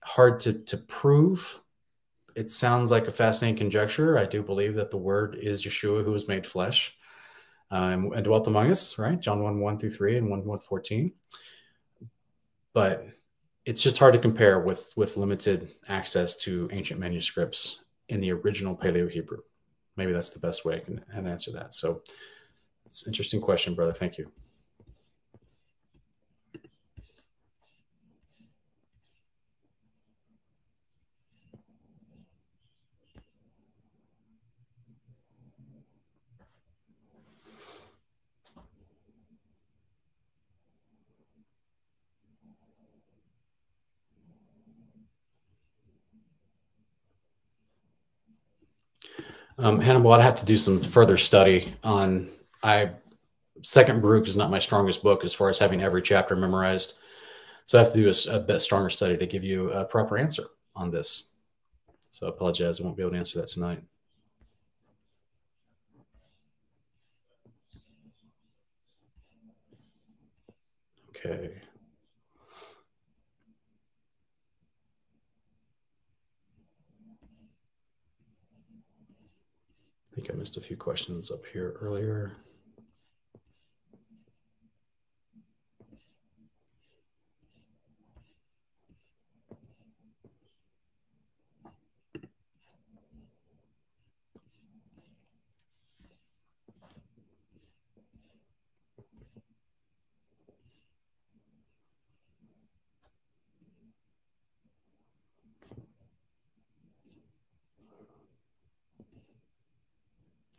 hard 0.00 0.40
to 0.40 0.54
to 0.54 0.76
prove. 0.76 1.60
It 2.34 2.50
sounds 2.50 2.92
like 2.92 3.08
a 3.08 3.12
fascinating 3.12 3.58
conjecture. 3.58 4.16
I 4.16 4.24
do 4.24 4.42
believe 4.42 4.76
that 4.76 4.90
the 4.90 4.96
Word 4.96 5.36
is 5.40 5.64
Yeshua 5.64 6.04
who 6.04 6.12
was 6.12 6.28
made 6.28 6.46
flesh 6.46 6.96
um, 7.70 8.12
and 8.12 8.24
dwelt 8.24 8.46
among 8.46 8.70
us, 8.70 8.98
right? 8.98 9.20
John 9.20 9.42
1 9.42 9.60
1 9.60 9.78
through 9.78 9.90
3 9.90 10.18
and 10.18 10.30
1 10.30 10.44
1 10.44 10.58
14 10.60 11.12
but 12.78 13.08
it's 13.64 13.82
just 13.82 13.98
hard 13.98 14.12
to 14.12 14.20
compare 14.20 14.60
with 14.60 14.92
with 14.96 15.16
limited 15.16 15.68
access 15.88 16.36
to 16.36 16.68
ancient 16.72 17.00
manuscripts 17.00 17.82
in 18.08 18.20
the 18.20 18.30
original 18.32 18.76
Paleo 18.76 19.10
Hebrew. 19.10 19.40
Maybe 19.96 20.12
that's 20.12 20.30
the 20.30 20.38
best 20.38 20.64
way 20.64 20.76
I 20.76 20.78
can, 20.78 21.26
answer 21.26 21.50
that. 21.52 21.74
So 21.74 22.02
it's 22.86 23.04
an 23.04 23.10
interesting 23.10 23.40
question, 23.40 23.74
brother. 23.74 23.92
Thank 23.92 24.16
you. 24.16 24.30
Um, 49.60 49.80
Hannibal, 49.80 50.12
I'd 50.12 50.22
have 50.22 50.38
to 50.38 50.44
do 50.44 50.56
some 50.56 50.80
further 50.80 51.16
study 51.16 51.74
on. 51.82 52.28
I 52.62 52.92
Second 53.62 54.00
Baruch 54.00 54.28
is 54.28 54.36
not 54.36 54.52
my 54.52 54.60
strongest 54.60 55.02
book 55.02 55.24
as 55.24 55.34
far 55.34 55.48
as 55.48 55.58
having 55.58 55.82
every 55.82 56.00
chapter 56.00 56.36
memorized, 56.36 57.00
so 57.66 57.76
I 57.76 57.82
have 57.82 57.92
to 57.92 58.00
do 58.00 58.08
a, 58.08 58.36
a 58.36 58.38
bit 58.38 58.60
stronger 58.60 58.88
study 58.88 59.16
to 59.16 59.26
give 59.26 59.42
you 59.42 59.72
a 59.72 59.84
proper 59.84 60.16
answer 60.16 60.44
on 60.76 60.92
this. 60.92 61.30
So 62.12 62.26
I 62.26 62.30
apologize, 62.30 62.80
I 62.80 62.84
won't 62.84 62.96
be 62.96 63.02
able 63.02 63.12
to 63.12 63.18
answer 63.18 63.40
that 63.40 63.48
tonight. 63.48 63.82
Okay. 71.10 71.50
Think 80.18 80.34
I 80.34 80.36
missed 80.36 80.56
a 80.56 80.60
few 80.60 80.76
questions 80.76 81.30
up 81.30 81.46
here 81.52 81.76
earlier. 81.80 82.32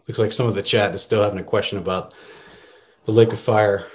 Looks 0.10 0.18
like 0.18 0.32
some 0.32 0.47
of 0.47 0.55
the 0.55 0.64
chat 0.64 0.95
is 0.95 1.03
still 1.03 1.22
having 1.22 1.38
a 1.38 1.43
question 1.43 1.78
about 1.78 2.16
the 3.05 3.12
lake 3.12 3.32
of 3.32 3.39
fire. 3.39 3.86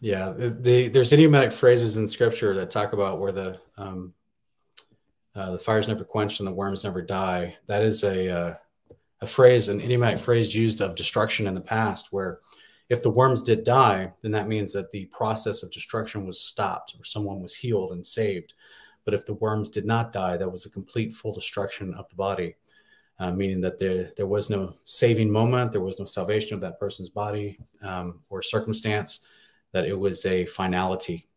Yeah, 0.00 0.28
the, 0.28 0.50
the, 0.50 0.86
there's 0.86 1.12
idiomatic 1.12 1.50
phrases 1.50 1.96
in 1.96 2.06
scripture 2.06 2.54
that 2.54 2.70
talk 2.70 2.92
about 2.92 3.18
where 3.18 3.32
the 3.32 3.58
um, 3.76 4.14
uh, 5.34 5.50
the 5.50 5.58
fire's 5.58 5.88
never 5.88 6.04
quenched 6.04 6.38
and 6.38 6.46
the 6.46 6.52
worms 6.52 6.84
never 6.84 7.02
die. 7.02 7.56
That 7.66 7.82
is 7.82 8.04
a 8.04 8.30
uh, 8.30 8.54
a 9.20 9.26
phrase, 9.26 9.68
an 9.68 9.80
idiomatic 9.80 10.20
phrase 10.20 10.54
used 10.54 10.80
of 10.80 10.94
destruction 10.94 11.48
in 11.48 11.56
the 11.56 11.60
past, 11.60 12.12
where 12.12 12.38
if 12.88 13.02
the 13.02 13.10
worms 13.10 13.42
did 13.42 13.64
die, 13.64 14.12
then 14.22 14.30
that 14.30 14.46
means 14.46 14.72
that 14.74 14.92
the 14.92 15.06
process 15.06 15.64
of 15.64 15.72
destruction 15.72 16.24
was 16.24 16.38
stopped 16.38 16.94
or 16.96 17.04
someone 17.04 17.42
was 17.42 17.56
healed 17.56 17.90
and 17.90 18.06
saved. 18.06 18.54
But 19.04 19.14
if 19.14 19.26
the 19.26 19.34
worms 19.34 19.70
did 19.70 19.86
not 19.86 20.12
die, 20.12 20.36
that 20.36 20.52
was 20.52 20.66
a 20.66 20.70
complete 20.70 21.12
full 21.12 21.34
destruction 21.34 21.94
of 21.94 22.08
the 22.10 22.14
body 22.14 22.54
uh, 23.18 23.30
meaning 23.30 23.60
that 23.60 23.78
there 23.78 24.12
there 24.16 24.26
was 24.26 24.50
no 24.50 24.74
saving 24.84 25.30
moment, 25.30 25.72
there 25.72 25.80
was 25.80 25.98
no 25.98 26.04
salvation 26.04 26.54
of 26.54 26.60
that 26.60 26.78
person's 26.80 27.10
body 27.10 27.58
um, 27.82 28.20
or 28.28 28.42
circumstance, 28.42 29.26
that 29.72 29.86
it 29.86 29.98
was 29.98 30.24
a 30.26 30.46
finality 30.46 31.28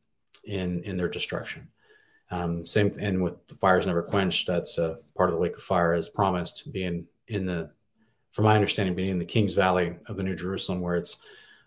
in 0.46 0.82
in 0.84 0.98
their 0.98 1.10
destruction. 1.10 1.68
Um, 2.30 2.66
same 2.66 2.92
and 3.00 3.22
with 3.22 3.46
the 3.48 3.56
fires 3.56 3.86
never 3.86 4.04
quenched. 4.04 4.48
That's 4.48 4.78
a 4.78 4.98
part 5.16 5.30
of 5.30 5.36
the 5.36 5.42
lake 5.42 5.56
of 5.56 5.62
fire 5.62 5.94
as 5.94 6.10
promised, 6.10 6.74
being 6.74 7.06
in 7.28 7.46
the, 7.46 7.72
from 8.32 8.46
my 8.46 8.56
understanding, 8.56 8.96
being 8.96 9.10
in 9.10 9.20
the 9.20 9.26
King's 9.26 9.54
Valley 9.54 9.96
of 10.08 10.18
the 10.18 10.24
New 10.24 10.36
Jerusalem, 10.36 10.82
where 10.82 10.98
it's 10.98 11.24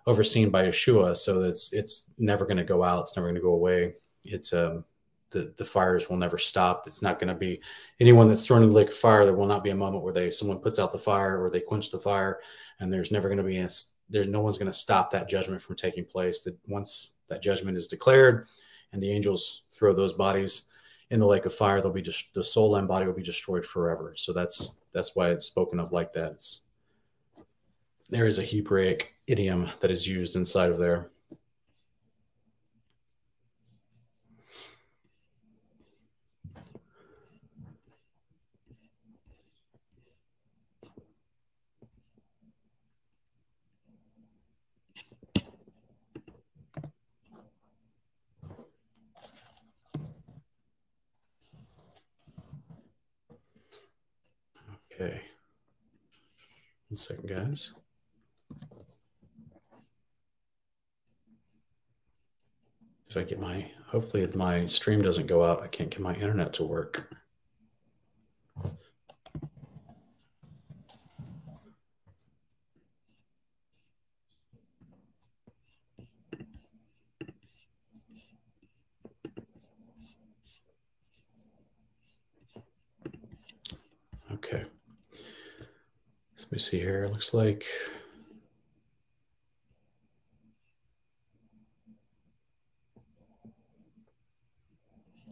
overseen 0.06 0.50
by 0.50 0.66
Yeshua. 0.66 1.16
So 1.16 1.42
it's 1.44 1.72
it's 1.72 2.12
never 2.18 2.44
going 2.44 2.58
to 2.58 2.64
go 2.64 2.82
out. 2.82 3.02
It's 3.02 3.16
never 3.16 3.28
going 3.28 3.36
to 3.36 3.40
go 3.40 3.54
away. 3.54 3.94
It's 4.24 4.52
um, 4.52 4.84
the, 5.30 5.54
the 5.56 5.64
fires 5.64 6.08
will 6.08 6.16
never 6.16 6.38
stop. 6.38 6.84
It's 6.86 7.02
not 7.02 7.18
going 7.18 7.28
to 7.28 7.34
be 7.34 7.60
anyone 8.00 8.28
that's 8.28 8.46
thrown 8.46 8.62
in 8.62 8.68
the 8.68 8.74
lake 8.74 8.88
of 8.88 8.94
fire. 8.94 9.24
There 9.24 9.34
will 9.34 9.46
not 9.46 9.64
be 9.64 9.70
a 9.70 9.76
moment 9.76 10.02
where 10.02 10.12
they 10.12 10.30
someone 10.30 10.58
puts 10.58 10.78
out 10.78 10.92
the 10.92 10.98
fire 10.98 11.42
or 11.42 11.50
they 11.50 11.60
quench 11.60 11.90
the 11.90 11.98
fire, 11.98 12.40
and 12.80 12.92
there's 12.92 13.12
never 13.12 13.28
going 13.28 13.38
to 13.38 13.44
be 13.44 13.58
a, 13.58 13.68
there's 14.08 14.26
no 14.26 14.40
one's 14.40 14.58
going 14.58 14.70
to 14.70 14.76
stop 14.76 15.10
that 15.10 15.28
judgment 15.28 15.62
from 15.62 15.76
taking 15.76 16.04
place. 16.04 16.40
That 16.40 16.56
once 16.68 17.12
that 17.28 17.42
judgment 17.42 17.76
is 17.76 17.88
declared, 17.88 18.48
and 18.92 19.02
the 19.02 19.10
angels 19.10 19.62
throw 19.70 19.92
those 19.92 20.12
bodies 20.12 20.68
in 21.10 21.20
the 21.20 21.26
lake 21.26 21.46
of 21.46 21.54
fire, 21.54 21.80
they'll 21.80 21.92
be 21.92 22.02
just 22.02 22.34
the 22.34 22.42
soul 22.44 22.76
and 22.76 22.88
body 22.88 23.06
will 23.06 23.12
be 23.12 23.22
destroyed 23.22 23.64
forever. 23.64 24.14
So 24.16 24.32
that's 24.32 24.72
that's 24.92 25.14
why 25.14 25.30
it's 25.30 25.46
spoken 25.46 25.78
of 25.78 25.92
like 25.92 26.12
that. 26.14 26.32
It's, 26.32 26.62
there 28.08 28.26
is 28.26 28.40
a 28.40 28.44
Hebraic 28.44 29.14
idiom 29.28 29.70
that 29.80 29.92
is 29.92 30.08
used 30.08 30.34
inside 30.34 30.70
of 30.70 30.78
there. 30.78 31.10
Okay. 54.92 55.22
One 56.90 56.96
second, 56.96 57.28
guys. 57.28 57.72
If 63.08 63.16
I 63.16 63.22
get 63.22 63.38
my, 63.38 63.70
hopefully 63.86 64.24
if 64.24 64.34
my 64.34 64.66
stream 64.66 65.00
doesn't 65.00 65.28
go 65.28 65.44
out. 65.44 65.62
I 65.62 65.68
can't 65.68 65.88
get 65.88 66.00
my 66.00 66.14
internet 66.14 66.52
to 66.54 66.64
work. 66.64 67.14
Okay. 84.32 84.64
Let 86.50 86.56
me 86.56 86.58
see 86.58 86.80
here. 86.80 87.04
It 87.04 87.12
looks 87.12 87.32
like 87.32 87.64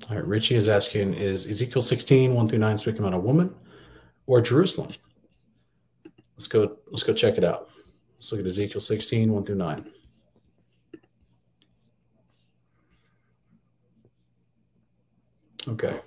All 0.09 0.16
right, 0.16 0.27
Richie 0.27 0.55
is 0.55 0.69
asking, 0.69 1.12
is 1.14 1.47
Ezekiel 1.47 1.83
16, 1.83 2.33
1 2.33 2.49
through 2.49 2.61
9 2.61 2.79
speaking 2.79 3.01
about 3.01 3.12
a 3.12 3.19
woman 3.19 3.55
or 4.27 4.41
Jerusalem? 4.41 4.91
Let's 6.33 6.47
go, 6.47 6.79
let's 6.91 7.03
go 7.03 7.12
check 7.12 7.37
it 7.37 7.45
out. 7.45 7.69
Let's 8.14 8.33
look 8.33 8.41
at 8.41 8.47
Ezekiel 8.47 8.81
16, 8.81 9.31
1 9.31 9.45
through 9.45 9.57
9. 9.57 9.91
Okay. 15.69 16.01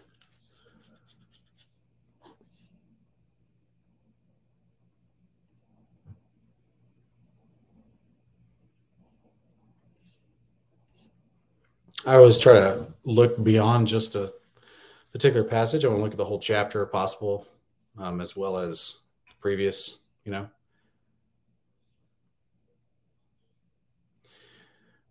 I 12.05 12.15
always 12.15 12.39
try 12.39 12.53
to 12.53 12.87
look 13.03 13.41
beyond 13.43 13.87
just 13.87 14.15
a 14.15 14.33
particular 15.11 15.43
passage. 15.47 15.85
I 15.85 15.87
want 15.87 15.99
to 15.99 16.03
look 16.03 16.13
at 16.13 16.17
the 16.17 16.25
whole 16.25 16.39
chapter 16.39 16.81
if 16.83 16.91
possible, 16.91 17.47
um, 17.97 18.21
as 18.21 18.35
well 18.35 18.57
as 18.57 19.01
the 19.27 19.33
previous, 19.39 19.99
you 20.25 20.31
know. 20.31 20.47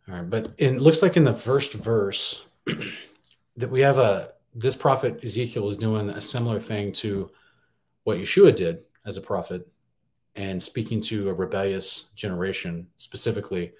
All 0.08 0.16
right, 0.16 0.28
but 0.28 0.52
it 0.58 0.80
looks 0.80 1.02
like 1.02 1.16
in 1.16 1.24
the 1.24 1.32
first 1.32 1.74
verse 1.74 2.46
that 3.56 3.70
we 3.70 3.80
have 3.82 3.98
a 3.98 4.32
this 4.52 4.74
prophet 4.74 5.22
Ezekiel 5.22 5.68
is 5.68 5.76
doing 5.76 6.10
a 6.10 6.20
similar 6.20 6.58
thing 6.58 6.90
to 6.90 7.30
what 8.02 8.18
Yeshua 8.18 8.54
did 8.56 8.82
as 9.06 9.16
a 9.16 9.20
prophet 9.20 9.68
and 10.34 10.60
speaking 10.60 11.00
to 11.02 11.28
a 11.28 11.34
rebellious 11.34 12.10
generation, 12.16 12.88
specifically 12.96 13.72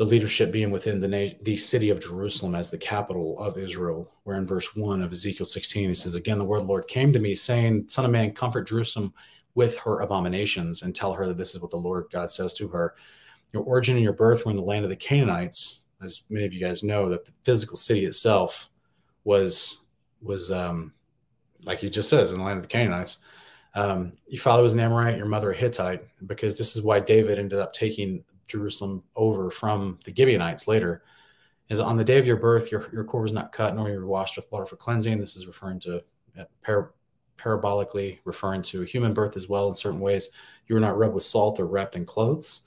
the 0.00 0.06
leadership 0.06 0.50
being 0.50 0.70
within 0.70 0.98
the, 0.98 1.36
the 1.42 1.58
city 1.58 1.90
of 1.90 2.00
Jerusalem 2.00 2.54
as 2.54 2.70
the 2.70 2.78
capital 2.78 3.38
of 3.38 3.58
Israel. 3.58 4.10
Where 4.24 4.38
in 4.38 4.46
verse 4.46 4.74
1 4.74 5.02
of 5.02 5.12
Ezekiel 5.12 5.44
16, 5.44 5.88
he 5.90 5.94
says, 5.94 6.14
Again, 6.14 6.38
the 6.38 6.44
word 6.46 6.62
of 6.62 6.62
the 6.62 6.68
Lord 6.68 6.88
came 6.88 7.12
to 7.12 7.18
me, 7.18 7.34
saying, 7.34 7.84
Son 7.90 8.06
of 8.06 8.10
man, 8.10 8.32
comfort 8.32 8.66
Jerusalem 8.66 9.12
with 9.54 9.76
her 9.80 10.00
abominations 10.00 10.80
and 10.80 10.96
tell 10.96 11.12
her 11.12 11.26
that 11.26 11.36
this 11.36 11.54
is 11.54 11.60
what 11.60 11.70
the 11.70 11.76
Lord 11.76 12.06
God 12.10 12.30
says 12.30 12.54
to 12.54 12.68
her. 12.68 12.94
Your 13.52 13.62
origin 13.64 13.94
and 13.94 14.02
your 14.02 14.14
birth 14.14 14.46
were 14.46 14.52
in 14.52 14.56
the 14.56 14.62
land 14.62 14.84
of 14.84 14.90
the 14.90 14.96
Canaanites. 14.96 15.82
As 16.02 16.22
many 16.30 16.46
of 16.46 16.54
you 16.54 16.60
guys 16.60 16.82
know, 16.82 17.10
that 17.10 17.26
the 17.26 17.32
physical 17.44 17.76
city 17.76 18.06
itself 18.06 18.70
was, 19.24 19.82
was 20.22 20.50
um, 20.50 20.94
like 21.62 21.80
he 21.80 21.90
just 21.90 22.08
says, 22.08 22.32
in 22.32 22.38
the 22.38 22.44
land 22.44 22.56
of 22.56 22.62
the 22.62 22.68
Canaanites. 22.68 23.18
Um, 23.74 24.14
your 24.28 24.40
father 24.40 24.62
was 24.62 24.72
an 24.72 24.80
Amorite, 24.80 25.18
your 25.18 25.26
mother 25.26 25.52
a 25.52 25.54
Hittite, 25.54 26.04
because 26.26 26.56
this 26.56 26.74
is 26.74 26.80
why 26.80 27.00
David 27.00 27.38
ended 27.38 27.58
up 27.58 27.74
taking 27.74 28.24
Jerusalem 28.50 29.02
over 29.16 29.50
from 29.50 29.98
the 30.04 30.14
Gibeonites 30.14 30.68
later 30.68 31.02
is 31.68 31.80
on 31.80 31.96
the 31.96 32.04
day 32.04 32.18
of 32.18 32.26
your 32.26 32.36
birth, 32.36 32.70
your, 32.70 32.86
your 32.92 33.04
core 33.04 33.22
was 33.22 33.32
not 33.32 33.52
cut, 33.52 33.74
nor 33.74 33.88
you 33.88 33.98
were 33.98 34.06
washed 34.06 34.36
with 34.36 34.50
water 34.50 34.66
for 34.66 34.76
cleansing. 34.76 35.18
This 35.18 35.36
is 35.36 35.46
referring 35.46 35.80
to 35.80 36.02
uh, 36.38 36.44
par 36.64 36.92
parabolically 37.38 38.18
referring 38.26 38.60
to 38.60 38.82
human 38.82 39.14
birth 39.14 39.34
as 39.34 39.48
well 39.48 39.68
in 39.68 39.74
certain 39.74 40.00
ways. 40.00 40.28
You 40.66 40.74
were 40.74 40.80
not 40.80 40.98
rubbed 40.98 41.14
with 41.14 41.24
salt 41.24 41.58
or 41.58 41.66
wrapped 41.66 41.96
in 41.96 42.04
clothes. 42.04 42.66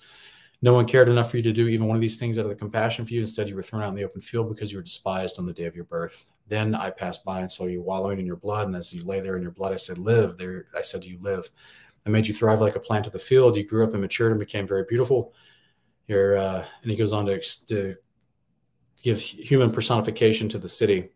No 0.64 0.74
one 0.74 0.86
cared 0.86 1.10
enough 1.10 1.30
for 1.30 1.38
you 1.38 1.44
to 1.44 1.52
do 1.52 1.68
even 1.68 1.88
one 1.88 1.98
of 1.98 2.02
these 2.02 2.18
things 2.18 2.40
out 2.40 2.46
of 2.46 2.50
the 2.50 2.56
compassion 2.56 3.06
for 3.06 3.14
you. 3.14 3.22
Instead, 3.22 3.50
you 3.50 3.56
were 3.56 3.62
thrown 3.62 3.84
out 3.84 3.90
in 3.90 3.96
the 3.96 4.04
open 4.04 4.22
field 4.22 4.50
because 4.50 4.72
you 4.72 4.78
were 4.78 4.84
despised 4.84 5.38
on 5.38 5.46
the 5.46 5.54
day 5.54 5.66
of 5.66 5.76
your 5.76 5.84
birth. 5.84 6.26
Then 6.48 6.74
I 6.74 6.90
passed 6.90 7.26
by 7.26 7.42
and 7.42 7.52
saw 7.52 7.66
you 7.66 7.82
wallowing 7.82 8.20
in 8.20 8.26
your 8.26 8.38
blood. 8.38 8.68
And 8.68 8.76
as 8.76 8.94
you 8.94 9.04
lay 9.04 9.20
there 9.20 9.36
in 9.36 9.42
your 9.42 9.52
blood, 9.52 9.74
I 9.74 9.78
said, 9.78 9.98
Live. 9.98 10.38
There, 10.38 10.66
I 10.78 10.82
said, 10.82 11.04
You 11.04 11.18
live. 11.22 11.50
I 12.06 12.10
made 12.10 12.28
you 12.28 12.34
thrive 12.34 12.62
like 12.62 12.76
a 12.76 12.80
plant 12.80 13.08
of 13.08 13.14
the 13.14 13.20
field. 13.20 13.56
You 13.56 13.68
grew 13.68 13.84
up 13.84 13.92
and 13.92 14.02
matured 14.02 14.32
and 14.32 14.40
became 14.40 14.68
very 14.68 14.86
beautiful. 14.88 15.34
You're, 16.08 16.38
uh, 16.38 16.66
and 16.82 16.92
he 16.92 16.98
goes 16.98 17.14
on 17.14 17.26
to, 17.28 17.40
to 17.68 17.96
give 19.02 19.20
human 19.20 19.72
personification 19.72 20.50
to 20.50 20.58
the 20.58 20.68
city. 20.68 21.10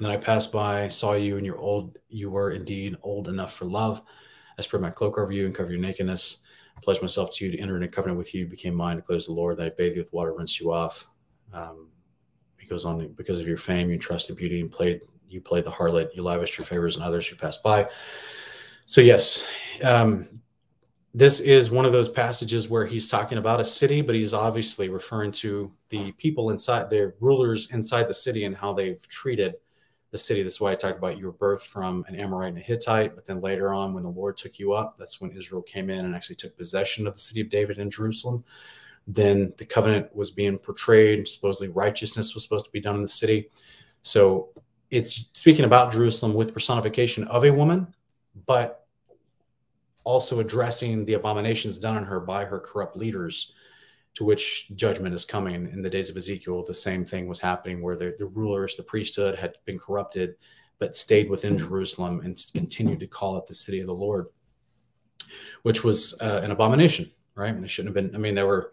Then 0.00 0.10
I 0.10 0.16
passed 0.16 0.50
by, 0.50 0.88
saw 0.88 1.12
you, 1.12 1.36
and 1.36 1.46
you're 1.46 1.58
old. 1.58 1.98
You 2.08 2.30
were 2.30 2.50
indeed 2.50 2.96
old 3.02 3.28
enough 3.28 3.54
for 3.54 3.64
love. 3.66 4.02
I 4.58 4.62
spread 4.62 4.82
my 4.82 4.90
cloak 4.90 5.18
over 5.18 5.32
you 5.32 5.46
and 5.46 5.54
cover 5.54 5.70
your 5.70 5.80
nakedness 5.80 6.42
I 6.76 6.80
pledged 6.80 7.02
myself 7.02 7.30
to 7.34 7.44
you 7.44 7.52
to 7.52 7.58
enter 7.58 7.76
in 7.76 7.82
a 7.82 7.88
covenant 7.88 8.18
with 8.18 8.34
you, 8.34 8.46
became 8.46 8.74
mine, 8.74 8.96
declares 8.96 9.26
the 9.26 9.32
Lord, 9.32 9.58
that 9.58 9.66
I 9.66 9.70
bathe 9.70 9.94
you 9.94 10.02
with 10.02 10.12
water, 10.12 10.34
rinse 10.34 10.60
you 10.60 10.72
off. 10.72 11.06
Um, 11.52 11.88
he 12.58 12.66
goes 12.66 12.84
on, 12.84 13.12
because 13.12 13.40
of 13.40 13.46
your 13.46 13.56
fame, 13.56 13.90
you 13.90 13.98
trusted 13.98 14.36
beauty 14.36 14.60
and 14.60 14.70
played, 14.70 15.02
you 15.28 15.40
played 15.40 15.64
the 15.64 15.70
harlot, 15.70 16.08
you 16.14 16.22
lavished 16.22 16.58
your 16.58 16.66
favors 16.66 16.96
on 16.96 17.02
others 17.02 17.26
who 17.26 17.36
passed 17.36 17.62
by. 17.62 17.88
So, 18.86 19.00
yes, 19.00 19.44
um, 19.82 20.28
this 21.16 21.38
is 21.38 21.70
one 21.70 21.84
of 21.84 21.92
those 21.92 22.08
passages 22.08 22.68
where 22.68 22.84
he's 22.84 23.08
talking 23.08 23.38
about 23.38 23.60
a 23.60 23.64
city, 23.64 24.02
but 24.02 24.16
he's 24.16 24.34
obviously 24.34 24.88
referring 24.88 25.30
to 25.30 25.72
the 25.88 26.10
people 26.12 26.50
inside, 26.50 26.90
the 26.90 27.14
rulers 27.20 27.70
inside 27.70 28.08
the 28.08 28.14
city 28.14 28.44
and 28.44 28.56
how 28.56 28.72
they've 28.72 29.06
treated 29.06 29.54
the 30.10 30.18
city. 30.18 30.42
That's 30.42 30.60
why 30.60 30.72
I 30.72 30.74
talked 30.74 30.98
about 30.98 31.16
your 31.16 31.30
birth 31.30 31.62
from 31.62 32.04
an 32.08 32.16
Amorite 32.16 32.48
and 32.48 32.58
a 32.58 32.60
Hittite. 32.60 33.14
But 33.14 33.26
then 33.26 33.40
later 33.40 33.72
on, 33.72 33.94
when 33.94 34.02
the 34.02 34.08
Lord 34.08 34.36
took 34.36 34.58
you 34.58 34.72
up, 34.72 34.96
that's 34.98 35.20
when 35.20 35.30
Israel 35.30 35.62
came 35.62 35.88
in 35.88 36.04
and 36.04 36.16
actually 36.16 36.36
took 36.36 36.56
possession 36.56 37.06
of 37.06 37.14
the 37.14 37.20
city 37.20 37.40
of 37.40 37.48
David 37.48 37.78
in 37.78 37.90
Jerusalem. 37.90 38.44
Then 39.06 39.54
the 39.56 39.66
covenant 39.66 40.14
was 40.16 40.32
being 40.32 40.58
portrayed. 40.58 41.28
Supposedly 41.28 41.68
righteousness 41.68 42.34
was 42.34 42.42
supposed 42.42 42.66
to 42.66 42.72
be 42.72 42.80
done 42.80 42.96
in 42.96 43.02
the 43.02 43.08
city. 43.08 43.50
So 44.02 44.48
it's 44.90 45.28
speaking 45.32 45.64
about 45.64 45.92
Jerusalem 45.92 46.34
with 46.34 46.52
personification 46.52 47.24
of 47.28 47.44
a 47.44 47.52
woman, 47.52 47.94
but 48.46 48.83
also 50.04 50.40
addressing 50.40 51.04
the 51.04 51.14
abominations 51.14 51.78
done 51.78 51.96
on 51.96 52.04
her 52.04 52.20
by 52.20 52.44
her 52.44 52.60
corrupt 52.60 52.96
leaders 52.96 53.52
to 54.14 54.24
which 54.24 54.70
judgment 54.76 55.14
is 55.14 55.24
coming. 55.24 55.68
In 55.70 55.82
the 55.82 55.90
days 55.90 56.08
of 56.08 56.16
Ezekiel, 56.16 56.62
the 56.62 56.72
same 56.74 57.04
thing 57.04 57.26
was 57.26 57.40
happening 57.40 57.82
where 57.82 57.96
the, 57.96 58.14
the 58.16 58.26
rulers, 58.26 58.76
the 58.76 58.82
priesthood 58.82 59.36
had 59.36 59.56
been 59.64 59.78
corrupted, 59.78 60.36
but 60.78 60.96
stayed 60.96 61.28
within 61.28 61.58
Jerusalem 61.58 62.20
and 62.24 62.38
continued 62.52 63.00
to 63.00 63.06
call 63.06 63.36
it 63.38 63.46
the 63.46 63.54
city 63.54 63.80
of 63.80 63.86
the 63.86 63.94
Lord, 63.94 64.26
which 65.62 65.82
was 65.82 66.14
uh, 66.20 66.40
an 66.44 66.52
abomination, 66.52 67.10
right? 67.34 67.52
And 67.52 67.64
they 67.64 67.68
shouldn't 67.68 67.96
have 67.96 68.04
been, 68.04 68.14
I 68.14 68.18
mean, 68.18 68.34
they 68.34 68.44
were, 68.44 68.72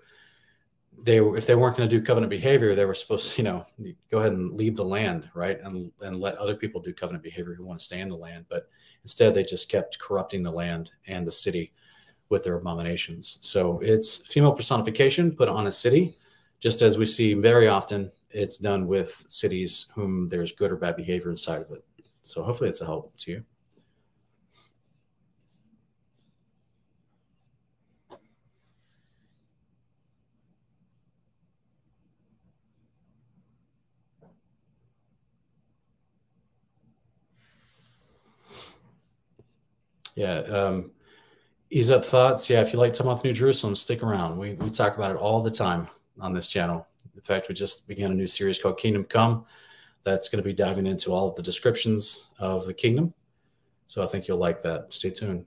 they 1.04 1.22
were, 1.22 1.36
if 1.36 1.48
they 1.48 1.56
weren't 1.56 1.76
going 1.76 1.90
to 1.90 1.96
do 2.00 2.04
covenant 2.04 2.30
behavior, 2.30 2.76
they 2.76 2.86
were 2.86 2.94
supposed 2.94 3.34
to, 3.34 3.42
you 3.42 3.48
know, 3.48 3.66
go 4.12 4.20
ahead 4.20 4.34
and 4.34 4.54
leave 4.54 4.76
the 4.76 4.86
land, 4.86 5.28
right? 5.34 5.60
And, 5.62 5.92
and 6.02 6.20
let 6.20 6.38
other 6.38 6.56
people 6.56 6.82
do 6.82 6.94
covenant 6.94 7.24
behavior 7.24 7.56
who 7.56 7.66
want 7.66 7.80
to 7.80 7.86
stay 7.86 8.02
in 8.02 8.10
the 8.10 8.16
land. 8.16 8.46
But 8.50 8.68
instead, 9.04 9.34
they 9.34 9.44
just 9.44 9.70
kept 9.70 10.00
corrupting 10.00 10.42
the 10.42 10.52
land 10.52 10.92
and 11.08 11.26
the 11.26 11.32
city 11.32 11.74
with 12.30 12.44
their 12.44 12.56
abominations. 12.56 13.38
So 13.42 13.80
it's 13.80 14.18
female 14.18 14.54
personification 14.54 15.36
put 15.36 15.50
on 15.50 15.68
a 15.68 15.72
city, 15.72 16.16
just 16.60 16.82
as 16.82 16.98
we 16.98 17.06
see 17.06 17.34
very 17.34 17.68
often 17.68 18.12
it's 18.30 18.58
done 18.58 18.88
with 18.88 19.26
cities 19.28 19.92
whom 19.94 20.30
there's 20.30 20.54
good 20.54 20.72
or 20.72 20.78
bad 20.78 20.96
behavior 20.96 21.30
inside 21.30 21.62
of 21.62 21.72
it. 21.72 21.84
So 22.24 22.44
hopefully 22.44 22.70
it's 22.70 22.82
a 22.82 22.86
help 22.86 23.16
to 23.18 23.32
you. 23.32 23.44
Yeah, 40.22 40.42
um, 40.42 40.92
Ease 41.72 41.90
Up 41.90 42.06
Thoughts. 42.06 42.48
Yeah, 42.48 42.62
if 42.62 42.72
you 42.72 42.78
like 42.78 42.94
Talking 42.94 43.28
New 43.28 43.34
Jerusalem, 43.34 43.76
stick 43.76 44.04
around. 44.04 44.38
We, 44.38 44.54
we 44.54 44.70
talk 44.70 44.96
about 44.96 45.10
it 45.10 45.18
all 45.18 45.42
the 45.42 45.50
time 45.50 45.88
on 46.20 46.32
this 46.32 46.48
channel. 46.48 46.86
In 47.16 47.22
fact, 47.22 47.50
we 47.50 47.56
just 47.56 47.88
began 47.88 48.12
a 48.12 48.14
new 48.14 48.28
series 48.28 48.60
called 48.60 48.78
Kingdom 48.78 49.04
Come 49.06 49.46
that's 50.04 50.30
going 50.30 50.38
to 50.38 50.48
be 50.48 50.54
diving 50.54 50.86
into 50.86 51.12
all 51.12 51.28
of 51.28 51.34
the 51.34 51.42
descriptions 51.42 52.30
of 52.38 52.68
the 52.68 52.74
kingdom. 52.74 53.16
So 53.88 54.04
I 54.04 54.06
think 54.06 54.28
you'll 54.28 54.38
like 54.38 54.62
that. 54.62 54.94
Stay 54.94 55.10
tuned. 55.10 55.44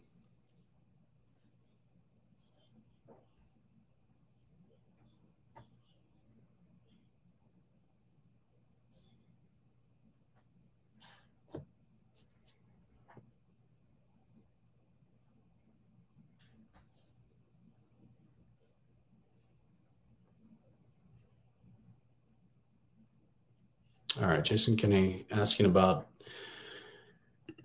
All 24.25 24.31
right, 24.31 24.43
Jason 24.43 24.75
Kinney 24.75 25.27
asking 25.33 25.67
about, 25.67 26.07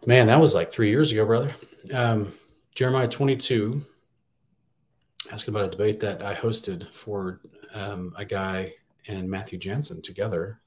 man, 0.06 0.28
that 0.28 0.42
was 0.42 0.54
like 0.54 0.74
three 0.74 0.90
years 0.90 1.10
ago, 1.10 1.26
brother. 1.26 1.56
Um, 1.94 2.34
Jeremiah 2.76 3.08
22 3.08 3.82
asking 5.32 5.56
about 5.56 5.68
a 5.68 5.72
debate 5.72 6.02
that 6.02 6.22
I 6.22 6.36
hosted 6.36 6.92
for 6.92 7.40
um, 7.74 8.14
a 8.18 8.26
guy 8.26 8.74
and 9.08 9.30
Matthew 9.30 9.58
Jansen 9.58 10.02
together. 10.02 10.60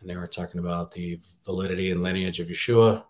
And 0.00 0.10
they 0.10 0.16
were 0.16 0.26
talking 0.26 0.58
about 0.58 0.90
the 0.90 1.20
validity 1.44 1.92
and 1.92 2.02
lineage 2.02 2.40
of 2.40 2.48
Yeshua. 2.48 3.04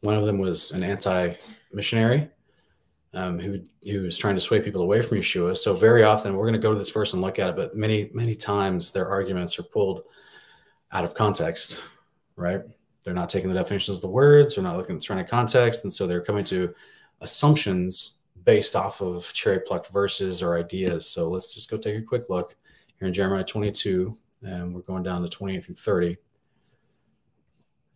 One 0.00 0.14
of 0.14 0.24
them 0.24 0.38
was 0.38 0.70
an 0.70 0.82
anti 0.82 1.34
missionary 1.74 2.30
um, 3.12 3.38
who, 3.38 3.60
who 3.84 4.04
was 4.04 4.16
trying 4.16 4.36
to 4.36 4.40
sway 4.40 4.62
people 4.62 4.80
away 4.80 5.02
from 5.02 5.18
Yeshua. 5.18 5.58
So, 5.58 5.74
very 5.74 6.04
often, 6.04 6.34
we're 6.34 6.46
going 6.46 6.54
to 6.54 6.58
go 6.58 6.72
to 6.72 6.78
this 6.78 6.88
verse 6.88 7.12
and 7.12 7.20
look 7.20 7.38
at 7.38 7.50
it, 7.50 7.56
but 7.56 7.76
many, 7.76 8.08
many 8.14 8.34
times 8.34 8.92
their 8.92 9.10
arguments 9.10 9.58
are 9.58 9.62
pulled 9.62 10.00
out 10.92 11.04
of 11.04 11.14
context, 11.14 11.80
right? 12.36 12.62
They're 13.02 13.14
not 13.14 13.30
taking 13.30 13.48
the 13.48 13.54
definitions 13.54 13.98
of 13.98 14.02
the 14.02 14.08
words, 14.08 14.54
they're 14.54 14.64
not 14.64 14.76
looking 14.76 14.96
at 14.96 14.98
the 14.98 15.04
surrounding 15.04 15.28
context, 15.28 15.84
and 15.84 15.92
so 15.92 16.06
they're 16.06 16.20
coming 16.20 16.44
to 16.46 16.74
assumptions 17.20 18.16
based 18.44 18.76
off 18.76 19.00
of 19.00 19.32
cherry 19.32 19.60
plucked 19.60 19.88
verses 19.88 20.42
or 20.42 20.58
ideas. 20.58 21.06
So 21.06 21.28
let's 21.28 21.54
just 21.54 21.70
go 21.70 21.76
take 21.76 21.96
a 21.96 22.02
quick 22.02 22.28
look 22.28 22.56
here 22.98 23.08
in 23.08 23.14
Jeremiah 23.14 23.44
22, 23.44 24.16
and 24.42 24.74
we're 24.74 24.82
going 24.82 25.02
down 25.02 25.22
to 25.22 25.28
28 25.28 25.64
through 25.64 25.74
30. 25.74 26.16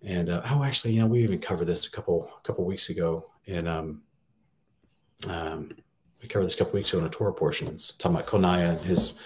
And 0.03 0.29
uh, 0.29 0.43
oh, 0.51 0.65
actually, 0.65 0.95
you 0.95 1.01
know, 1.01 1.07
we 1.07 1.23
even 1.23 1.39
covered 1.39 1.67
this 1.67 1.87
a 1.87 1.91
couple 1.91 2.31
a 2.39 2.47
couple 2.47 2.65
weeks 2.65 2.89
ago, 2.89 3.31
and 3.47 3.69
um, 3.69 4.03
um, 5.29 5.73
we 6.23 6.29
covered 6.29 6.47
this 6.47 6.55
a 6.55 6.59
couple 6.59 6.75
weeks 6.75 6.91
ago 6.91 7.01
in 7.01 7.07
a 7.07 7.11
Torah 7.11 7.33
portion. 7.33 7.69
It's 7.69 7.93
talking 7.95 8.17
about 8.17 8.29
Coniah 8.29 8.71
and 8.71 8.81
his 8.81 9.21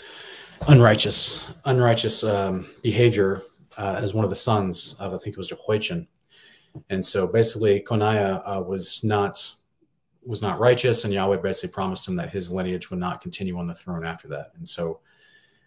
unrighteous 0.67 1.47
unrighteous 1.65 2.25
um, 2.25 2.67
behavior 2.83 3.43
uh, 3.77 3.99
as 4.01 4.14
one 4.14 4.25
of 4.25 4.31
the 4.31 4.37
sons 4.37 4.97
of 4.99 5.14
I 5.14 5.18
think 5.18 5.35
it 5.35 5.39
was 5.39 5.49
Jehoiachin, 5.49 6.07
and 6.91 7.05
so 7.05 7.27
basically 7.27 7.81
Coniah 7.81 8.43
uh, 8.45 8.62
was 8.62 9.03
not 9.05 9.55
was 10.27 10.43
not 10.43 10.59
righteous, 10.59 11.05
and 11.05 11.12
Yahweh 11.12 11.37
basically 11.37 11.72
promised 11.75 12.09
him 12.09 12.16
that 12.16 12.31
his 12.31 12.51
lineage 12.51 12.91
would 12.91 12.99
not 12.99 13.20
continue 13.20 13.59
on 13.59 13.66
the 13.66 13.75
throne 13.75 14.07
after 14.07 14.27
that. 14.29 14.53
And 14.57 14.66
so 14.66 15.01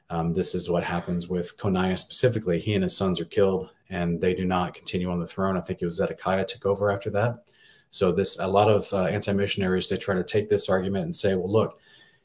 um, 0.10 0.34
this 0.34 0.55
is 0.55 0.70
what 0.70 0.84
happens 0.84 1.28
with 1.28 1.58
Coniah 1.58 1.99
specifically. 1.99 2.60
He 2.60 2.74
and 2.74 2.84
his 2.84 2.95
sons 2.95 3.20
are 3.20 3.26
killed, 3.26 3.72
and 3.89 4.20
they 4.20 4.34
do 4.34 4.45
not 4.45 4.74
continue 4.74 5.12
on 5.12 5.20
the 5.20 5.28
throne. 5.28 5.58
I 5.58 5.62
think 5.62 5.82
it 5.82 5.86
was 5.86 5.95
Zedekiah 5.95 6.45
took 6.45 6.66
over 6.66 6.89
after 6.91 7.10
that. 7.12 7.43
So 7.89 8.12
this 8.12 8.39
a 8.39 8.47
lot 8.47 8.70
of 8.70 8.91
uh, 8.93 9.05
anti-missionaries 9.05 9.88
they 9.88 9.97
try 9.97 10.16
to 10.16 10.24
take 10.24 10.49
this 10.49 10.70
argument 10.70 11.05
and 11.05 11.16
say, 11.16 11.36
well, 11.36 11.51
look, 11.51 11.80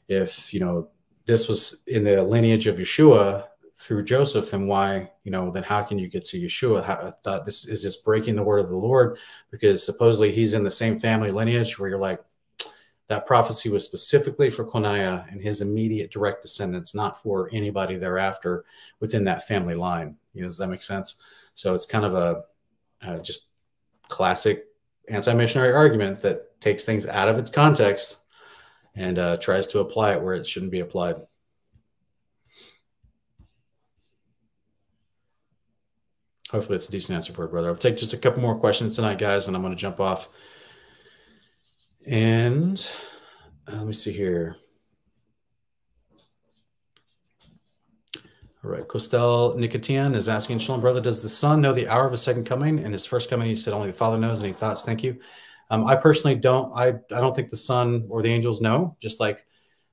if 0.07 0.53
you 0.53 0.59
know 0.59 0.89
this 1.25 1.47
was 1.47 1.83
in 1.87 2.03
the 2.03 2.21
lineage 2.23 2.67
of 2.67 2.77
Yeshua, 2.77 3.45
through 3.83 4.03
Joseph, 4.03 4.49
then 4.49 4.65
why, 4.65 5.11
you 5.25 5.31
know, 5.31 5.51
then 5.51 5.63
how 5.63 5.83
can 5.83 5.99
you 5.99 6.07
get 6.07 6.23
to 6.25 6.39
Yeshua? 6.39 6.83
How, 6.83 6.93
I 6.93 7.11
thought 7.23 7.43
this 7.43 7.67
is 7.67 7.81
just 7.81 8.05
breaking 8.05 8.37
the 8.37 8.43
word 8.43 8.59
of 8.59 8.69
the 8.69 8.77
Lord 8.77 9.17
because 9.51 9.85
supposedly 9.85 10.31
he's 10.31 10.53
in 10.53 10.63
the 10.63 10.71
same 10.71 10.97
family 10.97 11.31
lineage 11.31 11.77
where 11.77 11.89
you're 11.89 11.99
like, 11.99 12.23
that 13.09 13.25
prophecy 13.25 13.67
was 13.67 13.83
specifically 13.83 14.49
for 14.49 14.65
Coniah 14.65 15.29
and 15.29 15.41
his 15.41 15.59
immediate 15.59 16.11
direct 16.11 16.41
descendants, 16.41 16.95
not 16.95 17.21
for 17.21 17.49
anybody 17.51 17.97
thereafter 17.97 18.63
within 19.01 19.25
that 19.25 19.45
family 19.45 19.75
line. 19.75 20.15
You 20.33 20.43
know, 20.43 20.47
does 20.47 20.57
that 20.59 20.69
make 20.69 20.81
sense? 20.81 21.21
So 21.53 21.73
it's 21.73 21.85
kind 21.85 22.05
of 22.05 22.13
a 22.15 22.43
uh, 23.05 23.19
just 23.19 23.49
classic 24.07 24.67
anti-missionary 25.09 25.73
argument 25.73 26.21
that 26.21 26.59
takes 26.61 26.85
things 26.85 27.05
out 27.05 27.27
of 27.27 27.37
its 27.37 27.51
context 27.51 28.19
and 28.95 29.19
uh, 29.19 29.35
tries 29.37 29.67
to 29.67 29.79
apply 29.79 30.13
it 30.13 30.21
where 30.21 30.35
it 30.35 30.47
shouldn't 30.47 30.71
be 30.71 30.79
applied. 30.79 31.15
Hopefully 36.53 36.75
it's 36.75 36.87
a 36.87 36.91
decent 36.91 37.15
answer 37.15 37.33
for 37.33 37.45
it, 37.45 37.51
brother. 37.51 37.69
I'll 37.69 37.75
take 37.75 37.97
just 37.97 38.13
a 38.13 38.17
couple 38.17 38.41
more 38.41 38.55
questions 38.55 38.95
tonight, 38.95 39.17
guys, 39.17 39.47
and 39.47 39.55
I'm 39.57 39.63
going 39.63 39.75
to 39.75 39.81
jump 39.81 39.99
off. 39.99 40.29
And 42.05 42.79
uh, 43.67 43.77
let 43.77 43.87
me 43.87 43.93
see 43.93 44.11
here. 44.11 44.55
All 48.63 48.71
right. 48.71 48.87
Costel 48.87 49.57
Nicotian 49.57 50.13
is 50.13 50.29
asking, 50.29 50.59
Shalom, 50.59 50.79
brother, 50.79 51.01
does 51.01 51.23
the 51.23 51.27
son 51.27 51.59
know 51.59 51.73
the 51.73 51.87
hour 51.87 52.05
of 52.05 52.11
his 52.11 52.21
second 52.21 52.45
coming 52.45 52.79
and 52.79 52.93
his 52.93 53.05
first 53.05 53.31
coming? 53.31 53.47
He 53.47 53.55
said 53.55 53.73
only 53.73 53.87
the 53.87 53.93
father 53.93 54.17
knows. 54.17 54.39
Any 54.39 54.53
thoughts? 54.53 54.83
Thank 54.83 55.03
you. 55.03 55.19
Um, 55.71 55.85
I 55.85 55.95
personally 55.95 56.37
don't. 56.37 56.71
I, 56.73 56.89
I 56.89 57.19
don't 57.19 57.35
think 57.35 57.49
the 57.49 57.57
son 57.57 58.05
or 58.09 58.21
the 58.21 58.31
angels 58.31 58.61
know, 58.61 58.95
just 59.01 59.19
like 59.19 59.45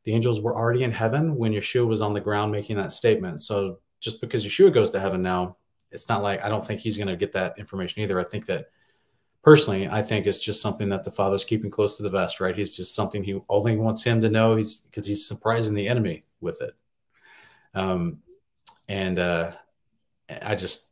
the 0.05 0.13
angels 0.13 0.41
were 0.41 0.55
already 0.55 0.85
in 0.85 0.93
heaven 0.93 1.37
when 1.37 1.53
Yeshua 1.53 1.87
was 1.87 2.03
on 2.03 2.13
the 2.13 2.21
ground 2.21 2.53
making 2.53 2.77
that 2.77 2.93
statement. 2.93 3.41
So 3.41 3.79
just 3.99 4.21
because 4.21 4.45
Yeshua 4.45 4.73
goes 4.73 4.91
to 4.91 5.01
heaven 5.01 5.23
now, 5.23 5.57
it's 5.91 6.09
not 6.09 6.23
like 6.23 6.43
I 6.43 6.49
don't 6.49 6.67
think 6.67 6.81
he's 6.81 6.97
going 6.97 7.09
to 7.09 7.17
get 7.17 7.33
that 7.33 7.59
information 7.59 8.03
either. 8.03 8.21
I 8.21 8.25
think 8.25 8.47
that 8.47 8.67
personally, 9.43 9.89
I 9.89 10.03
think 10.03 10.27
it's 10.27 10.43
just 10.43 10.63
something 10.63 10.89
that 10.91 11.05
the 11.05 11.11
father's 11.11 11.45
keeping 11.45 11.71
close 11.71 11.97
to 11.97 12.03
the 12.03 12.11
vest, 12.11 12.41
right? 12.41 12.57
He's 12.57 12.77
just 12.77 12.95
something 12.95 13.23
he 13.23 13.41
only 13.49 13.77
wants 13.77 14.03
him 14.03 14.21
to 14.21 14.31
know. 14.31 14.57
He's 14.57 14.77
because 14.77 15.07
he's 15.07 15.27
surprising 15.27 15.75
the 15.75 15.89
enemy 15.89 16.25
with 16.41 16.61
it. 16.63 16.75
Um, 17.75 18.19
and 18.89 19.19
uh, 19.19 19.53
I 20.43 20.55
just, 20.55 20.89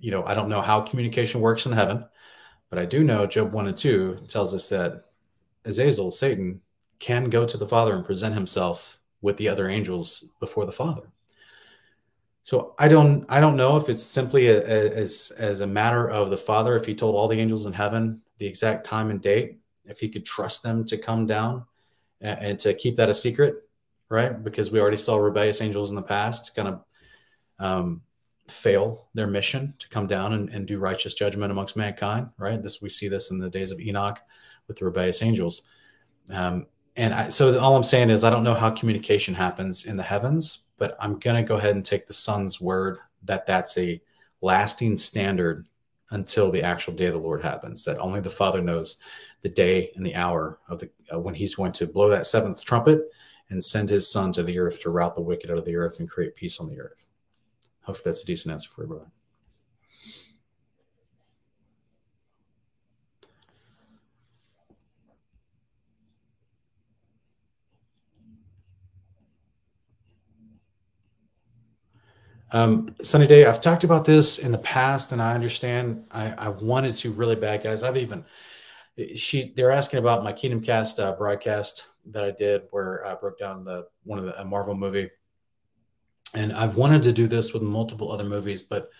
you 0.00 0.10
know, 0.10 0.24
I 0.24 0.34
don't 0.34 0.48
know 0.48 0.62
how 0.62 0.80
communication 0.80 1.40
works 1.40 1.66
in 1.66 1.72
heaven, 1.72 2.04
but 2.70 2.78
I 2.78 2.86
do 2.86 3.02
know 3.02 3.26
Job 3.26 3.52
one 3.52 3.66
and 3.66 3.76
two 3.76 4.20
tells 4.28 4.54
us 4.54 4.68
that 4.68 5.04
Azazel, 5.64 6.10
Satan, 6.10 6.60
can 6.98 7.30
go 7.30 7.44
to 7.44 7.56
the 7.56 7.68
Father 7.68 7.94
and 7.94 8.04
present 8.04 8.34
himself 8.34 8.98
with 9.22 9.36
the 9.36 9.48
other 9.48 9.68
angels 9.68 10.30
before 10.38 10.66
the 10.66 10.72
Father. 10.72 11.10
So 12.42 12.74
I 12.78 12.88
don't 12.88 13.24
I 13.28 13.40
don't 13.40 13.56
know 13.56 13.76
if 13.76 13.88
it's 13.88 14.02
simply 14.02 14.48
a, 14.48 14.58
a, 14.58 14.90
as 14.94 15.32
as 15.38 15.60
a 15.60 15.66
matter 15.66 16.08
of 16.08 16.30
the 16.30 16.38
Father 16.38 16.76
if 16.76 16.86
he 16.86 16.94
told 16.94 17.14
all 17.14 17.28
the 17.28 17.38
angels 17.38 17.66
in 17.66 17.72
heaven 17.72 18.22
the 18.38 18.46
exact 18.46 18.86
time 18.86 19.10
and 19.10 19.20
date 19.20 19.58
if 19.84 20.00
he 20.00 20.08
could 20.08 20.24
trust 20.24 20.62
them 20.62 20.84
to 20.86 20.96
come 20.96 21.26
down 21.26 21.64
and, 22.20 22.38
and 22.40 22.58
to 22.60 22.74
keep 22.74 22.96
that 22.96 23.08
a 23.08 23.14
secret, 23.14 23.56
right? 24.08 24.42
Because 24.42 24.70
we 24.70 24.80
already 24.80 24.96
saw 24.96 25.16
rebellious 25.16 25.60
angels 25.60 25.90
in 25.90 25.96
the 25.96 26.02
past 26.02 26.54
kind 26.54 26.68
of 26.68 26.84
um, 27.58 28.02
fail 28.48 29.08
their 29.14 29.26
mission 29.26 29.74
to 29.78 29.88
come 29.88 30.06
down 30.06 30.32
and, 30.32 30.48
and 30.50 30.66
do 30.66 30.78
righteous 30.78 31.14
judgment 31.14 31.52
amongst 31.52 31.76
mankind, 31.76 32.28
right? 32.38 32.62
This 32.62 32.80
we 32.80 32.88
see 32.88 33.08
this 33.08 33.30
in 33.30 33.38
the 33.38 33.50
days 33.50 33.70
of 33.70 33.80
Enoch 33.80 34.18
with 34.66 34.78
the 34.78 34.84
rebellious 34.84 35.22
angels. 35.22 35.68
Um, 36.32 36.66
and 36.96 37.14
I, 37.14 37.28
so 37.30 37.58
all 37.58 37.76
I'm 37.76 37.84
saying 37.84 38.10
is 38.10 38.24
I 38.24 38.30
don't 38.30 38.44
know 38.44 38.54
how 38.54 38.70
communication 38.70 39.34
happens 39.34 39.86
in 39.86 39.96
the 39.96 40.02
heavens, 40.02 40.64
but 40.80 40.96
I'm 40.98 41.18
going 41.18 41.36
to 41.36 41.46
go 41.46 41.58
ahead 41.58 41.76
and 41.76 41.84
take 41.84 42.06
the 42.06 42.14
son's 42.14 42.58
word 42.58 42.98
that 43.24 43.44
that's 43.44 43.76
a 43.76 44.00
lasting 44.40 44.96
standard 44.96 45.66
until 46.10 46.50
the 46.50 46.62
actual 46.62 46.94
day 46.94 47.04
of 47.04 47.14
the 47.14 47.20
Lord 47.20 47.42
happens. 47.42 47.84
That 47.84 47.98
only 47.98 48.20
the 48.20 48.30
Father 48.30 48.62
knows 48.62 48.96
the 49.42 49.50
day 49.50 49.92
and 49.94 50.04
the 50.04 50.14
hour 50.14 50.58
of 50.68 50.80
the 50.80 50.90
uh, 51.14 51.20
when 51.20 51.34
He's 51.34 51.54
going 51.54 51.72
to 51.72 51.86
blow 51.86 52.08
that 52.08 52.26
seventh 52.26 52.64
trumpet 52.64 53.02
and 53.50 53.62
send 53.62 53.90
His 53.90 54.10
Son 54.10 54.32
to 54.32 54.42
the 54.42 54.58
earth 54.58 54.80
to 54.80 54.90
rout 54.90 55.14
the 55.14 55.20
wicked 55.20 55.50
out 55.50 55.58
of 55.58 55.66
the 55.66 55.76
earth 55.76 56.00
and 56.00 56.08
create 56.08 56.34
peace 56.34 56.58
on 56.58 56.68
the 56.70 56.80
earth. 56.80 57.06
Hopefully, 57.82 58.04
that's 58.06 58.22
a 58.22 58.26
decent 58.26 58.52
answer 58.52 58.70
for 58.70 58.82
you, 58.82 58.88
brother. 58.88 59.06
Um, 72.52 72.94
Sunny 73.02 73.26
Day, 73.26 73.46
I've 73.46 73.60
talked 73.60 73.84
about 73.84 74.04
this 74.04 74.38
in 74.38 74.50
the 74.50 74.58
past, 74.58 75.12
and 75.12 75.22
I 75.22 75.34
understand. 75.34 76.04
I, 76.10 76.32
I 76.32 76.48
wanted 76.48 76.96
to 76.96 77.12
really 77.12 77.36
bad, 77.36 77.62
guys. 77.62 77.82
I've 77.82 77.96
even 77.96 78.24
she 79.14 79.52
they're 79.54 79.70
asking 79.70 80.00
about 80.00 80.24
my 80.24 80.32
Kingdom 80.32 80.60
Cast 80.60 80.98
uh, 80.98 81.12
broadcast 81.12 81.86
that 82.06 82.24
I 82.24 82.32
did, 82.32 82.62
where 82.70 83.06
I 83.06 83.14
broke 83.14 83.38
down 83.38 83.64
the 83.64 83.86
one 84.02 84.18
of 84.18 84.24
the 84.24 84.44
Marvel 84.44 84.74
movie, 84.74 85.10
and 86.34 86.52
I've 86.52 86.76
wanted 86.76 87.02
to 87.04 87.12
do 87.12 87.26
this 87.26 87.52
with 87.52 87.62
multiple 87.62 88.10
other 88.10 88.24
movies, 88.24 88.62
but 88.62 88.90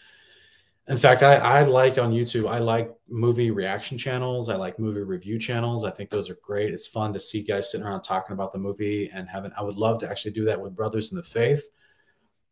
in 0.88 0.96
fact, 0.96 1.22
I, 1.22 1.36
I 1.36 1.62
like 1.62 1.98
on 1.98 2.12
YouTube. 2.12 2.48
I 2.48 2.58
like 2.58 2.90
movie 3.08 3.52
reaction 3.52 3.96
channels. 3.96 4.48
I 4.48 4.56
like 4.56 4.78
movie 4.78 5.02
review 5.02 5.38
channels. 5.38 5.84
I 5.84 5.90
think 5.90 6.10
those 6.10 6.28
are 6.28 6.38
great. 6.42 6.72
It's 6.72 6.86
fun 6.86 7.12
to 7.12 7.20
see 7.20 7.42
guys 7.42 7.70
sitting 7.70 7.86
around 7.86 8.02
talking 8.02 8.34
about 8.34 8.52
the 8.52 8.58
movie 8.58 9.10
and 9.12 9.28
having. 9.28 9.52
I 9.56 9.62
would 9.62 9.76
love 9.76 10.00
to 10.00 10.10
actually 10.10 10.32
do 10.32 10.44
that 10.46 10.60
with 10.60 10.74
brothers 10.74 11.12
in 11.12 11.16
the 11.16 11.22
faith 11.22 11.64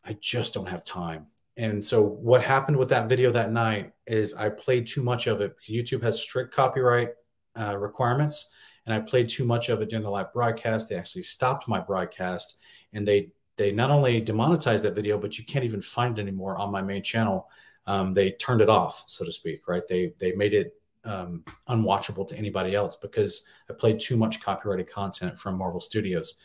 I 0.05 0.17
just 0.21 0.55
don't 0.55 0.69
have 0.69 0.85
time. 0.85 1.27
And 1.57 1.85
so 1.85 2.03
what 2.03 2.43
happened 2.43 2.77
with 2.77 2.89
that 2.91 3.09
video 3.09 3.33
that 3.33 3.51
night 3.51 3.93
is 4.07 4.33
I 4.35 4.49
played 4.49 4.87
too 4.87 5.03
much 5.03 5.27
of 5.27 5.41
it. 5.41 5.57
YouTube 5.69 6.03
has 6.03 6.21
strict 6.21 6.55
copyright 6.55 7.11
uh, 7.59 7.77
requirements, 7.77 8.53
and 8.87 8.95
I 8.95 9.01
played 9.01 9.29
too 9.29 9.45
much 9.45 9.69
of 9.69 9.83
it 9.83 9.91
during 9.91 10.05
the 10.05 10.11
live 10.11 10.33
broadcast. 10.33 10.89
They 10.89 10.95
actually 10.95 11.23
stopped 11.23 11.67
my 11.67 11.81
broadcast, 11.81 12.59
and 12.93 13.07
they 13.07 13.33
they 13.57 13.73
not 13.73 13.91
only 13.91 14.21
demonetized 14.21 14.85
that 14.85 14.95
video, 14.95 15.19
but 15.19 15.37
you 15.37 15.45
can't 15.45 15.65
even 15.65 15.83
find 15.83 16.17
it 16.17 16.23
anymore 16.23 16.57
on 16.57 16.71
my 16.71 16.81
main 16.81 17.03
channel. 17.03 17.51
Um, 17.89 18.15
they 18.15 18.31
turned 18.33 18.61
it 18.61 18.69
off, 18.69 19.03
so 19.07 19.25
to 19.25 19.33
speak. 19.33 19.67
Right? 19.67 19.87
They 19.89 20.13
they 20.19 20.33
made 20.33 20.55
it 20.55 20.75
um, 21.05 21.43
unwatchable 21.69 22.29
to 22.29 22.39
anybody 22.39 22.77
else 22.77 22.95
because 22.95 23.45
I 23.69 23.73
played 23.73 23.99
too 23.99 24.17
much 24.17 24.41
copyrighted 24.41 24.89
content 24.89 25.37
from 25.37 25.59
Marvel 25.59 25.81
Studios 25.81 26.37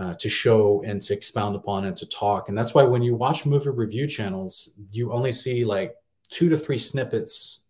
uh, 0.00 0.14
to 0.14 0.28
show 0.28 0.82
and 0.84 1.02
to 1.02 1.12
expound 1.12 1.54
upon 1.54 1.84
and 1.84 1.96
to 1.96 2.08
talk. 2.08 2.48
And 2.48 2.56
that's 2.56 2.74
why 2.74 2.84
when 2.84 3.02
you 3.02 3.14
watch 3.14 3.44
movie 3.44 3.68
review 3.70 4.06
channels, 4.06 4.74
you 4.90 5.12
only 5.12 5.32
see 5.32 5.64
like 5.64 5.94
two 6.30 6.48
to 6.48 6.56
three 6.56 6.78
snippets 6.78 7.64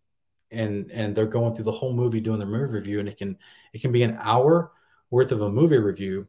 and 0.50 0.90
and 0.92 1.14
they're 1.14 1.26
going 1.26 1.54
through 1.54 1.64
the 1.64 1.72
whole 1.72 1.92
movie 1.92 2.20
doing 2.20 2.38
their 2.38 2.48
movie 2.48 2.74
review 2.74 3.00
and 3.00 3.08
it 3.08 3.16
can 3.16 3.36
it 3.72 3.80
can 3.80 3.92
be 3.92 4.02
an 4.02 4.16
hour 4.20 4.72
worth 5.10 5.32
of 5.32 5.42
a 5.42 5.50
movie 5.50 5.78
review 5.78 6.26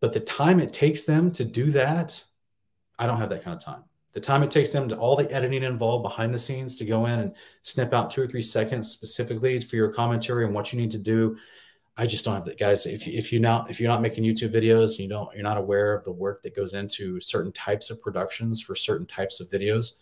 but 0.00 0.12
the 0.12 0.20
time 0.20 0.60
it 0.60 0.72
takes 0.72 1.04
them 1.04 1.30
to 1.30 1.44
do 1.44 1.70
that 1.70 2.22
i 2.98 3.06
don't 3.06 3.18
have 3.18 3.30
that 3.30 3.42
kind 3.42 3.56
of 3.56 3.64
time 3.64 3.82
the 4.12 4.20
time 4.20 4.42
it 4.42 4.50
takes 4.50 4.72
them 4.72 4.88
to 4.88 4.96
all 4.96 5.16
the 5.16 5.30
editing 5.32 5.62
involved 5.62 6.02
behind 6.02 6.34
the 6.34 6.38
scenes 6.38 6.76
to 6.76 6.84
go 6.84 7.06
in 7.06 7.18
and 7.18 7.34
snip 7.62 7.92
out 7.92 8.10
two 8.10 8.22
or 8.22 8.26
three 8.26 8.42
seconds 8.42 8.90
specifically 8.90 9.58
for 9.58 9.76
your 9.76 9.92
commentary 9.92 10.44
and 10.44 10.54
what 10.54 10.72
you 10.72 10.78
need 10.78 10.90
to 10.90 10.98
do 10.98 11.36
I 11.98 12.06
just 12.06 12.24
don't 12.24 12.34
have 12.34 12.44
that, 12.44 12.58
guys. 12.58 12.84
If 12.84 13.08
if 13.08 13.32
you 13.32 13.40
not 13.40 13.70
if 13.70 13.80
you're 13.80 13.90
not 13.90 14.02
making 14.02 14.24
YouTube 14.24 14.52
videos, 14.52 14.98
you 14.98 15.08
don't 15.08 15.32
you're 15.34 15.42
not 15.42 15.56
aware 15.56 15.94
of 15.94 16.04
the 16.04 16.12
work 16.12 16.42
that 16.42 16.54
goes 16.54 16.74
into 16.74 17.20
certain 17.20 17.52
types 17.52 17.90
of 17.90 18.02
productions 18.02 18.60
for 18.60 18.74
certain 18.74 19.06
types 19.06 19.40
of 19.40 19.48
videos. 19.48 19.96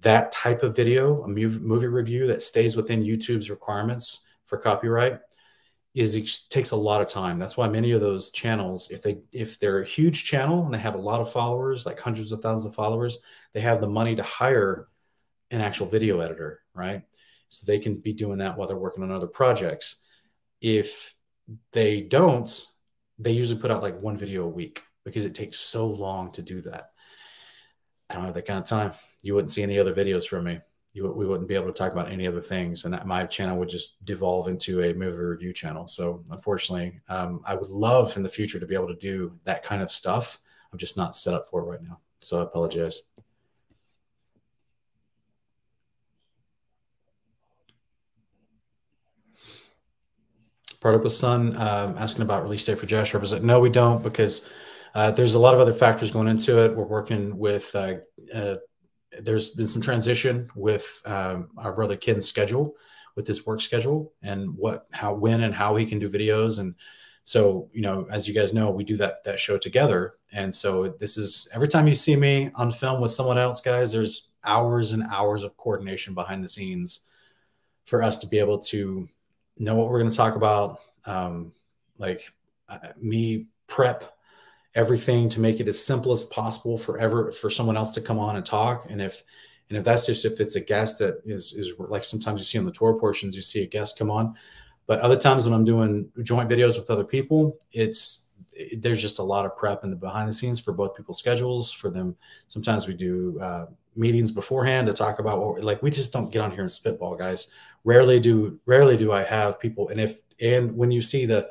That 0.00 0.32
type 0.32 0.62
of 0.62 0.74
video, 0.74 1.22
a 1.22 1.28
movie 1.28 1.86
review 1.86 2.26
that 2.26 2.42
stays 2.42 2.76
within 2.76 3.04
YouTube's 3.04 3.50
requirements 3.50 4.24
for 4.46 4.58
copyright, 4.58 5.20
is 5.94 6.16
it 6.16 6.28
takes 6.48 6.72
a 6.72 6.76
lot 6.76 7.00
of 7.00 7.08
time. 7.08 7.38
That's 7.38 7.56
why 7.56 7.68
many 7.68 7.92
of 7.92 8.00
those 8.00 8.30
channels, 8.32 8.90
if 8.90 9.02
they 9.02 9.20
if 9.30 9.60
they're 9.60 9.82
a 9.82 9.86
huge 9.86 10.24
channel 10.24 10.64
and 10.64 10.74
they 10.74 10.78
have 10.78 10.96
a 10.96 10.98
lot 10.98 11.20
of 11.20 11.30
followers, 11.30 11.86
like 11.86 12.00
hundreds 12.00 12.32
of 12.32 12.40
thousands 12.40 12.66
of 12.66 12.74
followers, 12.74 13.18
they 13.52 13.60
have 13.60 13.80
the 13.80 13.88
money 13.88 14.16
to 14.16 14.22
hire 14.24 14.88
an 15.52 15.60
actual 15.60 15.86
video 15.86 16.18
editor, 16.18 16.62
right? 16.74 17.02
So 17.48 17.64
they 17.66 17.78
can 17.78 17.96
be 17.96 18.12
doing 18.12 18.38
that 18.38 18.56
while 18.56 18.66
they're 18.66 18.76
working 18.76 19.04
on 19.04 19.12
other 19.12 19.26
projects 19.28 20.01
if 20.62 21.14
they 21.72 22.00
don't, 22.00 22.66
they 23.18 23.32
usually 23.32 23.60
put 23.60 23.70
out 23.70 23.82
like 23.82 24.00
one 24.00 24.16
video 24.16 24.44
a 24.44 24.48
week 24.48 24.82
because 25.04 25.24
it 25.24 25.34
takes 25.34 25.58
so 25.58 25.86
long 25.86 26.32
to 26.32 26.42
do 26.42 26.62
that. 26.62 26.90
I 28.08 28.14
don't 28.14 28.24
have 28.24 28.34
that 28.34 28.46
kind 28.46 28.60
of 28.60 28.66
time. 28.66 28.92
You 29.22 29.34
wouldn't 29.34 29.50
see 29.50 29.62
any 29.62 29.78
other 29.78 29.94
videos 29.94 30.26
from 30.26 30.44
me. 30.44 30.60
You, 30.94 31.10
we 31.10 31.26
wouldn't 31.26 31.48
be 31.48 31.54
able 31.54 31.66
to 31.66 31.72
talk 31.72 31.92
about 31.92 32.12
any 32.12 32.26
other 32.26 32.42
things, 32.42 32.84
and 32.84 32.98
my 33.06 33.24
channel 33.24 33.56
would 33.58 33.70
just 33.70 34.04
devolve 34.04 34.48
into 34.48 34.82
a 34.82 34.92
movie 34.92 35.16
review 35.16 35.52
channel. 35.54 35.86
So, 35.86 36.22
unfortunately, 36.30 37.00
um, 37.08 37.40
I 37.46 37.54
would 37.54 37.70
love 37.70 38.14
in 38.18 38.22
the 38.22 38.28
future 38.28 38.60
to 38.60 38.66
be 38.66 38.74
able 38.74 38.88
to 38.88 38.96
do 38.96 39.32
that 39.44 39.62
kind 39.62 39.80
of 39.82 39.90
stuff. 39.90 40.38
I'm 40.70 40.78
just 40.78 40.98
not 40.98 41.16
set 41.16 41.32
up 41.32 41.48
for 41.48 41.62
it 41.62 41.64
right 41.64 41.82
now. 41.82 41.98
So, 42.20 42.40
I 42.40 42.42
apologize. 42.42 43.00
Prodigal 50.82 51.10
Son 51.10 51.56
um, 51.58 51.96
asking 51.96 52.22
about 52.22 52.42
release 52.42 52.64
date 52.64 52.76
for 52.76 52.86
Josh 52.86 53.14
represent. 53.14 53.44
No, 53.44 53.60
we 53.60 53.70
don't 53.70 54.02
because 54.02 54.50
uh, 54.96 55.12
there's 55.12 55.34
a 55.34 55.38
lot 55.38 55.54
of 55.54 55.60
other 55.60 55.72
factors 55.72 56.10
going 56.10 56.26
into 56.26 56.58
it. 56.58 56.74
We're 56.74 56.84
working 56.84 57.38
with. 57.38 57.72
Uh, 57.74 57.94
uh, 58.34 58.56
there's 59.20 59.50
been 59.50 59.68
some 59.68 59.80
transition 59.80 60.48
with 60.56 61.00
um, 61.04 61.50
our 61.56 61.72
brother 61.72 61.96
Ken's 61.96 62.26
schedule, 62.26 62.74
with 63.14 63.28
his 63.28 63.46
work 63.46 63.60
schedule, 63.60 64.12
and 64.22 64.56
what, 64.56 64.86
how, 64.90 65.14
when, 65.14 65.42
and 65.42 65.54
how 65.54 65.76
he 65.76 65.86
can 65.86 66.00
do 66.00 66.08
videos. 66.08 66.58
And 66.58 66.74
so, 67.22 67.70
you 67.72 67.82
know, 67.82 68.08
as 68.10 68.26
you 68.26 68.34
guys 68.34 68.52
know, 68.52 68.72
we 68.72 68.82
do 68.82 68.96
that 68.96 69.22
that 69.22 69.38
show 69.38 69.58
together. 69.58 70.14
And 70.32 70.52
so, 70.52 70.96
this 70.98 71.16
is 71.16 71.46
every 71.54 71.68
time 71.68 71.86
you 71.86 71.94
see 71.94 72.16
me 72.16 72.50
on 72.56 72.72
film 72.72 73.00
with 73.00 73.12
someone 73.12 73.38
else, 73.38 73.60
guys. 73.60 73.92
There's 73.92 74.32
hours 74.42 74.90
and 74.90 75.04
hours 75.12 75.44
of 75.44 75.56
coordination 75.56 76.12
behind 76.12 76.42
the 76.42 76.48
scenes 76.48 77.04
for 77.84 78.02
us 78.02 78.16
to 78.18 78.26
be 78.26 78.40
able 78.40 78.58
to 78.58 79.08
know 79.58 79.76
what 79.76 79.90
we're 79.90 80.00
going 80.00 80.10
to 80.10 80.16
talk 80.16 80.36
about. 80.36 80.80
Um, 81.04 81.52
like 81.98 82.32
uh, 82.68 82.78
me 83.00 83.46
prep 83.66 84.16
everything 84.74 85.28
to 85.28 85.40
make 85.40 85.60
it 85.60 85.68
as 85.68 85.84
simple 85.84 86.12
as 86.12 86.24
possible 86.26 86.78
for 86.78 86.98
ever 86.98 87.32
for 87.32 87.50
someone 87.50 87.76
else 87.76 87.92
to 87.92 88.00
come 88.00 88.18
on 88.18 88.36
and 88.36 88.46
talk. 88.46 88.86
And 88.90 89.00
if 89.00 89.22
And 89.68 89.78
if 89.78 89.84
that's 89.84 90.06
just 90.06 90.24
if 90.24 90.40
it's 90.40 90.56
a 90.56 90.60
guest 90.60 90.98
that 90.98 91.22
is 91.24 91.52
is 91.54 91.72
like 91.78 92.04
sometimes 92.04 92.40
you 92.40 92.44
see 92.44 92.58
on 92.58 92.66
the 92.66 92.72
Torah 92.72 92.98
portions, 92.98 93.34
you 93.34 93.42
see 93.42 93.62
a 93.62 93.66
guest 93.66 93.98
come 93.98 94.10
on, 94.10 94.34
but 94.86 95.00
other 95.00 95.16
times 95.16 95.44
when 95.44 95.54
I'm 95.54 95.64
doing 95.64 96.10
joint 96.22 96.50
videos 96.50 96.78
with 96.78 96.90
other 96.90 97.04
people, 97.04 97.56
it's 97.72 98.26
it, 98.52 98.82
there's 98.82 99.00
just 99.00 99.18
a 99.18 99.22
lot 99.22 99.46
of 99.46 99.56
prep 99.56 99.84
in 99.84 99.90
the 99.90 99.96
behind 99.96 100.28
the 100.28 100.32
scenes 100.32 100.60
for 100.60 100.72
both 100.72 100.94
people's 100.94 101.18
schedules. 101.18 101.72
For 101.72 101.90
them, 101.90 102.16
sometimes 102.48 102.86
we 102.86 102.94
do 102.94 103.38
uh, 103.40 103.66
meetings 103.94 104.30
beforehand 104.30 104.86
to 104.86 104.92
talk 104.92 105.18
about 105.18 105.40
what 105.40 105.62
like 105.62 105.82
we 105.82 105.90
just 105.90 106.12
don't 106.12 106.32
get 106.32 106.42
on 106.42 106.50
here 106.50 106.62
and 106.62 106.72
spitball, 106.72 107.16
guys. 107.16 107.48
Rarely 107.84 108.20
do 108.20 108.60
rarely 108.66 108.96
do 108.96 109.12
I 109.12 109.24
have 109.24 109.60
people, 109.60 109.88
and 109.88 110.00
if 110.00 110.20
and 110.40 110.76
when 110.76 110.90
you 110.90 111.02
see 111.02 111.26
the 111.26 111.48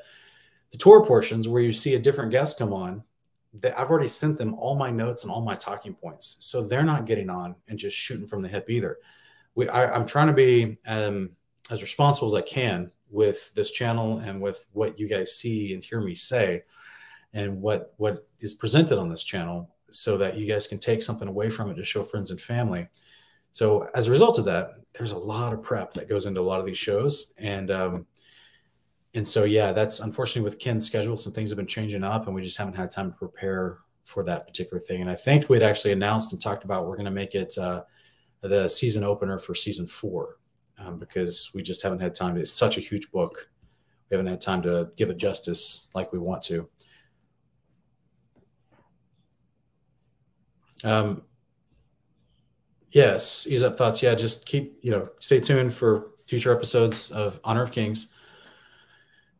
the 0.71 0.77
Torah 0.77 1.05
portions 1.05 1.47
where 1.47 1.61
you 1.61 1.73
see 1.73 1.95
a 1.95 1.99
different 1.99 2.31
guest 2.31 2.57
come 2.57 2.71
on, 2.73 3.03
that 3.53 3.77
I've 3.77 3.89
already 3.89 4.07
sent 4.07 4.37
them 4.37 4.53
all 4.55 4.75
my 4.75 4.89
notes 4.89 5.23
and 5.23 5.31
all 5.31 5.41
my 5.41 5.55
talking 5.55 5.93
points, 5.93 6.37
so 6.39 6.63
they're 6.63 6.83
not 6.83 7.05
getting 7.05 7.29
on 7.29 7.55
and 7.67 7.77
just 7.77 7.97
shooting 7.97 8.27
from 8.27 8.41
the 8.41 8.47
hip 8.47 8.69
either. 8.69 8.97
We, 9.55 9.67
I, 9.67 9.93
am 9.93 10.05
trying 10.05 10.27
to 10.27 10.33
be 10.33 10.77
um, 10.87 11.31
as 11.69 11.81
responsible 11.81 12.27
as 12.29 12.33
I 12.33 12.41
can 12.41 12.91
with 13.09 13.53
this 13.53 13.71
channel 13.71 14.19
and 14.19 14.41
with 14.41 14.65
what 14.71 14.97
you 14.97 15.09
guys 15.09 15.35
see 15.35 15.73
and 15.73 15.83
hear 15.83 15.99
me 15.99 16.15
say, 16.15 16.63
and 17.33 17.61
what 17.61 17.93
what 17.97 18.27
is 18.39 18.53
presented 18.53 18.97
on 18.97 19.09
this 19.09 19.23
channel, 19.23 19.75
so 19.93 20.17
that 20.17 20.37
you 20.37 20.45
guys 20.45 20.67
can 20.67 20.79
take 20.79 21.03
something 21.03 21.27
away 21.27 21.49
from 21.49 21.69
it 21.69 21.75
to 21.75 21.83
show 21.83 22.03
friends 22.03 22.31
and 22.31 22.41
family. 22.41 22.87
So 23.53 23.89
as 23.95 24.07
a 24.07 24.11
result 24.11 24.39
of 24.39 24.45
that, 24.45 24.71
there's 24.93 25.11
a 25.11 25.17
lot 25.17 25.53
of 25.53 25.63
prep 25.63 25.93
that 25.93 26.09
goes 26.09 26.25
into 26.25 26.41
a 26.41 26.43
lot 26.43 26.59
of 26.59 26.65
these 26.65 26.77
shows, 26.77 27.33
and 27.37 27.71
um, 27.71 28.05
and 29.13 29.27
so 29.27 29.43
yeah, 29.43 29.71
that's 29.71 29.99
unfortunately 29.99 30.43
with 30.43 30.59
Ken's 30.59 30.87
schedule, 30.87 31.17
some 31.17 31.33
things 31.33 31.49
have 31.49 31.57
been 31.57 31.67
changing 31.67 32.03
up, 32.03 32.27
and 32.27 32.35
we 32.35 32.41
just 32.41 32.57
haven't 32.57 32.75
had 32.75 32.91
time 32.91 33.11
to 33.11 33.17
prepare 33.17 33.79
for 34.05 34.23
that 34.23 34.47
particular 34.47 34.79
thing. 34.79 35.01
And 35.01 35.09
I 35.09 35.15
think 35.15 35.49
we'd 35.49 35.63
actually 35.63 35.91
announced 35.91 36.33
and 36.33 36.41
talked 36.41 36.63
about 36.63 36.87
we're 36.87 36.95
going 36.95 37.05
to 37.05 37.11
make 37.11 37.35
it 37.35 37.57
uh, 37.57 37.83
the 38.41 38.67
season 38.67 39.03
opener 39.03 39.37
for 39.37 39.53
season 39.53 39.85
four 39.85 40.37
um, 40.77 40.97
because 40.97 41.51
we 41.53 41.61
just 41.61 41.83
haven't 41.83 41.99
had 41.99 42.15
time. 42.15 42.37
It's 42.37 42.51
such 42.51 42.77
a 42.77 42.81
huge 42.81 43.11
book. 43.11 43.49
We 44.09 44.15
haven't 44.17 44.31
had 44.31 44.41
time 44.41 44.61
to 44.63 44.89
give 44.97 45.09
it 45.09 45.17
justice 45.17 45.89
like 45.93 46.11
we 46.11 46.19
want 46.19 46.41
to. 46.43 46.69
Um, 50.83 51.23
yes, 52.91 53.47
ease 53.47 53.63
up 53.63 53.77
thoughts. 53.77 54.01
Yeah, 54.01 54.15
just 54.15 54.45
keep 54.45 54.79
you 54.81 54.91
know 54.91 55.09
stay 55.19 55.39
tuned 55.39 55.73
for 55.73 56.11
future 56.25 56.53
episodes 56.53 57.11
of 57.11 57.39
Honor 57.43 57.61
of 57.61 57.71
Kings. 57.71 58.13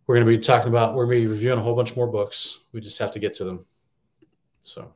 We're 0.07 0.15
going 0.15 0.27
to 0.27 0.37
be 0.37 0.43
talking 0.43 0.69
about 0.69 0.95
we're 0.95 1.05
going 1.05 1.19
to 1.19 1.27
be 1.27 1.31
reviewing 1.31 1.59
a 1.59 1.61
whole 1.61 1.75
bunch 1.75 1.95
more 1.95 2.07
books. 2.07 2.59
We 2.73 2.81
just 2.81 2.99
have 2.99 3.11
to 3.11 3.19
get 3.19 3.33
to 3.35 3.43
them. 3.43 3.65
So 4.63 4.93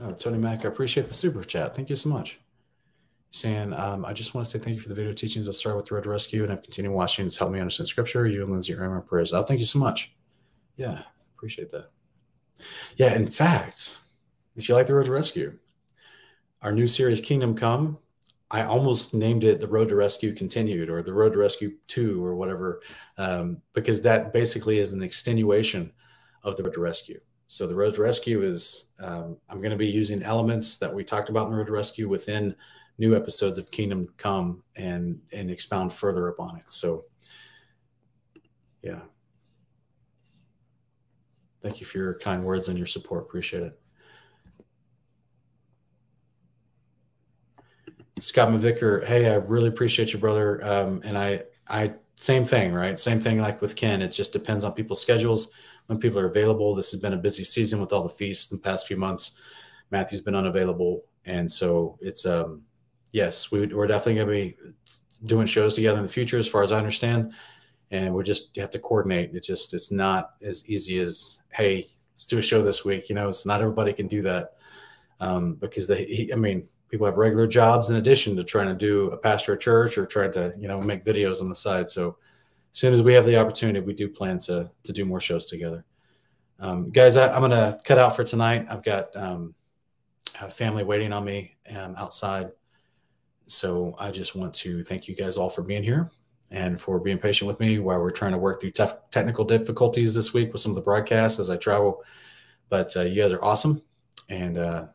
Oh, 0.00 0.12
Tony 0.12 0.38
Mack, 0.38 0.64
I 0.64 0.68
appreciate 0.68 1.08
the 1.08 1.14
super 1.14 1.42
chat. 1.42 1.74
Thank 1.74 1.90
you 1.90 1.96
so 1.96 2.08
much 2.10 2.38
saying, 3.36 3.72
um, 3.74 4.04
I 4.04 4.12
just 4.12 4.34
want 4.34 4.46
to 4.46 4.50
say 4.50 4.62
thank 4.62 4.76
you 4.76 4.80
for 4.80 4.88
the 4.88 4.94
video 4.94 5.12
teachings. 5.12 5.48
I 5.48 5.52
started 5.52 5.76
with 5.76 5.86
the 5.86 5.94
Road 5.94 6.04
to 6.04 6.10
Rescue 6.10 6.42
and 6.42 6.52
I've 6.52 6.62
continued 6.62 6.92
watching. 6.92 7.26
It's 7.26 7.36
helped 7.36 7.52
me 7.52 7.60
understand 7.60 7.88
scripture. 7.88 8.26
You 8.26 8.42
and 8.42 8.50
Lindsay 8.50 8.74
are 8.74 8.84
in 8.84 8.90
my 8.90 9.00
prayers. 9.00 9.32
Oh, 9.32 9.42
thank 9.42 9.60
you 9.60 9.66
so 9.66 9.78
much. 9.78 10.14
Yeah, 10.76 11.02
appreciate 11.36 11.70
that. 11.72 11.90
Yeah, 12.96 13.14
in 13.14 13.26
fact, 13.28 13.98
if 14.56 14.68
you 14.68 14.74
like 14.74 14.86
the 14.86 14.94
Road 14.94 15.06
to 15.06 15.12
Rescue, 15.12 15.58
our 16.62 16.72
new 16.72 16.86
series, 16.86 17.20
Kingdom 17.20 17.54
Come, 17.54 17.98
I 18.50 18.62
almost 18.62 19.12
named 19.12 19.44
it 19.44 19.60
the 19.60 19.66
Road 19.66 19.88
to 19.88 19.96
Rescue 19.96 20.34
Continued 20.34 20.88
or 20.88 21.02
the 21.02 21.12
Road 21.12 21.32
to 21.32 21.38
Rescue 21.38 21.74
2 21.88 22.24
or 22.24 22.36
whatever, 22.36 22.80
um, 23.18 23.60
because 23.74 24.00
that 24.02 24.32
basically 24.32 24.78
is 24.78 24.92
an 24.92 25.02
extenuation 25.02 25.92
of 26.42 26.56
the 26.56 26.62
Road 26.62 26.74
to 26.74 26.80
Rescue. 26.80 27.20
So 27.48 27.66
the 27.66 27.74
Road 27.74 27.94
to 27.94 28.02
Rescue 28.02 28.42
is, 28.42 28.86
um, 28.98 29.36
I'm 29.48 29.58
going 29.58 29.70
to 29.70 29.76
be 29.76 29.86
using 29.86 30.22
elements 30.22 30.78
that 30.78 30.92
we 30.92 31.04
talked 31.04 31.28
about 31.28 31.46
in 31.46 31.52
the 31.52 31.58
Road 31.58 31.66
to 31.66 31.72
Rescue 31.72 32.08
within 32.08 32.54
new 32.98 33.14
episodes 33.14 33.58
of 33.58 33.70
Kingdom 33.70 34.08
Come 34.16 34.62
and 34.74 35.20
and 35.32 35.50
expound 35.50 35.92
further 35.92 36.28
upon 36.28 36.56
it. 36.56 36.64
So, 36.72 37.04
yeah. 38.82 39.00
Thank 41.62 41.80
you 41.80 41.86
for 41.86 41.98
your 41.98 42.14
kind 42.18 42.44
words 42.44 42.68
and 42.68 42.78
your 42.78 42.86
support. 42.86 43.22
Appreciate 43.22 43.62
it. 43.64 43.80
Scott 48.20 48.48
Mavicker, 48.48 49.04
hey, 49.04 49.30
I 49.30 49.34
really 49.34 49.68
appreciate 49.68 50.12
you, 50.12 50.18
brother. 50.18 50.64
Um, 50.64 51.02
and 51.04 51.18
I, 51.18 51.42
I, 51.68 51.92
same 52.16 52.46
thing, 52.46 52.72
right? 52.72 52.98
Same 52.98 53.20
thing 53.20 53.40
like 53.40 53.60
with 53.60 53.76
Ken. 53.76 54.00
It 54.00 54.08
just 54.08 54.32
depends 54.32 54.64
on 54.64 54.72
people's 54.72 55.02
schedules 55.02 55.50
when 55.86 55.98
people 55.98 56.18
are 56.18 56.28
available. 56.28 56.74
This 56.74 56.90
has 56.90 57.00
been 57.00 57.12
a 57.12 57.18
busy 57.18 57.44
season 57.44 57.80
with 57.80 57.92
all 57.92 58.02
the 58.02 58.08
feasts 58.08 58.50
in 58.50 58.58
the 58.58 58.62
past 58.62 58.86
few 58.86 58.96
months. 58.96 59.38
Matthew's 59.90 60.20
been 60.20 60.34
unavailable, 60.34 61.04
and 61.24 61.50
so 61.50 61.98
it's 62.00 62.26
um, 62.26 62.62
yes, 63.12 63.50
we, 63.50 63.72
are 63.72 63.86
definitely 63.86 64.14
going 64.14 64.26
to 64.26 64.32
be 64.32 64.56
doing 65.24 65.46
shows 65.46 65.74
together 65.74 65.98
in 65.98 66.02
the 66.02 66.12
future, 66.12 66.38
as 66.38 66.48
far 66.48 66.62
as 66.62 66.72
I 66.72 66.78
understand. 66.78 67.32
And 67.90 68.12
we 68.12 68.24
just 68.24 68.56
have 68.56 68.70
to 68.70 68.78
coordinate. 68.78 69.30
It's 69.34 69.46
just 69.46 69.72
it's 69.72 69.92
not 69.92 70.30
as 70.42 70.68
easy 70.68 70.98
as 70.98 71.38
hey, 71.50 71.88
let's 72.12 72.26
do 72.26 72.38
a 72.38 72.42
show 72.42 72.62
this 72.62 72.84
week. 72.84 73.08
You 73.08 73.14
know, 73.14 73.28
it's 73.28 73.46
not 73.46 73.60
everybody 73.60 73.92
can 73.92 74.08
do 74.08 74.22
that 74.22 74.54
um, 75.20 75.54
because 75.54 75.86
they. 75.86 76.28
I 76.32 76.36
mean, 76.36 76.66
people 76.88 77.06
have 77.06 77.16
regular 77.16 77.46
jobs 77.46 77.90
in 77.90 77.96
addition 77.96 78.36
to 78.36 78.44
trying 78.44 78.68
to 78.68 78.74
do 78.74 79.10
a 79.10 79.16
pastor 79.16 79.54
at 79.54 79.60
church 79.60 79.96
or 79.96 80.06
trying 80.06 80.32
to 80.32 80.52
you 80.58 80.66
know 80.66 80.80
make 80.80 81.04
videos 81.04 81.40
on 81.40 81.48
the 81.48 81.54
side. 81.54 81.88
So 81.88 82.16
as 82.76 82.80
soon 82.80 82.92
as 82.92 83.02
we 83.02 83.14
have 83.14 83.24
the 83.24 83.40
opportunity, 83.40 83.80
we 83.80 83.94
do 83.94 84.06
plan 84.06 84.38
to 84.40 84.70
to 84.82 84.92
do 84.92 85.06
more 85.06 85.18
shows 85.18 85.46
together. 85.46 85.82
Um, 86.60 86.90
guys, 86.90 87.16
I, 87.16 87.34
am 87.34 87.40
going 87.40 87.50
to 87.50 87.78
cut 87.84 87.98
out 87.98 88.14
for 88.14 88.22
tonight. 88.22 88.66
I've 88.68 88.82
got 88.82 89.16
um, 89.16 89.54
family 90.50 90.84
waiting 90.84 91.10
on 91.10 91.24
me 91.24 91.56
um, 91.74 91.94
outside. 91.96 92.50
So 93.46 93.96
I 93.98 94.10
just 94.10 94.34
want 94.34 94.52
to 94.56 94.84
thank 94.84 95.08
you 95.08 95.16
guys 95.16 95.38
all 95.38 95.48
for 95.48 95.62
being 95.62 95.82
here 95.82 96.10
and 96.50 96.78
for 96.78 97.00
being 97.00 97.16
patient 97.16 97.48
with 97.48 97.60
me 97.60 97.78
while 97.78 97.98
we're 97.98 98.10
trying 98.10 98.32
to 98.32 98.38
work 98.38 98.60
through 98.60 98.72
tough 98.72 99.10
technical 99.10 99.46
difficulties 99.46 100.14
this 100.14 100.34
week 100.34 100.52
with 100.52 100.60
some 100.60 100.72
of 100.72 100.76
the 100.76 100.82
broadcasts 100.82 101.40
as 101.40 101.48
I 101.48 101.56
travel. 101.56 102.04
But 102.68 102.94
uh, 102.94 103.04
you 103.04 103.22
guys 103.22 103.32
are 103.32 103.42
awesome, 103.42 103.80
and 104.28 104.58
uh, 104.58 104.86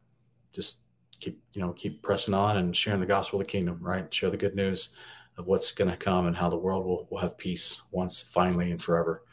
just 0.54 0.84
keep 1.20 1.42
you 1.54 1.62
know 1.64 1.72
keep 1.72 2.04
pressing 2.04 2.36
on 2.36 2.58
and 2.58 2.78
sharing 2.78 3.00
the 3.00 3.08
gospel 3.08 3.42
of 3.42 3.48
the 3.48 3.52
kingdom. 3.52 3.80
Right, 3.82 4.14
share 4.14 4.30
the 4.30 4.38
good 4.38 4.56
news 4.56 4.94
of 5.42 5.48
what's 5.48 5.72
going 5.72 5.92
to 5.92 5.98
come 5.98 6.28
and 6.28 6.36
how 6.36 6.50
the 6.50 6.58
world 6.58 6.86
will, 6.86 7.08
will 7.10 7.20
have 7.20 7.38
peace 7.38 7.84
once, 7.92 8.22
finally, 8.22 8.72
and 8.72 8.82
forever. 8.82 9.24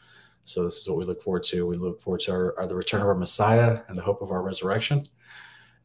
So 0.43 0.63
this 0.63 0.77
is 0.77 0.89
what 0.89 0.97
we 0.97 1.05
look 1.05 1.21
forward 1.21 1.43
to. 1.43 1.65
We 1.65 1.77
look 1.77 2.01
forward 2.01 2.21
to 2.21 2.31
our, 2.31 2.59
our 2.59 2.67
the 2.67 2.75
return 2.75 3.01
of 3.01 3.07
our 3.07 3.15
Messiah 3.15 3.81
and 3.87 3.97
the 3.97 4.01
hope 4.01 4.21
of 4.21 4.31
our 4.31 4.41
resurrection, 4.41 5.05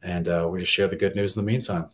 and 0.02 0.28
uh, 0.28 0.48
we 0.50 0.58
just 0.58 0.72
share 0.72 0.88
the 0.88 0.96
good 0.96 1.14
news 1.14 1.36
in 1.36 1.44
the 1.44 1.46
meantime. 1.46 1.90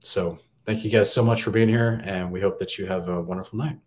So 0.00 0.38
Thank 0.68 0.84
you 0.84 0.90
guys 0.90 1.10
so 1.10 1.24
much 1.24 1.42
for 1.42 1.50
being 1.50 1.70
here, 1.70 1.98
and 2.04 2.30
we 2.30 2.42
hope 2.42 2.58
that 2.58 2.76
you 2.76 2.84
have 2.84 3.08
a 3.08 3.22
wonderful 3.22 3.58
night. 3.58 3.78